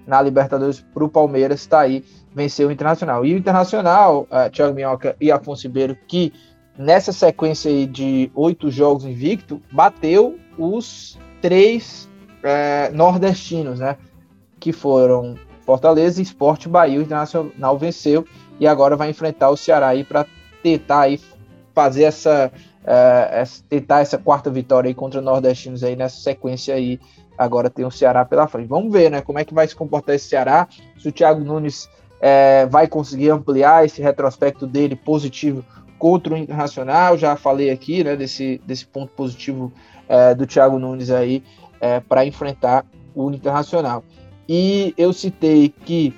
na 0.06 0.22
Libertadores 0.22 0.80
para 0.80 1.04
o 1.04 1.08
Palmeiras, 1.08 1.60
está 1.60 1.80
aí, 1.80 2.04
venceu 2.32 2.68
o 2.68 2.72
Internacional. 2.72 3.26
E 3.26 3.34
o 3.34 3.38
Internacional, 3.38 4.28
uh, 4.30 4.50
Thiago 4.50 4.74
Minhoca 4.74 5.16
e 5.20 5.30
Afonso 5.32 5.66
Ribeiro, 5.66 5.96
que 6.06 6.32
nessa 6.76 7.12
sequência 7.12 7.70
aí 7.70 7.86
de 7.86 8.30
oito 8.34 8.70
jogos 8.70 9.04
invicto, 9.04 9.60
bateu 9.70 10.38
os 10.58 11.18
três 11.40 12.08
é, 12.42 12.90
nordestinos, 12.90 13.78
né? 13.78 13.96
Que 14.58 14.72
foram 14.72 15.36
Fortaleza, 15.64 16.20
Esporte, 16.20 16.68
Bahia, 16.68 16.98
o 16.98 17.02
Internacional 17.02 17.78
venceu 17.78 18.26
e 18.58 18.66
agora 18.66 18.96
vai 18.96 19.10
enfrentar 19.10 19.50
o 19.50 19.56
Ceará 19.56 19.88
aí 19.88 20.04
para 20.04 20.26
tentar 20.62 21.02
aí 21.02 21.20
fazer 21.74 22.04
essa, 22.04 22.52
é, 22.84 23.28
essa, 23.32 23.62
tentar 23.68 24.00
essa 24.00 24.18
quarta 24.18 24.50
vitória 24.50 24.88
aí 24.88 24.94
contra 24.94 25.20
nordestinos 25.20 25.82
aí 25.82 25.96
nessa 25.96 26.20
sequência 26.20 26.74
aí. 26.74 27.00
Agora 27.36 27.70
tem 27.70 27.84
o 27.84 27.90
Ceará 27.90 28.24
pela 28.24 28.46
frente. 28.46 28.68
Vamos 28.68 28.92
ver, 28.92 29.10
né? 29.10 29.20
Como 29.20 29.38
é 29.38 29.44
que 29.44 29.54
vai 29.54 29.66
se 29.66 29.74
comportar 29.74 30.14
esse 30.14 30.28
Ceará? 30.28 30.68
Se 30.98 31.08
o 31.08 31.12
Thiago 31.12 31.40
Nunes 31.42 31.88
é, 32.20 32.66
vai 32.66 32.86
conseguir 32.86 33.30
ampliar 33.30 33.84
esse 33.84 34.02
retrospecto 34.02 34.66
dele 34.66 34.94
positivo 34.94 35.64
contra 36.02 36.34
o 36.34 36.36
Internacional, 36.36 37.16
já 37.16 37.36
falei 37.36 37.70
aqui, 37.70 38.02
né, 38.02 38.16
desse, 38.16 38.60
desse 38.66 38.84
ponto 38.84 39.12
positivo 39.12 39.72
é, 40.08 40.34
do 40.34 40.44
Thiago 40.44 40.76
Nunes 40.76 41.10
aí 41.10 41.44
é, 41.80 42.00
para 42.00 42.26
enfrentar 42.26 42.84
o 43.14 43.30
Internacional. 43.30 44.02
E 44.48 44.92
eu 44.98 45.12
citei 45.12 45.68
que 45.68 46.12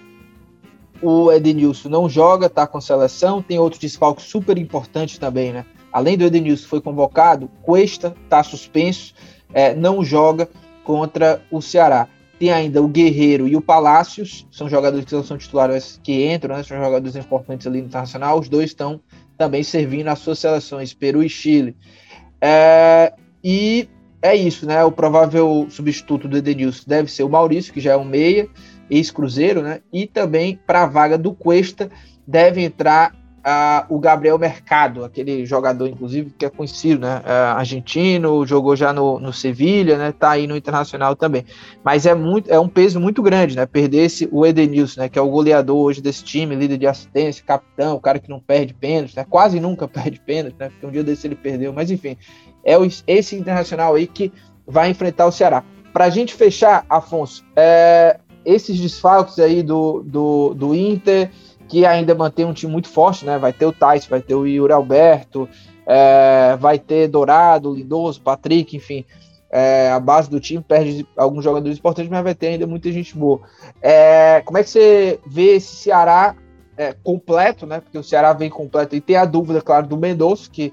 o 1.02 1.30
Edenilson 1.30 1.90
não 1.90 2.08
joga, 2.08 2.48
tá 2.48 2.66
com 2.66 2.80
seleção, 2.80 3.42
tem 3.42 3.58
outro 3.58 3.78
desfalque 3.78 4.22
super 4.22 4.56
importante 4.56 5.20
também, 5.20 5.52
né? 5.52 5.66
Além 5.92 6.16
do 6.16 6.24
Edenilson 6.24 6.66
foi 6.66 6.80
convocado, 6.80 7.50
Cuesta 7.60 8.14
tá 8.30 8.42
suspenso, 8.42 9.12
é, 9.52 9.74
não 9.74 10.02
joga 10.02 10.48
contra 10.82 11.42
o 11.50 11.60
Ceará. 11.60 12.08
Tem 12.38 12.50
ainda 12.50 12.82
o 12.82 12.88
Guerreiro 12.88 13.46
e 13.46 13.54
o 13.54 13.60
Palácios, 13.60 14.46
são 14.50 14.66
jogadores 14.66 15.04
que 15.04 15.14
não 15.14 15.22
são 15.22 15.36
titulares 15.36 16.00
que 16.02 16.32
entram, 16.32 16.56
né? 16.56 16.62
São 16.62 16.78
jogadores 16.78 17.16
importantes 17.16 17.66
ali 17.66 17.82
no 17.82 17.88
Internacional. 17.88 18.40
Os 18.40 18.48
dois 18.48 18.70
estão 18.70 18.98
também 19.36 19.62
servindo 19.62 20.08
as 20.08 20.18
suas 20.18 20.38
seleções, 20.38 20.94
Peru 20.94 21.22
e 21.22 21.28
Chile. 21.28 21.76
É, 22.40 23.12
e 23.42 23.88
é 24.22 24.34
isso, 24.34 24.66
né? 24.66 24.82
O 24.84 24.92
provável 24.92 25.66
substituto 25.70 26.26
do 26.26 26.36
Edenilson 26.36 26.84
deve 26.86 27.10
ser 27.10 27.22
o 27.22 27.28
Maurício, 27.28 27.72
que 27.72 27.80
já 27.80 27.92
é 27.92 27.96
um 27.96 28.04
meia, 28.04 28.48
ex-cruzeiro, 28.90 29.62
né? 29.62 29.80
E 29.92 30.06
também 30.06 30.58
para 30.66 30.82
a 30.82 30.86
vaga 30.86 31.18
do 31.18 31.34
Cuesta 31.34 31.90
deve 32.26 32.62
entrar 32.62 33.14
o 33.90 33.98
Gabriel 33.98 34.38
Mercado, 34.38 35.04
aquele 35.04 35.44
jogador, 35.44 35.86
inclusive, 35.86 36.30
que 36.30 36.46
é 36.46 36.50
conhecido, 36.50 37.00
né? 37.02 37.18
Uh, 37.18 37.58
argentino, 37.58 38.46
jogou 38.46 38.74
já 38.74 38.90
no, 38.90 39.20
no 39.20 39.32
Sevilha, 39.34 39.98
né? 39.98 40.12
Tá 40.12 40.30
aí 40.30 40.46
no 40.46 40.56
Internacional 40.56 41.14
também. 41.14 41.44
Mas 41.84 42.06
é 42.06 42.14
muito, 42.14 42.50
é 42.50 42.58
um 42.58 42.68
peso 42.68 42.98
muito 42.98 43.22
grande, 43.22 43.54
né? 43.54 43.66
Perder 43.66 44.04
esse, 44.04 44.26
o 44.32 44.46
Edenilson, 44.46 45.02
né? 45.02 45.08
Que 45.10 45.18
é 45.18 45.22
o 45.22 45.28
goleador 45.28 45.76
hoje 45.76 46.00
desse 46.00 46.24
time, 46.24 46.56
líder 46.56 46.78
de 46.78 46.86
assistência, 46.86 47.44
capitão, 47.44 47.96
o 47.96 48.00
cara 48.00 48.18
que 48.18 48.30
não 48.30 48.40
perde 48.40 48.72
pênalti, 48.72 49.14
né? 49.14 49.26
Quase 49.28 49.60
nunca 49.60 49.86
perde 49.88 50.18
pênalti, 50.20 50.56
né? 50.58 50.70
Porque 50.70 50.86
um 50.86 50.90
dia 50.90 51.04
desse 51.04 51.26
ele 51.26 51.36
perdeu, 51.36 51.72
mas 51.72 51.90
enfim, 51.90 52.16
é 52.64 52.74
esse 53.06 53.36
Internacional 53.36 53.94
aí 53.94 54.06
que 54.06 54.32
vai 54.66 54.88
enfrentar 54.88 55.26
o 55.26 55.32
Ceará. 55.32 55.62
Para 55.92 56.06
a 56.06 56.10
gente 56.10 56.34
fechar, 56.34 56.84
Afonso, 56.88 57.44
é, 57.54 58.18
esses 58.44 58.78
desfalques 58.78 59.38
aí 59.38 59.62
do, 59.62 60.02
do, 60.02 60.54
do 60.54 60.74
Inter 60.74 61.30
que 61.68 61.86
ainda 61.86 62.14
mantém 62.14 62.44
um 62.44 62.52
time 62.52 62.72
muito 62.72 62.88
forte, 62.88 63.24
né? 63.24 63.38
Vai 63.38 63.52
ter 63.52 63.66
o 63.66 63.72
Tyson, 63.72 64.08
vai 64.10 64.20
ter 64.20 64.34
o 64.34 64.46
Yuri 64.46 64.72
Alberto, 64.72 65.48
é, 65.86 66.56
vai 66.58 66.78
ter 66.78 67.08
Dourado, 67.08 67.74
Lindoso, 67.74 68.20
Patrick, 68.20 68.76
enfim. 68.76 69.04
É, 69.50 69.90
a 69.92 70.00
base 70.00 70.28
do 70.28 70.40
time 70.40 70.62
perde 70.62 71.06
alguns 71.16 71.44
jogadores 71.44 71.78
importantes, 71.78 72.10
mas 72.10 72.24
vai 72.24 72.34
ter 72.34 72.48
ainda 72.48 72.66
muita 72.66 72.90
gente 72.90 73.16
boa. 73.16 73.40
É, 73.80 74.42
como 74.44 74.58
é 74.58 74.64
que 74.64 74.70
você 74.70 75.20
vê 75.26 75.56
esse 75.56 75.76
Ceará 75.76 76.34
é, 76.76 76.92
completo, 76.92 77.66
né? 77.66 77.80
Porque 77.80 77.96
o 77.96 78.02
Ceará 78.02 78.32
vem 78.32 78.50
completo 78.50 78.96
e 78.96 79.00
tem 79.00 79.16
a 79.16 79.24
dúvida, 79.24 79.60
claro, 79.60 79.86
do 79.86 79.96
Mendonça, 79.96 80.50
que 80.50 80.72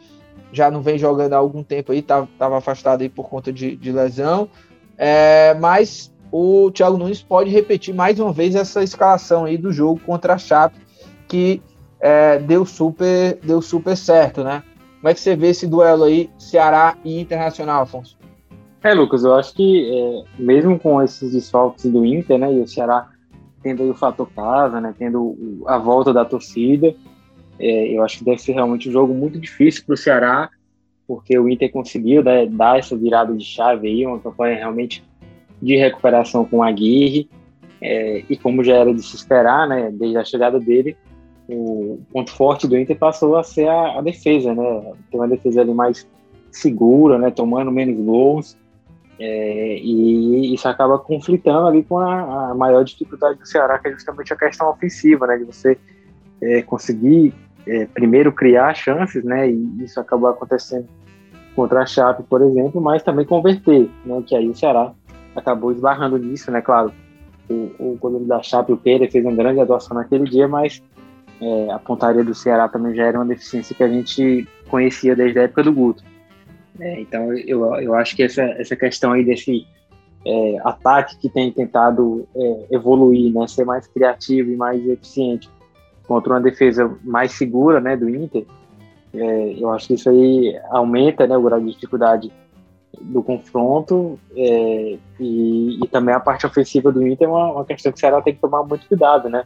já 0.52 0.70
não 0.70 0.82
vem 0.82 0.98
jogando 0.98 1.34
há 1.34 1.38
algum 1.38 1.64
tempo 1.64 1.92
aí, 1.92 2.00
estava 2.00 2.58
afastado 2.58 3.02
aí 3.02 3.10
por 3.10 3.30
conta 3.30 3.54
de, 3.54 3.76
de 3.76 3.92
lesão. 3.92 4.50
É, 4.98 5.54
mas 5.56 6.12
o 6.32 6.72
Thiago 6.72 6.98
Nunes 6.98 7.22
pode 7.22 7.50
repetir 7.50 7.94
mais 7.94 8.20
uma 8.20 8.32
vez 8.32 8.56
essa 8.56 8.82
escalação 8.84 9.46
aí 9.46 9.58
do 9.58 9.72
jogo 9.72 10.00
contra 10.06 10.34
a 10.34 10.38
Chape, 10.38 10.80
que 11.28 11.62
é, 12.00 12.40
deu 12.40 12.66
super 12.66 13.38
deu 13.44 13.62
super 13.62 13.96
certo, 13.98 14.44
né? 14.44 14.64
Como 15.00 15.10
é 15.10 15.14
que 15.14 15.20
você 15.20 15.36
vê 15.36 15.48
esse 15.50 15.68
duelo 15.68 16.04
aí, 16.04 16.30
Ceará 16.38 16.96
e 17.04 17.20
Internacional, 17.20 17.84
Afonso? 17.84 18.18
É, 18.84 18.94
Lucas, 18.94 19.24
eu 19.24 19.34
acho 19.36 19.54
que 19.54 19.92
é, 19.92 20.42
mesmo 20.42 20.80
com 20.80 21.02
esses 21.02 21.34
desfalques 21.34 21.86
do 21.86 22.06
Inter, 22.06 22.38
né, 22.38 22.52
e 22.52 22.62
o 22.62 22.68
Ceará 22.68 23.10
tendo 23.62 23.90
o 23.90 23.94
fator 23.94 24.28
casa, 24.36 24.82
né, 24.82 24.94
tendo 24.98 25.64
a 25.68 25.78
volta 25.78 26.12
da 26.12 26.26
torcida, 26.26 26.96
é, 27.60 27.96
eu 27.96 28.04
acho 28.04 28.20
que 28.20 28.26
deve 28.26 28.42
ser 28.42 28.54
realmente 28.54 28.90
um 28.90 28.92
jogo 28.92 29.14
muito 29.14 29.40
difícil 29.40 29.84
para 29.86 29.94
o 29.94 29.98
Ceará, 29.98 30.50
porque 31.08 31.38
o 31.38 31.48
Inter 31.48 31.72
conseguiu 31.72 32.24
né, 32.24 32.48
dar 32.48 32.80
essa 32.80 32.96
virada 32.96 33.36
de 33.36 33.44
chave 33.44 33.88
aí, 33.88 34.06
uma 34.06 34.20
campanha 34.20 34.56
realmente 34.56 35.04
de 35.62 35.76
recuperação 35.78 36.46
com 36.46 36.64
a 36.64 36.68
Aguirre, 36.68 37.30
é, 37.82 38.24
e 38.30 38.38
como 38.38 38.64
já 38.64 38.76
era 38.76 38.94
de 38.94 39.02
se 39.02 39.16
esperar, 39.16 39.68
né, 39.68 39.90
desde 39.92 40.18
a 40.18 40.24
chegada 40.24 40.60
dele, 40.60 40.96
o 41.48 42.00
ponto 42.12 42.32
forte 42.32 42.68
do 42.68 42.78
Inter 42.78 42.98
passou 42.98 43.36
a 43.36 43.44
ser 43.44 43.68
a, 43.68 44.00
a 44.00 44.02
defesa, 44.02 44.54
né, 44.54 44.94
tem 45.10 45.20
uma 45.20 45.28
defesa 45.28 45.62
ali 45.62 45.74
mais 45.74 46.08
segura, 46.52 47.18
né, 47.18 47.32
tomando 47.32 47.72
menos 47.72 47.98
gols, 48.04 48.58
é, 49.24 49.78
e 49.78 50.52
isso 50.52 50.68
acaba 50.68 50.98
conflitando 50.98 51.68
ali 51.68 51.84
com 51.84 52.00
a, 52.00 52.50
a, 52.50 52.56
maior 52.56 52.84
dificuldade 52.84 53.38
do 53.38 53.48
Ceará, 53.48 53.78
que 53.78 53.88
é 53.88 53.92
justamente 53.92 54.34
a 54.34 54.36
questão 54.36 54.68
ofensiva, 54.68 55.28
né? 55.28 55.38
De 55.38 55.44
você 55.44 55.78
é, 56.42 56.64
conseguir 56.64 57.32
é, 57.68 57.86
primeiro 57.86 58.32
criar 58.32 58.74
chances, 58.74 59.24
né? 59.24 59.48
E 59.48 59.84
isso 59.84 60.00
acabou 60.00 60.28
acontecendo 60.28 60.88
contra 61.56 61.82
a 61.82 61.86
Chape, 61.86 62.24
por 62.24 62.42
exemplo, 62.42 62.82
mas 62.82 63.04
também 63.04 63.24
converter, 63.24 63.92
né? 64.04 64.24
Que 64.26 64.36
aí 64.36 64.50
o 64.50 64.56
Ceará 64.56 64.92
acabou 65.36 65.72
esbarrando 65.72 66.18
nisso, 66.18 66.52
né? 66.52 66.62
Claro, 66.62 66.92
o, 67.50 67.72
o 67.80 67.98
goleiro 68.00 68.26
da 68.26 68.42
Chape, 68.42 68.72
o 68.72 68.78
Pedro, 68.78 69.10
fez 69.12 69.24
uma 69.26 69.36
grande 69.36 69.60
atuação 69.60 69.96
naquele 69.96 70.26
dia, 70.26 70.48
mas 70.48 70.82
é, 71.42 71.72
a 71.72 71.80
pontaria 71.80 72.24
do 72.24 72.36
Ceará 72.36 72.68
também 72.68 72.96
já 72.96 73.06
era 73.06 73.18
uma 73.18 73.26
deficiência 73.26 73.76
que 73.76 73.84
a 73.84 73.88
gente 73.88 74.48
conhecia 74.70 75.16
desde 75.16 75.40
a 75.40 75.44
época 75.44 75.64
do 75.64 75.74
Guto. 75.74 76.04
É, 76.80 77.02
então, 77.02 77.34
eu, 77.34 77.76
eu 77.76 77.96
acho 77.96 78.16
que 78.16 78.24
essa, 78.24 78.44
essa 78.44 78.76
questão 78.76 79.12
aí 79.12 79.24
desse 79.24 79.68
é, 80.26 80.58
ataque 80.64 81.18
que 81.18 81.30
tem 81.30 81.52
tentado 81.52 82.28
é, 82.36 82.66
evoluir, 82.72 83.34
né, 83.34 83.48
ser 83.48 83.66
mais 83.66 83.88
criativo 83.88 84.52
e 84.52 84.56
mais 84.56 84.86
eficiente 84.88 85.50
contra 86.08 86.34
uma 86.34 86.42
defesa 86.42 86.96
mais 87.04 87.32
segura 87.34 87.80
né, 87.80 87.96
do 87.96 88.10
Inter, 88.10 88.46
é, 89.14 89.56
eu 89.60 89.70
acho 89.72 89.88
que 89.88 89.94
isso 89.96 90.10
aí 90.10 90.58
aumenta 90.70 91.28
né, 91.28 91.36
o 91.36 91.42
grau 91.42 91.60
de 91.60 91.72
dificuldade 91.72 92.32
do 93.00 93.24
confronto 93.24 94.20
é, 94.36 94.98
e, 95.20 95.80
e, 95.82 95.88
também 95.88 96.14
a 96.14 96.20
parte 96.20 96.46
ofensiva 96.46 96.92
do 96.92 97.06
Inter 97.08 97.28
é 97.28 97.32
uma, 97.32 97.52
uma, 97.54 97.66
questão 97.66 97.92
que 97.92 97.98
o 97.98 98.00
Ceará 98.00 98.22
tem 98.22 98.34
que 98.34 98.42
tomar 98.42 98.64
muito 98.64 98.88
cuidado, 98.88 99.30
né? 99.30 99.44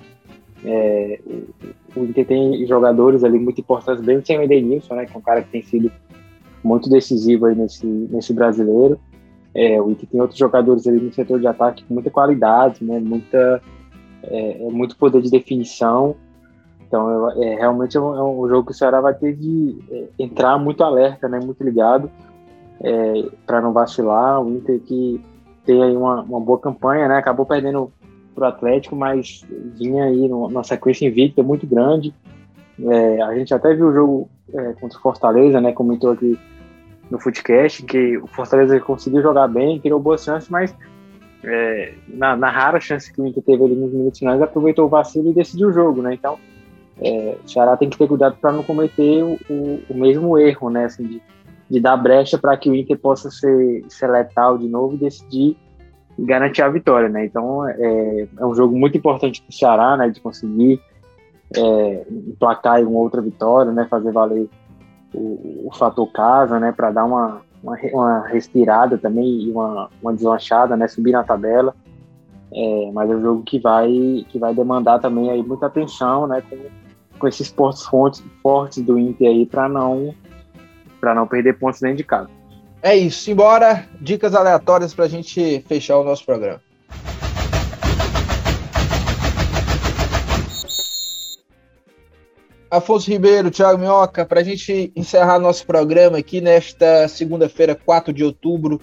É, 0.64 1.20
o, 1.96 2.04
Inter 2.04 2.26
tem 2.26 2.66
jogadores 2.66 3.24
ali 3.24 3.38
muito 3.38 3.62
importantes, 3.62 4.04
bem 4.04 4.24
sem 4.24 4.40
o 4.40 4.42
Edenilson, 4.42 4.96
né? 4.96 5.06
Que 5.06 5.16
é 5.16 5.18
um 5.18 5.22
cara 5.22 5.44
que 5.44 5.50
tem 5.50 5.62
sido 5.62 5.92
muito 6.64 6.90
decisivo 6.90 7.46
aí 7.46 7.56
nesse, 7.56 7.86
nesse 7.86 8.34
brasileiro. 8.34 9.00
É, 9.54 9.80
o 9.80 9.90
Inter 9.90 10.10
tem 10.10 10.20
outros 10.20 10.38
jogadores 10.38 10.86
ali 10.88 11.00
no 11.00 11.14
setor 11.14 11.40
de 11.40 11.48
ataque 11.48 11.84
com 11.86 11.94
muita 11.94 12.10
qualidade, 12.10 12.84
né, 12.84 13.00
muita, 13.00 13.62
é, 14.24 14.66
é 14.66 14.70
muito 14.70 14.98
poder 14.98 15.22
de 15.22 15.30
definição. 15.30 16.16
Então, 16.86 17.32
é, 17.42 17.56
realmente 17.56 17.96
é 17.96 18.02
um, 18.02 18.16
é 18.16 18.24
um, 18.24 18.50
jogo 18.50 18.66
que 18.66 18.72
o 18.72 18.76
Ceará 18.76 19.00
vai 19.00 19.14
ter 19.14 19.34
de 19.34 19.78
é, 19.92 20.08
entrar 20.20 20.58
muito 20.58 20.84
alerta, 20.84 21.30
né, 21.30 21.40
muito 21.40 21.64
ligado, 21.64 22.12
é, 22.82 23.30
para 23.46 23.62
não 23.62 23.74
vacilar. 23.74 24.42
O 24.42 24.50
Inter 24.50 24.80
que 24.80 25.22
tem 25.66 25.82
aí 25.82 25.96
uma, 25.96 26.22
uma 26.22 26.40
boa 26.40 26.60
campanha, 26.60 27.08
né, 27.08 27.18
acabou 27.18 27.46
perdendo 27.46 27.92
para 28.34 28.46
o 28.46 28.48
Atlético, 28.48 28.96
mas 28.96 29.46
vinha 29.78 30.06
aí 30.06 30.28
numa 30.28 30.64
sequência 30.64 31.08
invicta 31.08 31.42
muito 31.42 31.66
grande. 31.66 32.14
É, 32.80 33.22
a 33.22 33.34
gente 33.36 33.54
até 33.54 33.74
viu 33.74 33.88
o 33.88 33.94
jogo 33.94 34.30
contra 34.80 34.98
o 34.98 35.02
Fortaleza, 35.02 35.60
né, 35.60 35.72
comentou 35.72 36.12
aqui 36.12 36.38
no 37.10 37.20
Footcast, 37.20 37.84
que 37.84 38.18
o 38.18 38.28
Fortaleza 38.28 38.80
conseguiu 38.80 39.22
jogar 39.22 39.48
bem, 39.48 39.80
criou 39.80 40.00
boas 40.00 40.24
chances, 40.24 40.50
mas 40.50 40.76
é, 41.44 41.94
na, 42.08 42.36
na, 42.36 42.50
rara 42.50 42.80
chance 42.80 43.12
que 43.12 43.22
o 43.22 43.28
Inter 43.28 43.44
teve 43.44 43.64
ali 43.64 43.76
nos 43.76 43.94
minutos 43.94 44.20
finais, 44.20 44.42
aproveitou 44.42 44.86
o 44.86 44.90
vacilo 44.90 45.30
e 45.30 45.34
decidiu 45.34 45.70
o 45.70 45.74
jogo, 45.74 46.02
né? 46.02 46.14
Então, 46.14 46.38
é, 47.00 47.38
o 47.44 47.48
Ceará 47.48 47.78
tem 47.78 47.90
que 47.90 47.98
ter 47.98 48.08
cuidado 48.08 48.38
para 48.42 48.52
não 48.52 48.64
cometer 48.64 49.24
o, 49.24 49.38
o, 49.50 49.82
o, 49.90 49.94
mesmo 49.94 50.38
erro, 50.40 50.70
né? 50.70 50.86
Assim, 50.86 51.04
de, 51.04 51.22
de 51.70 51.80
dar 51.80 51.98
brecha 51.98 52.38
para 52.38 52.56
que 52.58 52.70
o 52.70 52.76
Inter 52.76 52.98
possa 52.98 53.30
ser, 53.32 53.86
ser 53.90 54.08
letal 54.08 54.58
de 54.58 54.68
novo 54.68 54.96
e 54.96 54.98
decidir 54.98 55.58
garantir 56.18 56.62
a 56.62 56.70
vitória, 56.70 57.10
né? 57.10 57.26
Então, 57.26 57.68
é, 57.68 58.28
é 58.38 58.46
um 58.46 58.56
jogo 58.56 58.78
muito 58.78 58.98
importante 58.98 59.42
para 59.42 59.50
o 59.50 59.54
Ceará, 59.54 59.98
né? 59.98 60.10
De 60.10 60.22
conseguir 60.22 60.80
é, 61.58 62.06
emplacar 62.10 62.82
uma 62.82 63.00
outra 63.00 63.22
vitória, 63.22 63.72
né? 63.72 63.86
Fazer 63.90 64.12
valer 64.12 64.50
o, 65.16 65.68
o 65.68 65.72
fator 65.74 66.12
casa, 66.12 66.60
né, 66.60 66.72
para 66.72 66.92
dar 66.92 67.06
uma, 67.06 67.42
uma, 67.64 67.78
uma, 67.94 68.28
respirada 68.28 68.98
também 68.98 69.44
e 69.44 69.52
uma, 69.52 69.90
uma 70.02 70.14
deslanchada, 70.14 70.76
né, 70.76 70.88
subir 70.88 71.12
na 71.12 71.24
tabela. 71.24 71.74
É, 72.54 72.92
mas 72.94 73.10
é 73.10 73.16
um 73.16 73.22
jogo 73.22 73.44
que 73.44 73.60
vai, 73.60 74.26
que 74.30 74.38
vai 74.38 74.54
demandar 74.54 75.00
também 75.00 75.30
aí 75.30 75.44
muita 75.44 75.66
atenção, 75.66 76.28
né, 76.28 76.42
com, 76.50 76.58
com 77.20 77.28
esses 77.28 77.52
pontos 77.52 77.86
fortes, 77.86 78.82
do 78.84 79.00
Inter 79.00 79.30
aí 79.30 79.46
para 79.46 79.68
não 79.68 80.14
para 81.06 81.14
não 81.14 81.28
perder 81.28 81.60
pontos 81.60 81.80
dentro 81.80 81.98
de 81.98 82.04
casa. 82.04 82.28
É 82.82 82.96
isso, 82.96 83.30
embora 83.30 83.88
dicas 84.02 84.34
aleatórias 84.34 84.92
para 84.92 85.06
a 85.06 85.08
gente 85.08 85.64
fechar 85.68 86.00
o 86.00 86.04
nosso 86.04 86.26
programa. 86.26 86.60
Afonso 92.72 93.12
Ribeiro, 93.12 93.52
Thiago 93.52 93.78
Minhoca, 93.78 94.26
para 94.26 94.40
a 94.40 94.44
gente 94.44 94.92
encerrar 94.96 95.38
nosso 95.38 95.68
programa 95.68 96.18
aqui 96.18 96.42
nesta 96.42 97.08
segunda-feira, 97.08 97.76
4 97.76 98.12
de 98.12 98.24
outubro, 98.24 98.82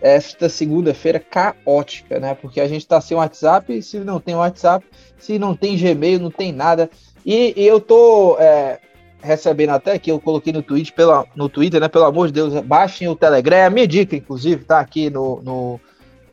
esta 0.00 0.48
segunda-feira 0.48 1.18
caótica, 1.18 2.20
né? 2.20 2.36
Porque 2.40 2.60
a 2.60 2.68
gente 2.68 2.82
está 2.82 3.00
sem 3.00 3.16
WhatsApp, 3.16 3.82
se 3.82 3.98
não 3.98 4.20
tem 4.20 4.36
WhatsApp, 4.36 4.86
se 5.18 5.40
não 5.40 5.56
tem 5.56 5.76
Gmail, 5.76 6.20
não 6.20 6.30
tem 6.30 6.52
nada. 6.52 6.88
E, 7.26 7.52
e 7.56 7.66
eu 7.66 7.80
tô 7.80 8.36
é, 8.38 8.78
recebendo 9.22 9.70
até 9.70 9.98
que 9.98 10.10
eu 10.10 10.20
coloquei 10.20 10.52
no 10.52 10.62
Twitter, 10.62 10.94
pela, 10.94 11.24
no 11.34 11.48
Twitter, 11.48 11.80
né? 11.80 11.88
Pelo 11.88 12.04
amor 12.04 12.26
de 12.26 12.32
Deus, 12.32 12.60
baixem 12.62 13.08
o 13.08 13.16
Telegram. 13.16 13.56
É 13.56 13.66
a 13.66 13.70
minha 13.70 13.86
dica, 13.86 14.16
inclusive, 14.16 14.64
tá 14.64 14.80
aqui 14.80 15.08
no, 15.08 15.40
no, 15.42 15.80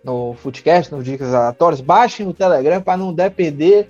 no 0.04 0.34
Footcast, 0.34 0.92
no 0.94 1.04
Dicas 1.04 1.34
Aleatórias. 1.34 1.82
Baixem 1.82 2.28
o 2.28 2.34
Telegram 2.34 2.82
para 2.82 2.98
não 2.98 3.14
depender 3.14 3.90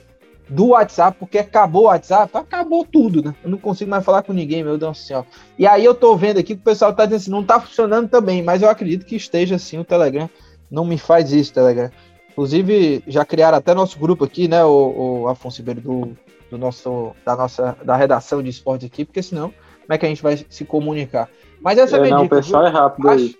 do 0.49 0.69
WhatsApp, 0.69 1.15
porque 1.19 1.37
acabou 1.37 1.83
o 1.83 1.85
WhatsApp, 1.85 2.35
acabou 2.35 2.83
tudo, 2.83 3.23
né? 3.23 3.35
Eu 3.43 3.51
não 3.51 3.57
consigo 3.57 3.89
mais 3.89 4.03
falar 4.03 4.23
com 4.23 4.33
ninguém, 4.33 4.63
meu 4.63 4.77
Deus 4.77 4.97
do 4.97 5.01
céu. 5.01 5.25
E 5.57 5.65
aí 5.65 5.85
eu 5.85 5.93
tô 5.93 6.15
vendo 6.15 6.39
aqui 6.39 6.55
que 6.55 6.61
o 6.61 6.63
pessoal 6.63 6.93
tá 6.93 7.05
dizendo 7.05 7.21
assim, 7.21 7.31
não 7.31 7.43
tá 7.43 7.59
funcionando 7.59 8.09
também, 8.09 8.41
mas 8.41 8.61
eu 8.61 8.69
acredito 8.69 9.05
que 9.05 9.15
esteja 9.15 9.55
assim 9.55 9.77
o 9.77 9.83
Telegram. 9.83 10.29
Não 10.69 10.83
me 10.83 10.97
faz 10.97 11.31
isso, 11.31 11.53
Telegram. 11.53 11.91
Inclusive, 12.31 13.03
já 13.07 13.23
criaram 13.23 13.57
até 13.57 13.73
nosso 13.73 13.99
grupo 13.99 14.23
aqui, 14.23 14.47
né, 14.47 14.63
o, 14.63 15.23
o 15.23 15.27
Afonso 15.27 15.57
Ribeiro, 15.59 15.81
do, 15.81 16.17
do 16.49 16.57
nosso, 16.57 17.15
da 17.25 17.35
nossa, 17.35 17.77
da 17.83 17.95
redação 17.95 18.41
de 18.41 18.49
esporte 18.49 18.85
aqui, 18.85 19.05
porque 19.05 19.21
senão, 19.21 19.53
como 19.81 19.93
é 19.93 19.97
que 19.97 20.05
a 20.05 20.09
gente 20.09 20.23
vai 20.23 20.45
se 20.49 20.65
comunicar? 20.65 21.29
Mas 21.61 21.77
essa 21.77 21.97
é, 21.97 22.07
é 22.07 22.09
não, 22.09 22.23
dica. 22.23 22.35
O 22.35 22.39
pessoal 22.39 22.63
viu? 22.63 22.71
é 22.71 22.73
rápido 22.73 23.03
baixe, 23.03 23.23
aí. 23.23 23.37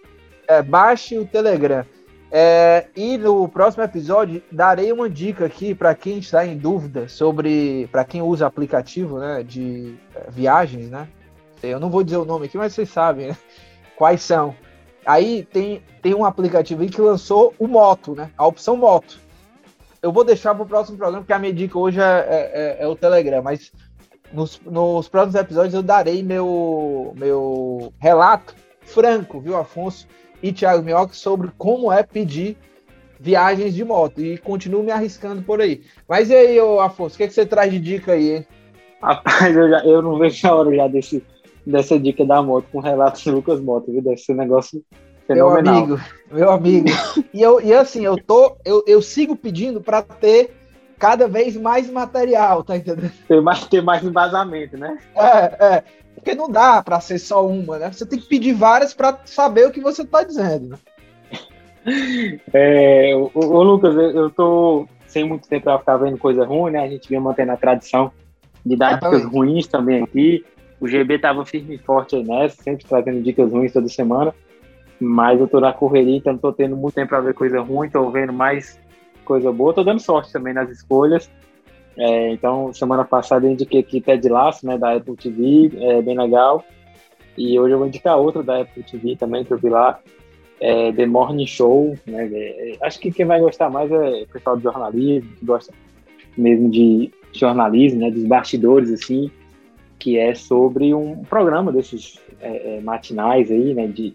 É, 0.47 0.62
baixe 0.62 1.18
o 1.18 1.26
Telegram. 1.26 1.86
É, 2.32 2.86
e 2.95 3.18
no 3.18 3.47
próximo 3.47 3.84
episódio 3.84 4.41
darei 4.51 4.91
uma 4.91 5.10
dica 5.10 5.45
aqui 5.45 5.74
para 5.74 5.95
quem 5.95 6.20
está 6.20 6.45
em 6.45 6.55
dúvida 6.55 7.07
sobre, 7.07 7.89
para 7.91 8.05
quem 8.05 8.22
usa 8.22 8.45
aplicativo, 8.45 9.18
né, 9.18 9.41
de 9.41 9.95
é, 10.14 10.30
viagens, 10.30 10.89
né? 10.89 11.07
Eu 11.62 11.80
não 11.80 11.89
vou 11.89 12.03
dizer 12.03 12.18
o 12.18 12.26
nome 12.26 12.45
aqui, 12.45 12.57
mas 12.57 12.74
vocês 12.74 12.89
sabem 12.89 13.30
né? 13.30 13.38
quais 13.95 14.22
são. 14.22 14.55
Aí 15.05 15.43
tem, 15.51 15.82
tem 16.01 16.14
um 16.14 16.24
aplicativo 16.24 16.84
aí 16.84 16.89
que 16.89 17.01
lançou 17.01 17.53
o 17.57 17.68
moto, 17.68 18.14
né? 18.16 18.30
A 18.38 18.45
opção 18.45 18.78
moto. 18.78 19.20
Eu 20.02 20.12
vou 20.12 20.24
deixar 20.24 20.56
para 20.56 20.64
o 20.64 20.68
próximo 20.68 20.97
programa, 20.97 21.22
porque 21.22 21.34
a 21.34 21.39
minha 21.39 21.54
dica 21.54 21.78
hoje 21.78 22.00
é, 22.00 22.04
é, 22.04 22.52
é, 22.54 22.84
é 22.84 22.88
o 22.88 22.95
Telegram, 22.95 23.41
mas 23.41 23.72
nos, 24.32 24.60
nos 24.62 25.10
próximos 25.10 25.36
episódios 25.36 25.74
eu 25.74 25.84
darei 25.84 26.24
meu, 26.24 27.14
meu 27.18 27.93
relato 28.00 28.56
franco, 28.82 29.39
viu, 29.39 29.58
Afonso? 29.58 30.08
e 30.41 30.52
Thiago 30.52 30.84
Minhoca 30.84 31.14
sobre 31.14 31.52
como 31.58 31.91
é 31.91 32.04
pedir 32.04 32.58
viagens 33.20 33.74
de 33.74 33.84
moto 33.84 34.22
e 34.22 34.38
continuo 34.38 34.84
me 34.84 34.91
arriscando 34.91 35.41
por 35.41 35.62
aí. 35.62 35.82
Mas 36.08 36.30
e 36.30 36.36
aí, 36.36 36.60
ô 36.60 36.80
Afonso, 36.80 37.16
o 37.16 37.18
que, 37.18 37.24
é 37.24 37.28
que 37.28 37.34
você 37.34 37.45
traz 37.45 37.72
de 37.72 37.80
dica 37.80 38.14
aí, 38.14 38.38
hein? 38.38 38.47
Rapaz, 39.02 39.56
eu, 39.56 39.70
já, 39.70 39.80
eu 39.86 40.02
não 40.02 40.18
vejo 40.18 40.47
a 40.47 40.56
hora 40.56 40.76
já 40.76 40.88
desse, 40.88 41.24
dessa 41.66 42.00
dica 42.00 42.26
da 42.26 42.41
moto 42.41 42.68
com 42.72 42.80
relatos 42.80 43.24
do 43.24 43.36
Lucas 43.36 43.60
Moto, 43.60 43.91
viu? 43.91 44.02
Deve 44.02 44.18
ser 44.18 44.34
um 44.34 44.38
negócio 44.38 44.84
fenomenal. 45.34 45.74
Meu 45.74 45.96
amigo, 45.96 46.02
meu 46.32 46.52
amigo. 46.52 46.88
e, 47.34 47.42
eu, 47.42 47.62
e 47.62 47.74
assim, 47.74 48.04
eu, 48.04 48.18
tô, 48.18 48.58
eu, 48.66 48.84
eu 48.88 49.02
sigo 49.02 49.36
pedindo 49.36 49.80
para 49.80 50.02
ter 50.02 50.56
cada 50.98 51.28
vez 51.28 51.56
mais 51.56 51.90
material, 51.90 52.64
tá 52.64 52.76
entendendo? 52.76 53.12
Ter 53.28 53.42
mais, 53.42 53.66
ter 53.68 53.82
mais 53.82 54.04
embasamento, 54.04 54.78
né? 54.78 54.98
É, 55.16 55.76
é. 55.76 55.84
Porque 56.16 56.36
não 56.36 56.50
dá 56.50 56.84
para 56.84 57.00
ser 57.00 57.18
só 57.20 57.46
uma, 57.48 57.80
né? 57.80 57.92
Você 57.92 58.06
tem 58.06 58.20
que 58.20 58.28
pedir 58.28 58.54
várias 58.54 58.94
para 58.94 59.20
saber 59.26 59.68
o 59.68 59.72
que 59.72 59.80
você 59.80 60.06
tá 60.06 60.24
dizendo, 60.24 60.70
né? 60.70 60.78
É, 62.54 63.14
ô, 63.16 63.32
ô, 63.34 63.64
Lucas, 63.64 63.96
eu 63.96 64.30
tô 64.30 64.86
sem 65.08 65.24
muito 65.24 65.48
tempo 65.48 65.64
para 65.64 65.80
ficar 65.80 65.98
vendo 65.98 66.18
coisa 66.18 66.44
ruim, 66.44 66.72
né? 66.72 66.84
A 66.84 66.90
gente 66.90 67.08
vinha 67.08 67.22
mantendo 67.22 67.54
a 67.54 67.58
tradição 67.58 68.12
de 68.66 68.76
dar 68.76 68.96
dicas 68.96 69.24
ruins 69.24 69.68
também 69.68 70.04
aqui. 70.04 70.44
O 70.82 70.88
GB 70.88 71.20
tava 71.20 71.46
firme 71.46 71.76
e 71.76 71.78
forte 71.78 72.18
aí 72.18 72.24
nessa, 72.24 72.62
sempre 72.62 72.86
trazendo 72.86 73.22
dicas 73.22 73.52
ruins 73.52 73.72
toda 73.72 73.88
semana. 73.88 74.34
Mas 75.00 75.39
eu 75.39 75.47
tô 75.47 75.60
na 75.60 75.72
correria, 75.72 76.18
então 76.18 76.34
não 76.34 76.39
tô 76.39 76.52
tendo 76.52 76.76
muito 76.76 76.95
tempo 76.95 77.10
para 77.10 77.22
ver 77.22 77.34
coisa 77.34 77.62
ruim, 77.62 77.89
tô 77.89 78.10
vendo 78.10 78.34
mais 78.34 78.80
coisa 79.24 79.52
boa. 79.52 79.74
Tô 79.74 79.84
dando 79.84 80.00
sorte 80.00 80.32
também 80.32 80.54
nas 80.54 80.70
escolhas. 80.70 81.30
É, 81.97 82.32
então, 82.32 82.74
semana 82.74 83.04
passada 83.04 83.45
eu 83.45 83.52
indiquei 83.52 83.82
aqui 83.82 84.02
Ted 84.02 84.28
Laço, 84.30 84.66
né, 84.66 84.78
da 84.78 84.93
Apple 84.93 85.16
TV, 85.16 85.72
é 85.78 86.02
bem 86.02 86.18
legal. 86.18 86.64
E 87.38 87.60
hoje 87.60 87.74
eu 87.74 87.78
vou 87.78 87.88
indicar 87.88 88.18
outra 88.18 88.43
da 88.43 88.62
Apple 88.62 88.84
TV 88.84 89.16
também, 89.16 89.45
que 89.45 89.52
eu 89.52 89.58
vi 89.58 89.70
lá, 89.70 90.00
é, 90.60 90.91
The 90.91 91.06
Morning 91.06 91.47
Show, 91.47 91.95
né? 92.06 92.30
É, 92.34 92.78
acho 92.82 93.00
que 93.00 93.12
quem 93.12 93.26
vai 93.26 93.39
gostar 93.39 93.70
mais 93.70 93.91
é 93.91 94.24
o 94.24 94.28
pessoal 94.28 94.58
do 94.58 94.64
jornalismo, 94.64 95.30
que 95.36 95.45
gosta 95.45 95.74
mesmo 96.38 96.70
de 96.70 97.12
jornalismo, 97.32 98.02
né? 98.02 98.12
Dos 98.12 98.26
bastidores, 98.26 98.91
assim, 98.91 99.32
que 99.97 100.18
é 100.18 100.36
sobre 100.36 100.93
um 100.93 101.24
programa 101.24 101.72
desses 101.72 102.20
é, 102.41 102.78
é 102.78 102.82
matinais 102.82 103.50
aí, 103.50 103.74
né? 103.74 103.88
De, 103.88 104.14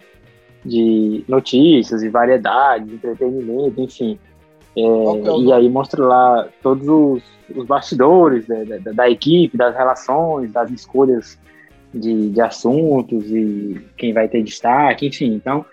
de 0.64 1.24
notícias 1.28 2.02
e 2.02 2.08
variedades, 2.08 2.92
entretenimento, 2.92 3.80
enfim. 3.80 4.18
É, 4.76 5.40
e 5.40 5.52
aí 5.52 5.68
mostra 5.68 6.04
lá 6.04 6.48
todos 6.62 6.88
os, 6.88 7.22
os 7.54 7.66
bastidores 7.66 8.46
da, 8.46 8.64
da, 8.64 8.92
da, 8.92 9.10
equipe, 9.10 9.56
das 9.56 9.76
relações, 9.76 10.52
das 10.52 10.70
escolhas 10.70 11.38
de, 11.92 12.30
de 12.30 12.40
assuntos 12.40 13.24
e 13.30 13.80
quem 13.96 14.12
vai 14.12 14.26
ter 14.28 14.42
destaque, 14.42 15.06
enfim. 15.06 15.34
Então, 15.34 15.64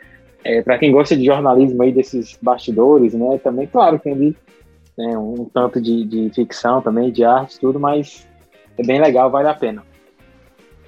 é, 0.43 0.61
para 0.61 0.77
quem 0.77 0.91
gosta 0.91 1.15
de 1.15 1.25
jornalismo 1.25 1.81
aí, 1.81 1.91
desses 1.91 2.37
bastidores, 2.41 3.13
né? 3.13 3.39
Também, 3.43 3.65
claro, 3.67 3.97
tem 3.97 4.13
ali 4.13 4.37
né, 4.97 5.17
um 5.17 5.45
tanto 5.45 5.81
de, 5.81 6.05
de 6.05 6.29
ficção 6.33 6.81
também, 6.81 7.11
de 7.11 7.23
arte, 7.23 7.59
tudo, 7.59 7.79
mas 7.79 8.27
é 8.77 8.83
bem 8.83 9.01
legal, 9.01 9.31
vale 9.31 9.47
a 9.47 9.53
pena. 9.53 9.83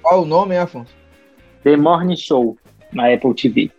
Qual 0.02 0.22
o 0.22 0.26
nome, 0.26 0.56
Afonso? 0.56 0.92
The 1.62 1.76
Morning 1.76 2.16
Show, 2.16 2.56
na 2.92 3.12
Apple 3.12 3.34
TV. 3.34 3.70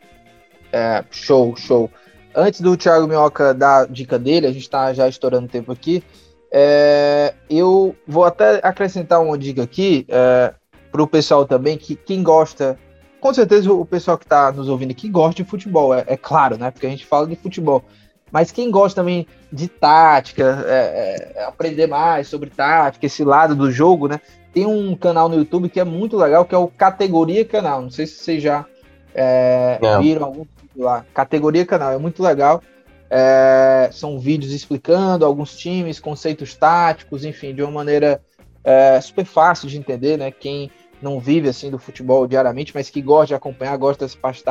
É, 0.76 1.06
show, 1.10 1.56
show. 1.56 1.90
Antes 2.36 2.60
do 2.60 2.76
Thiago 2.76 3.08
Minhoca 3.08 3.54
dar 3.54 3.84
a 3.84 3.86
dica 3.86 4.20
dele, 4.20 4.46
a 4.46 4.52
gente 4.52 4.64
está 4.64 4.94
já 4.94 5.08
estourando 5.08 5.48
tempo 5.48 5.72
aqui. 5.72 6.04
É, 6.52 7.34
eu 7.50 7.96
vou 8.06 8.26
até 8.26 8.60
acrescentar 8.62 9.22
uma 9.22 9.38
dica 9.38 9.64
aqui 9.64 10.06
é, 10.10 10.54
para 10.92 11.02
o 11.02 11.08
pessoal 11.08 11.46
também, 11.46 11.78
que 11.78 11.96
quem 11.96 12.22
gosta 12.22 12.78
com 13.22 13.34
certeza 13.34 13.72
o 13.72 13.86
pessoal 13.86 14.18
que 14.18 14.26
está 14.26 14.52
nos 14.52 14.68
ouvindo 14.68 14.92
aqui 14.92 15.08
gosta 15.08 15.42
de 15.42 15.50
futebol, 15.50 15.94
é, 15.94 16.04
é, 16.08 16.18
claro, 16.18 16.58
né? 16.58 16.70
Porque 16.72 16.86
a 16.86 16.90
gente 16.90 17.06
fala 17.06 17.26
de 17.26 17.38
futebol. 17.38 17.82
Mas 18.30 18.52
quem 18.52 18.70
gosta 18.70 19.02
também 19.02 19.26
de 19.50 19.70
tática, 19.70 20.66
é, 20.68 21.34
é, 21.38 21.44
aprender 21.46 21.88
mais 21.88 22.28
sobre 22.28 22.50
tática, 22.50 23.06
esse 23.06 23.24
lado 23.24 23.56
do 23.56 23.72
jogo, 23.72 24.10
né? 24.10 24.20
Tem 24.54 24.66
um 24.66 24.94
canal 24.94 25.30
no 25.30 25.38
YouTube 25.38 25.70
que 25.70 25.80
é 25.80 25.86
muito 25.86 26.18
legal, 26.18 26.44
que 26.44 26.54
é 26.54 26.58
o 26.58 26.68
Categoria 26.68 27.46
Canal. 27.46 27.82
Não 27.82 27.90
sei 27.90 28.06
se 28.06 28.16
vocês 28.16 28.44
já 28.44 28.66
é, 29.14 29.80
viram 30.02 30.26
algum 30.26 30.46
lá. 30.82 31.06
Categoria 31.14 31.66
Canal, 31.66 31.94
é 31.94 31.98
muito 31.98 32.22
legal. 32.24 32.62
É, 33.10 33.90
são 33.92 34.20
vídeos 34.20 34.52
explicando 34.52 35.26
alguns 35.26 35.56
times, 35.56 36.00
conceitos 36.00 36.56
táticos, 36.56 37.24
enfim, 37.24 37.54
de 37.54 37.62
uma 37.62 37.72
maneira 37.72 38.22
é, 38.64 39.00
super 39.00 39.26
fácil 39.26 39.68
de 39.68 39.78
entender, 39.78 40.18
né? 40.18 40.32
Quem 40.32 40.72
não 41.02 41.20
vive 41.20 41.48
assim 41.48 41.70
do 41.70 41.78
futebol 41.78 42.26
diariamente, 42.28 42.72
mas 42.74 42.90
que 42.90 43.02
gosta 43.02 43.28
de 43.28 43.36
acompanhar, 43.36 43.78
gosta 43.78 44.06
dessa 44.06 44.18
parte 44.18 44.44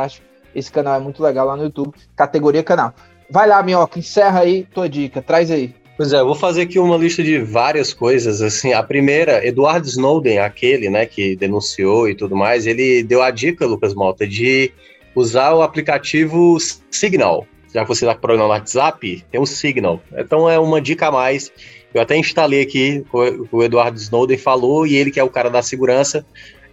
esse 0.55 0.71
canal 0.71 0.95
é 0.95 1.01
muito 1.01 1.23
legal 1.23 1.47
lá 1.47 1.57
no 1.57 1.65
YouTube, 1.65 1.93
categoria 2.15 2.63
canal. 2.63 2.95
Vai 3.29 3.49
lá, 3.49 3.63
Minhoca, 3.63 3.99
encerra 3.99 4.41
aí 4.41 4.67
tua 4.73 4.89
dica, 4.89 5.21
traz 5.21 5.51
aí. 5.51 5.75
Pois 5.97 6.13
é, 6.13 6.21
eu 6.21 6.27
vou 6.27 6.35
fazer 6.35 6.63
aqui 6.63 6.79
uma 6.79 6.97
lista 6.97 7.23
de 7.23 7.39
várias 7.39 7.93
coisas, 7.93 8.43
assim, 8.43 8.73
a 8.73 8.83
primeira, 8.83 9.47
Edward 9.47 9.89
Snowden, 9.89 10.41
aquele, 10.41 10.91
né, 10.91 11.07
que 11.07 11.37
denunciou 11.37 12.09
e 12.09 12.15
tudo 12.15 12.37
mais, 12.37 12.67
ele 12.67 13.03
deu 13.03 13.23
a 13.23 13.31
dica, 13.31 13.67
Lucas 13.67 13.95
Malta, 13.95 14.27
de 14.27 14.73
usar 15.15 15.55
o 15.55 15.63
aplicativo 15.63 16.59
Signal, 16.91 17.47
já 17.73 17.83
que 17.83 17.89
você 17.89 18.05
está 18.05 18.15
com 18.15 18.21
problema 18.21 18.45
no 18.45 18.51
WhatsApp, 18.51 19.25
tem 19.31 19.41
o 19.41 19.47
Signal, 19.47 20.01
então 20.17 20.49
é 20.49 20.59
uma 20.59 20.81
dica 20.81 21.09
a 21.09 21.13
mais 21.13 21.53
eu 21.95 22.03
até 22.03 22.17
instalei 22.17 22.61
aqui, 22.61 23.05
o, 23.53 23.63
Eduardo 23.63 23.97
Snowden 23.97 24.37
falou, 24.37 24.85
e 24.85 24.97
ele 24.97 25.13
que 25.13 25.21
é 25.21 25.23
o 25.23 25.31
cara 25.31 25.49
da 25.49 25.63
segurança. 25.63 26.27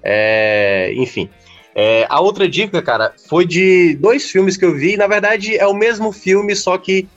É, 0.03 0.91
enfim. 0.95 1.29
É, 1.75 2.07
a 2.09 2.19
outra 2.19 2.49
dica, 2.49 2.81
cara, 2.81 3.13
foi 3.29 3.45
de 3.45 3.95
dois 3.95 4.29
filmes 4.29 4.57
que 4.57 4.65
eu 4.65 4.75
vi. 4.75 4.97
Na 4.97 5.05
verdade, 5.05 5.55
é 5.55 5.67
o 5.67 5.75
mesmo 5.75 6.11
filme, 6.11 6.55
só 6.55 6.75
que 6.75 7.07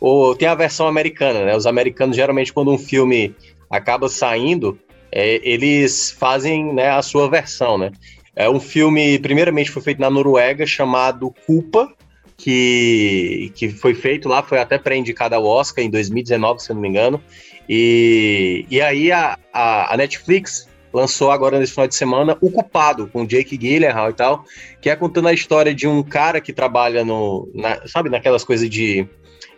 o, 0.00 0.34
tem 0.34 0.48
a 0.48 0.56
versão 0.56 0.88
americana, 0.88 1.44
né? 1.44 1.56
Os 1.56 1.64
americanos, 1.64 2.16
geralmente, 2.16 2.52
quando 2.52 2.72
um 2.72 2.78
filme 2.78 3.32
acaba 3.70 4.08
saindo, 4.08 4.76
é, 5.12 5.40
eles 5.48 6.10
fazem 6.10 6.74
né, 6.74 6.90
a 6.90 7.00
sua 7.00 7.30
versão, 7.30 7.78
né? 7.78 7.92
É 8.34 8.48
um 8.48 8.60
filme, 8.60 9.18
primeiramente, 9.18 9.70
foi 9.70 9.82
feito 9.82 10.00
na 10.00 10.08
Noruega, 10.08 10.66
chamado 10.66 11.32
Culpa, 11.46 11.92
que, 12.36 13.52
que 13.54 13.68
foi 13.68 13.94
feito 13.94 14.28
lá, 14.28 14.42
foi 14.42 14.58
até 14.58 14.78
pré-indicado 14.78 15.34
ao 15.34 15.44
Oscar 15.44 15.84
em 15.84 15.90
2019, 15.90 16.62
se 16.62 16.70
eu 16.70 16.74
não 16.74 16.82
me 16.82 16.88
engano. 16.88 17.22
E, 17.68 18.66
e 18.70 18.80
aí 18.80 19.12
a, 19.12 19.38
a, 19.52 19.94
a, 19.94 19.96
Netflix 19.96 20.68
lançou 20.92 21.30
agora 21.30 21.58
nesse 21.58 21.72
final 21.72 21.86
de 21.86 21.94
semana 21.94 22.36
O 22.40 22.50
Culpado, 22.50 23.06
com 23.06 23.24
Jake 23.24 23.56
Gyllenhaal 23.56 24.10
e 24.10 24.14
tal, 24.14 24.44
que 24.80 24.90
é 24.90 24.96
contando 24.96 25.28
a 25.28 25.32
história 25.32 25.74
de 25.74 25.86
um 25.86 26.02
cara 26.02 26.40
que 26.40 26.52
trabalha 26.52 27.04
no, 27.04 27.48
na, 27.54 27.86
sabe, 27.86 28.10
naquelas 28.10 28.44
coisas 28.44 28.68
de 28.68 29.06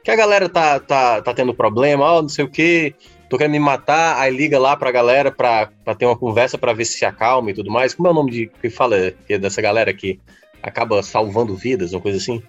que 0.02 0.10
a 0.10 0.16
galera 0.16 0.48
tá, 0.48 0.78
tá, 0.78 1.22
tá 1.22 1.32
tendo 1.32 1.54
problema, 1.54 2.04
ó, 2.04 2.22
não 2.22 2.28
sei 2.28 2.44
o 2.44 2.50
que, 2.50 2.94
tô 3.28 3.38
querendo 3.38 3.52
me 3.52 3.58
matar, 3.58 4.18
aí 4.18 4.34
liga 4.34 4.58
lá 4.58 4.76
pra 4.76 4.90
galera 4.90 5.30
pra, 5.30 5.68
pra 5.84 5.94
ter 5.94 6.06
uma 6.06 6.16
conversa 6.16 6.58
pra 6.58 6.72
ver 6.72 6.84
se 6.84 6.98
se 6.98 7.04
acalma 7.04 7.50
e 7.50 7.54
tudo 7.54 7.70
mais. 7.70 7.94
Como 7.94 8.08
é 8.08 8.10
o 8.10 8.14
nome 8.14 8.30
de 8.30 8.46
que 8.46 8.70
fala 8.70 9.12
que 9.26 9.34
é 9.34 9.38
dessa 9.38 9.60
galera 9.60 9.92
que 9.92 10.20
acaba 10.62 11.02
salvando 11.02 11.54
vidas, 11.54 11.92
uma 11.92 12.00
coisa 12.00 12.18
assim? 12.18 12.42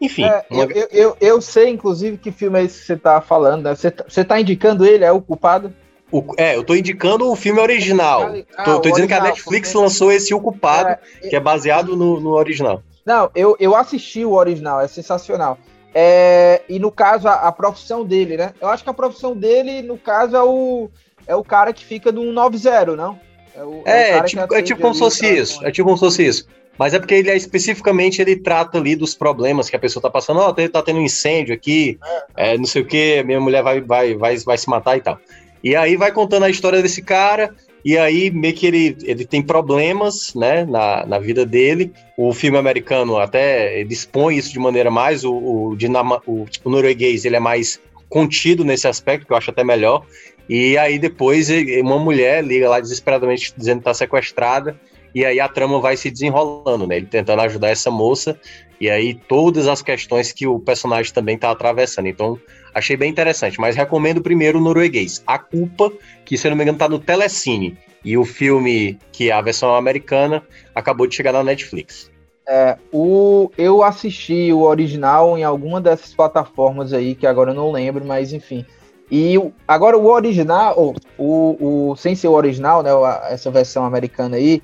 Enfim. 0.00 0.24
É, 0.24 0.44
uma... 0.50 0.64
eu, 0.64 0.88
eu, 0.90 1.16
eu, 1.20 1.40
sei, 1.40 1.68
inclusive, 1.68 2.16
que 2.16 2.32
filme 2.32 2.58
é 2.58 2.64
esse 2.64 2.80
que 2.80 2.86
você 2.86 2.96
tá 2.96 3.20
falando. 3.20 3.64
Né? 3.64 3.74
Você, 3.74 3.90
tá, 3.90 4.04
você 4.08 4.24
tá 4.24 4.40
indicando 4.40 4.86
ele, 4.86 5.04
é 5.04 5.12
o 5.12 5.20
culpado? 5.20 5.72
O, 6.10 6.24
é, 6.36 6.56
eu 6.56 6.64
tô 6.64 6.74
indicando 6.74 7.30
o 7.30 7.36
filme 7.36 7.60
original. 7.60 8.32
Ah, 8.56 8.64
tô, 8.64 8.80
tô 8.80 8.88
dizendo 8.88 9.04
original, 9.04 9.08
que 9.08 9.14
a 9.14 9.22
Netflix 9.30 9.72
lançou 9.72 10.10
esse 10.10 10.34
O 10.34 10.40
Culpado, 10.40 10.98
é, 11.22 11.28
que 11.28 11.36
é 11.36 11.40
baseado 11.40 11.96
no, 11.96 12.18
no, 12.18 12.30
original. 12.30 12.82
Não, 13.06 13.30
eu, 13.34 13.56
eu 13.60 13.76
assisti 13.76 14.24
o 14.24 14.32
original, 14.32 14.80
é 14.80 14.88
sensacional. 14.88 15.56
É, 15.94 16.62
e 16.68 16.78
no 16.78 16.90
caso, 16.90 17.26
a, 17.26 17.34
a, 17.34 17.52
profissão 17.52 18.04
dele, 18.04 18.36
né? 18.36 18.54
Eu 18.60 18.68
acho 18.68 18.84
que 18.84 18.90
a 18.90 18.94
profissão 18.94 19.36
dele, 19.36 19.82
no 19.82 19.98
caso, 19.98 20.36
é 20.36 20.42
o, 20.42 20.88
é 21.26 21.34
o 21.34 21.42
cara 21.42 21.72
que 21.72 21.84
fica 21.84 22.12
no 22.12 22.32
90, 22.32 22.96
não? 22.96 23.18
É, 23.54 23.64
o, 23.64 23.82
é, 23.84 24.10
é, 24.10 24.22
tipo, 24.22 24.54
é 24.54 24.62
tipo 24.62 24.80
como 24.80 24.94
se 24.94 25.00
fosse 25.00 25.26
isso. 25.26 25.64
É 25.64 25.70
tipo 25.70 25.86
como 25.86 25.96
se 25.96 26.04
fosse 26.04 26.26
isso. 26.26 26.46
Mas 26.78 26.94
é 26.94 26.98
porque 26.98 27.14
ele 27.14 27.28
é 27.28 27.36
especificamente 27.36 28.22
ele 28.22 28.36
trata 28.36 28.78
ali 28.78 28.96
dos 28.96 29.14
problemas 29.14 29.68
que 29.68 29.76
a 29.76 29.78
pessoa 29.78 30.02
tá 30.02 30.08
passando. 30.08 30.40
Ó, 30.40 30.48
oh, 30.48 30.68
tá 30.68 30.82
tendo 30.82 30.98
um 30.98 31.04
incêndio 31.04 31.54
aqui, 31.54 31.98
é, 32.36 32.56
não 32.56 32.64
sei 32.64 32.82
o 32.82 32.86
que, 32.86 33.22
minha 33.24 33.40
mulher 33.40 33.62
vai, 33.62 33.80
vai, 33.80 34.14
vai, 34.14 34.38
vai 34.38 34.56
se 34.56 34.70
matar 34.70 34.96
e 34.96 35.00
tal. 35.00 35.18
E 35.62 35.76
aí 35.76 35.96
vai 35.96 36.10
contando 36.10 36.44
a 36.44 36.50
história 36.50 36.80
desse 36.80 37.02
cara, 37.02 37.54
e 37.84 37.96
aí 37.96 38.30
meio 38.30 38.54
que 38.54 38.66
ele, 38.66 38.96
ele 39.02 39.24
tem 39.24 39.42
problemas, 39.42 40.34
né, 40.34 40.64
na, 40.64 41.06
na 41.06 41.18
vida 41.18 41.46
dele. 41.46 41.92
O 42.16 42.32
filme 42.32 42.58
americano 42.58 43.18
até 43.18 43.82
dispõe 43.84 44.36
isso 44.36 44.52
de 44.52 44.58
maneira 44.58 44.90
mais, 44.90 45.24
o, 45.24 45.32
o, 45.32 45.76
dinama, 45.76 46.20
o, 46.26 46.46
o 46.64 46.70
norueguês 46.70 47.24
ele 47.24 47.36
é 47.36 47.40
mais 47.40 47.80
contido 48.08 48.64
nesse 48.64 48.86
aspecto, 48.86 49.26
que 49.26 49.32
eu 49.32 49.36
acho 49.36 49.50
até 49.50 49.64
melhor. 49.64 50.04
E 50.48 50.76
aí 50.76 50.98
depois 50.98 51.48
uma 51.80 51.98
mulher 51.98 52.44
liga 52.44 52.68
lá 52.68 52.80
desesperadamente 52.80 53.54
dizendo 53.56 53.78
que 53.78 53.84
tá 53.84 53.94
sequestrada, 53.94 54.78
e 55.14 55.24
aí 55.24 55.40
a 55.40 55.48
trama 55.48 55.80
vai 55.80 55.96
se 55.96 56.10
desenrolando, 56.10 56.86
né? 56.86 56.98
Ele 56.98 57.06
tentando 57.06 57.40
ajudar 57.42 57.70
essa 57.70 57.90
moça, 57.90 58.38
e 58.80 58.90
aí 58.90 59.14
todas 59.14 59.66
as 59.68 59.82
questões 59.82 60.32
que 60.32 60.46
o 60.46 60.58
personagem 60.58 61.12
também 61.12 61.36
está 61.36 61.50
atravessando. 61.50 62.06
Então, 62.06 62.38
achei 62.74 62.96
bem 62.96 63.10
interessante, 63.10 63.60
mas 63.60 63.76
recomendo 63.76 64.22
primeiro 64.22 64.58
o 64.58 64.62
norueguês. 64.62 65.22
A 65.26 65.38
Culpa, 65.38 65.92
que 66.24 66.36
se 66.36 66.46
eu 66.46 66.50
não 66.50 66.56
me 66.56 66.64
engano 66.64 66.76
está 66.76 66.88
no 66.88 66.98
Telecine, 66.98 67.78
e 68.04 68.16
o 68.16 68.24
filme, 68.24 68.98
que 69.12 69.30
é 69.30 69.32
a 69.32 69.40
versão 69.40 69.74
americana, 69.74 70.42
acabou 70.74 71.06
de 71.06 71.14
chegar 71.14 71.32
na 71.32 71.44
Netflix. 71.44 72.10
É, 72.48 72.76
o, 72.92 73.50
eu 73.56 73.82
assisti 73.82 74.52
o 74.52 74.62
original 74.62 75.38
em 75.38 75.44
alguma 75.44 75.80
dessas 75.80 76.12
plataformas 76.14 76.92
aí, 76.92 77.14
que 77.14 77.26
agora 77.26 77.50
eu 77.50 77.54
não 77.54 77.70
lembro, 77.70 78.04
mas 78.04 78.32
enfim. 78.32 78.64
E 79.10 79.34
agora 79.66 79.98
o 79.98 80.06
original, 80.06 80.94
o, 81.18 81.90
o, 81.90 81.96
sem 81.96 82.14
ser 82.14 82.28
o 82.28 82.32
original, 82.32 82.82
né, 82.82 82.90
essa 83.28 83.50
versão 83.50 83.84
americana 83.84 84.36
aí, 84.36 84.62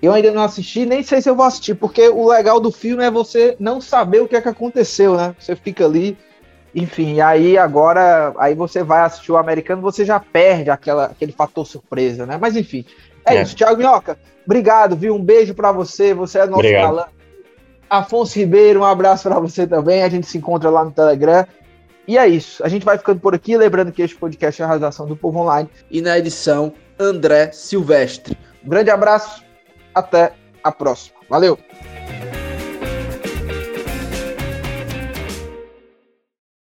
eu 0.00 0.12
ainda 0.12 0.30
não 0.30 0.42
assisti, 0.42 0.86
nem 0.86 1.02
sei 1.02 1.20
se 1.20 1.28
eu 1.28 1.36
vou 1.36 1.44
assistir, 1.44 1.74
porque 1.74 2.08
o 2.08 2.28
legal 2.28 2.58
do 2.58 2.72
filme 2.72 3.04
é 3.04 3.10
você 3.10 3.54
não 3.60 3.80
saber 3.80 4.22
o 4.22 4.28
que 4.28 4.36
é 4.36 4.40
que 4.40 4.48
aconteceu, 4.48 5.16
né? 5.16 5.34
Você 5.38 5.54
fica 5.54 5.84
ali, 5.84 6.16
enfim, 6.74 7.20
aí 7.20 7.58
agora, 7.58 8.32
aí 8.38 8.54
você 8.54 8.82
vai 8.82 9.02
assistir 9.02 9.32
o 9.32 9.36
americano, 9.36 9.82
você 9.82 10.04
já 10.04 10.20
perde 10.20 10.70
aquela, 10.70 11.06
aquele 11.06 11.32
fator 11.32 11.66
surpresa, 11.66 12.26
né? 12.26 12.38
Mas 12.40 12.56
enfim, 12.56 12.84
é, 13.24 13.36
é. 13.36 13.42
isso. 13.42 13.56
Thiago 13.56 13.76
Minhoca, 13.76 14.18
obrigado, 14.44 14.96
viu? 14.96 15.14
Um 15.14 15.22
beijo 15.22 15.54
para 15.54 15.72
você, 15.72 16.14
você 16.14 16.38
é 16.38 16.46
nosso 16.46 16.70
galã. 16.70 17.06
Afonso 17.88 18.38
Ribeiro, 18.38 18.80
um 18.80 18.84
abraço 18.84 19.28
para 19.28 19.40
você 19.40 19.66
também, 19.66 20.02
a 20.02 20.08
gente 20.08 20.26
se 20.26 20.38
encontra 20.38 20.70
lá 20.70 20.84
no 20.84 20.92
Telegram. 20.92 21.44
E 22.06 22.16
é 22.16 22.26
isso, 22.26 22.64
a 22.64 22.68
gente 22.68 22.84
vai 22.84 22.96
ficando 22.96 23.20
por 23.20 23.34
aqui, 23.34 23.56
lembrando 23.56 23.92
que 23.92 24.02
este 24.02 24.16
podcast 24.16 24.60
é 24.60 24.64
a 24.64 24.68
realização 24.68 25.06
do 25.06 25.16
Povo 25.16 25.40
Online 25.40 25.68
e 25.90 26.00
na 26.00 26.18
edição 26.18 26.72
André 26.98 27.50
Silvestre. 27.52 28.36
Um 28.64 28.68
grande 28.68 28.90
abraço, 28.90 29.44
até 29.94 30.32
a 30.62 30.70
próxima. 30.70 31.18
Valeu! 31.28 31.58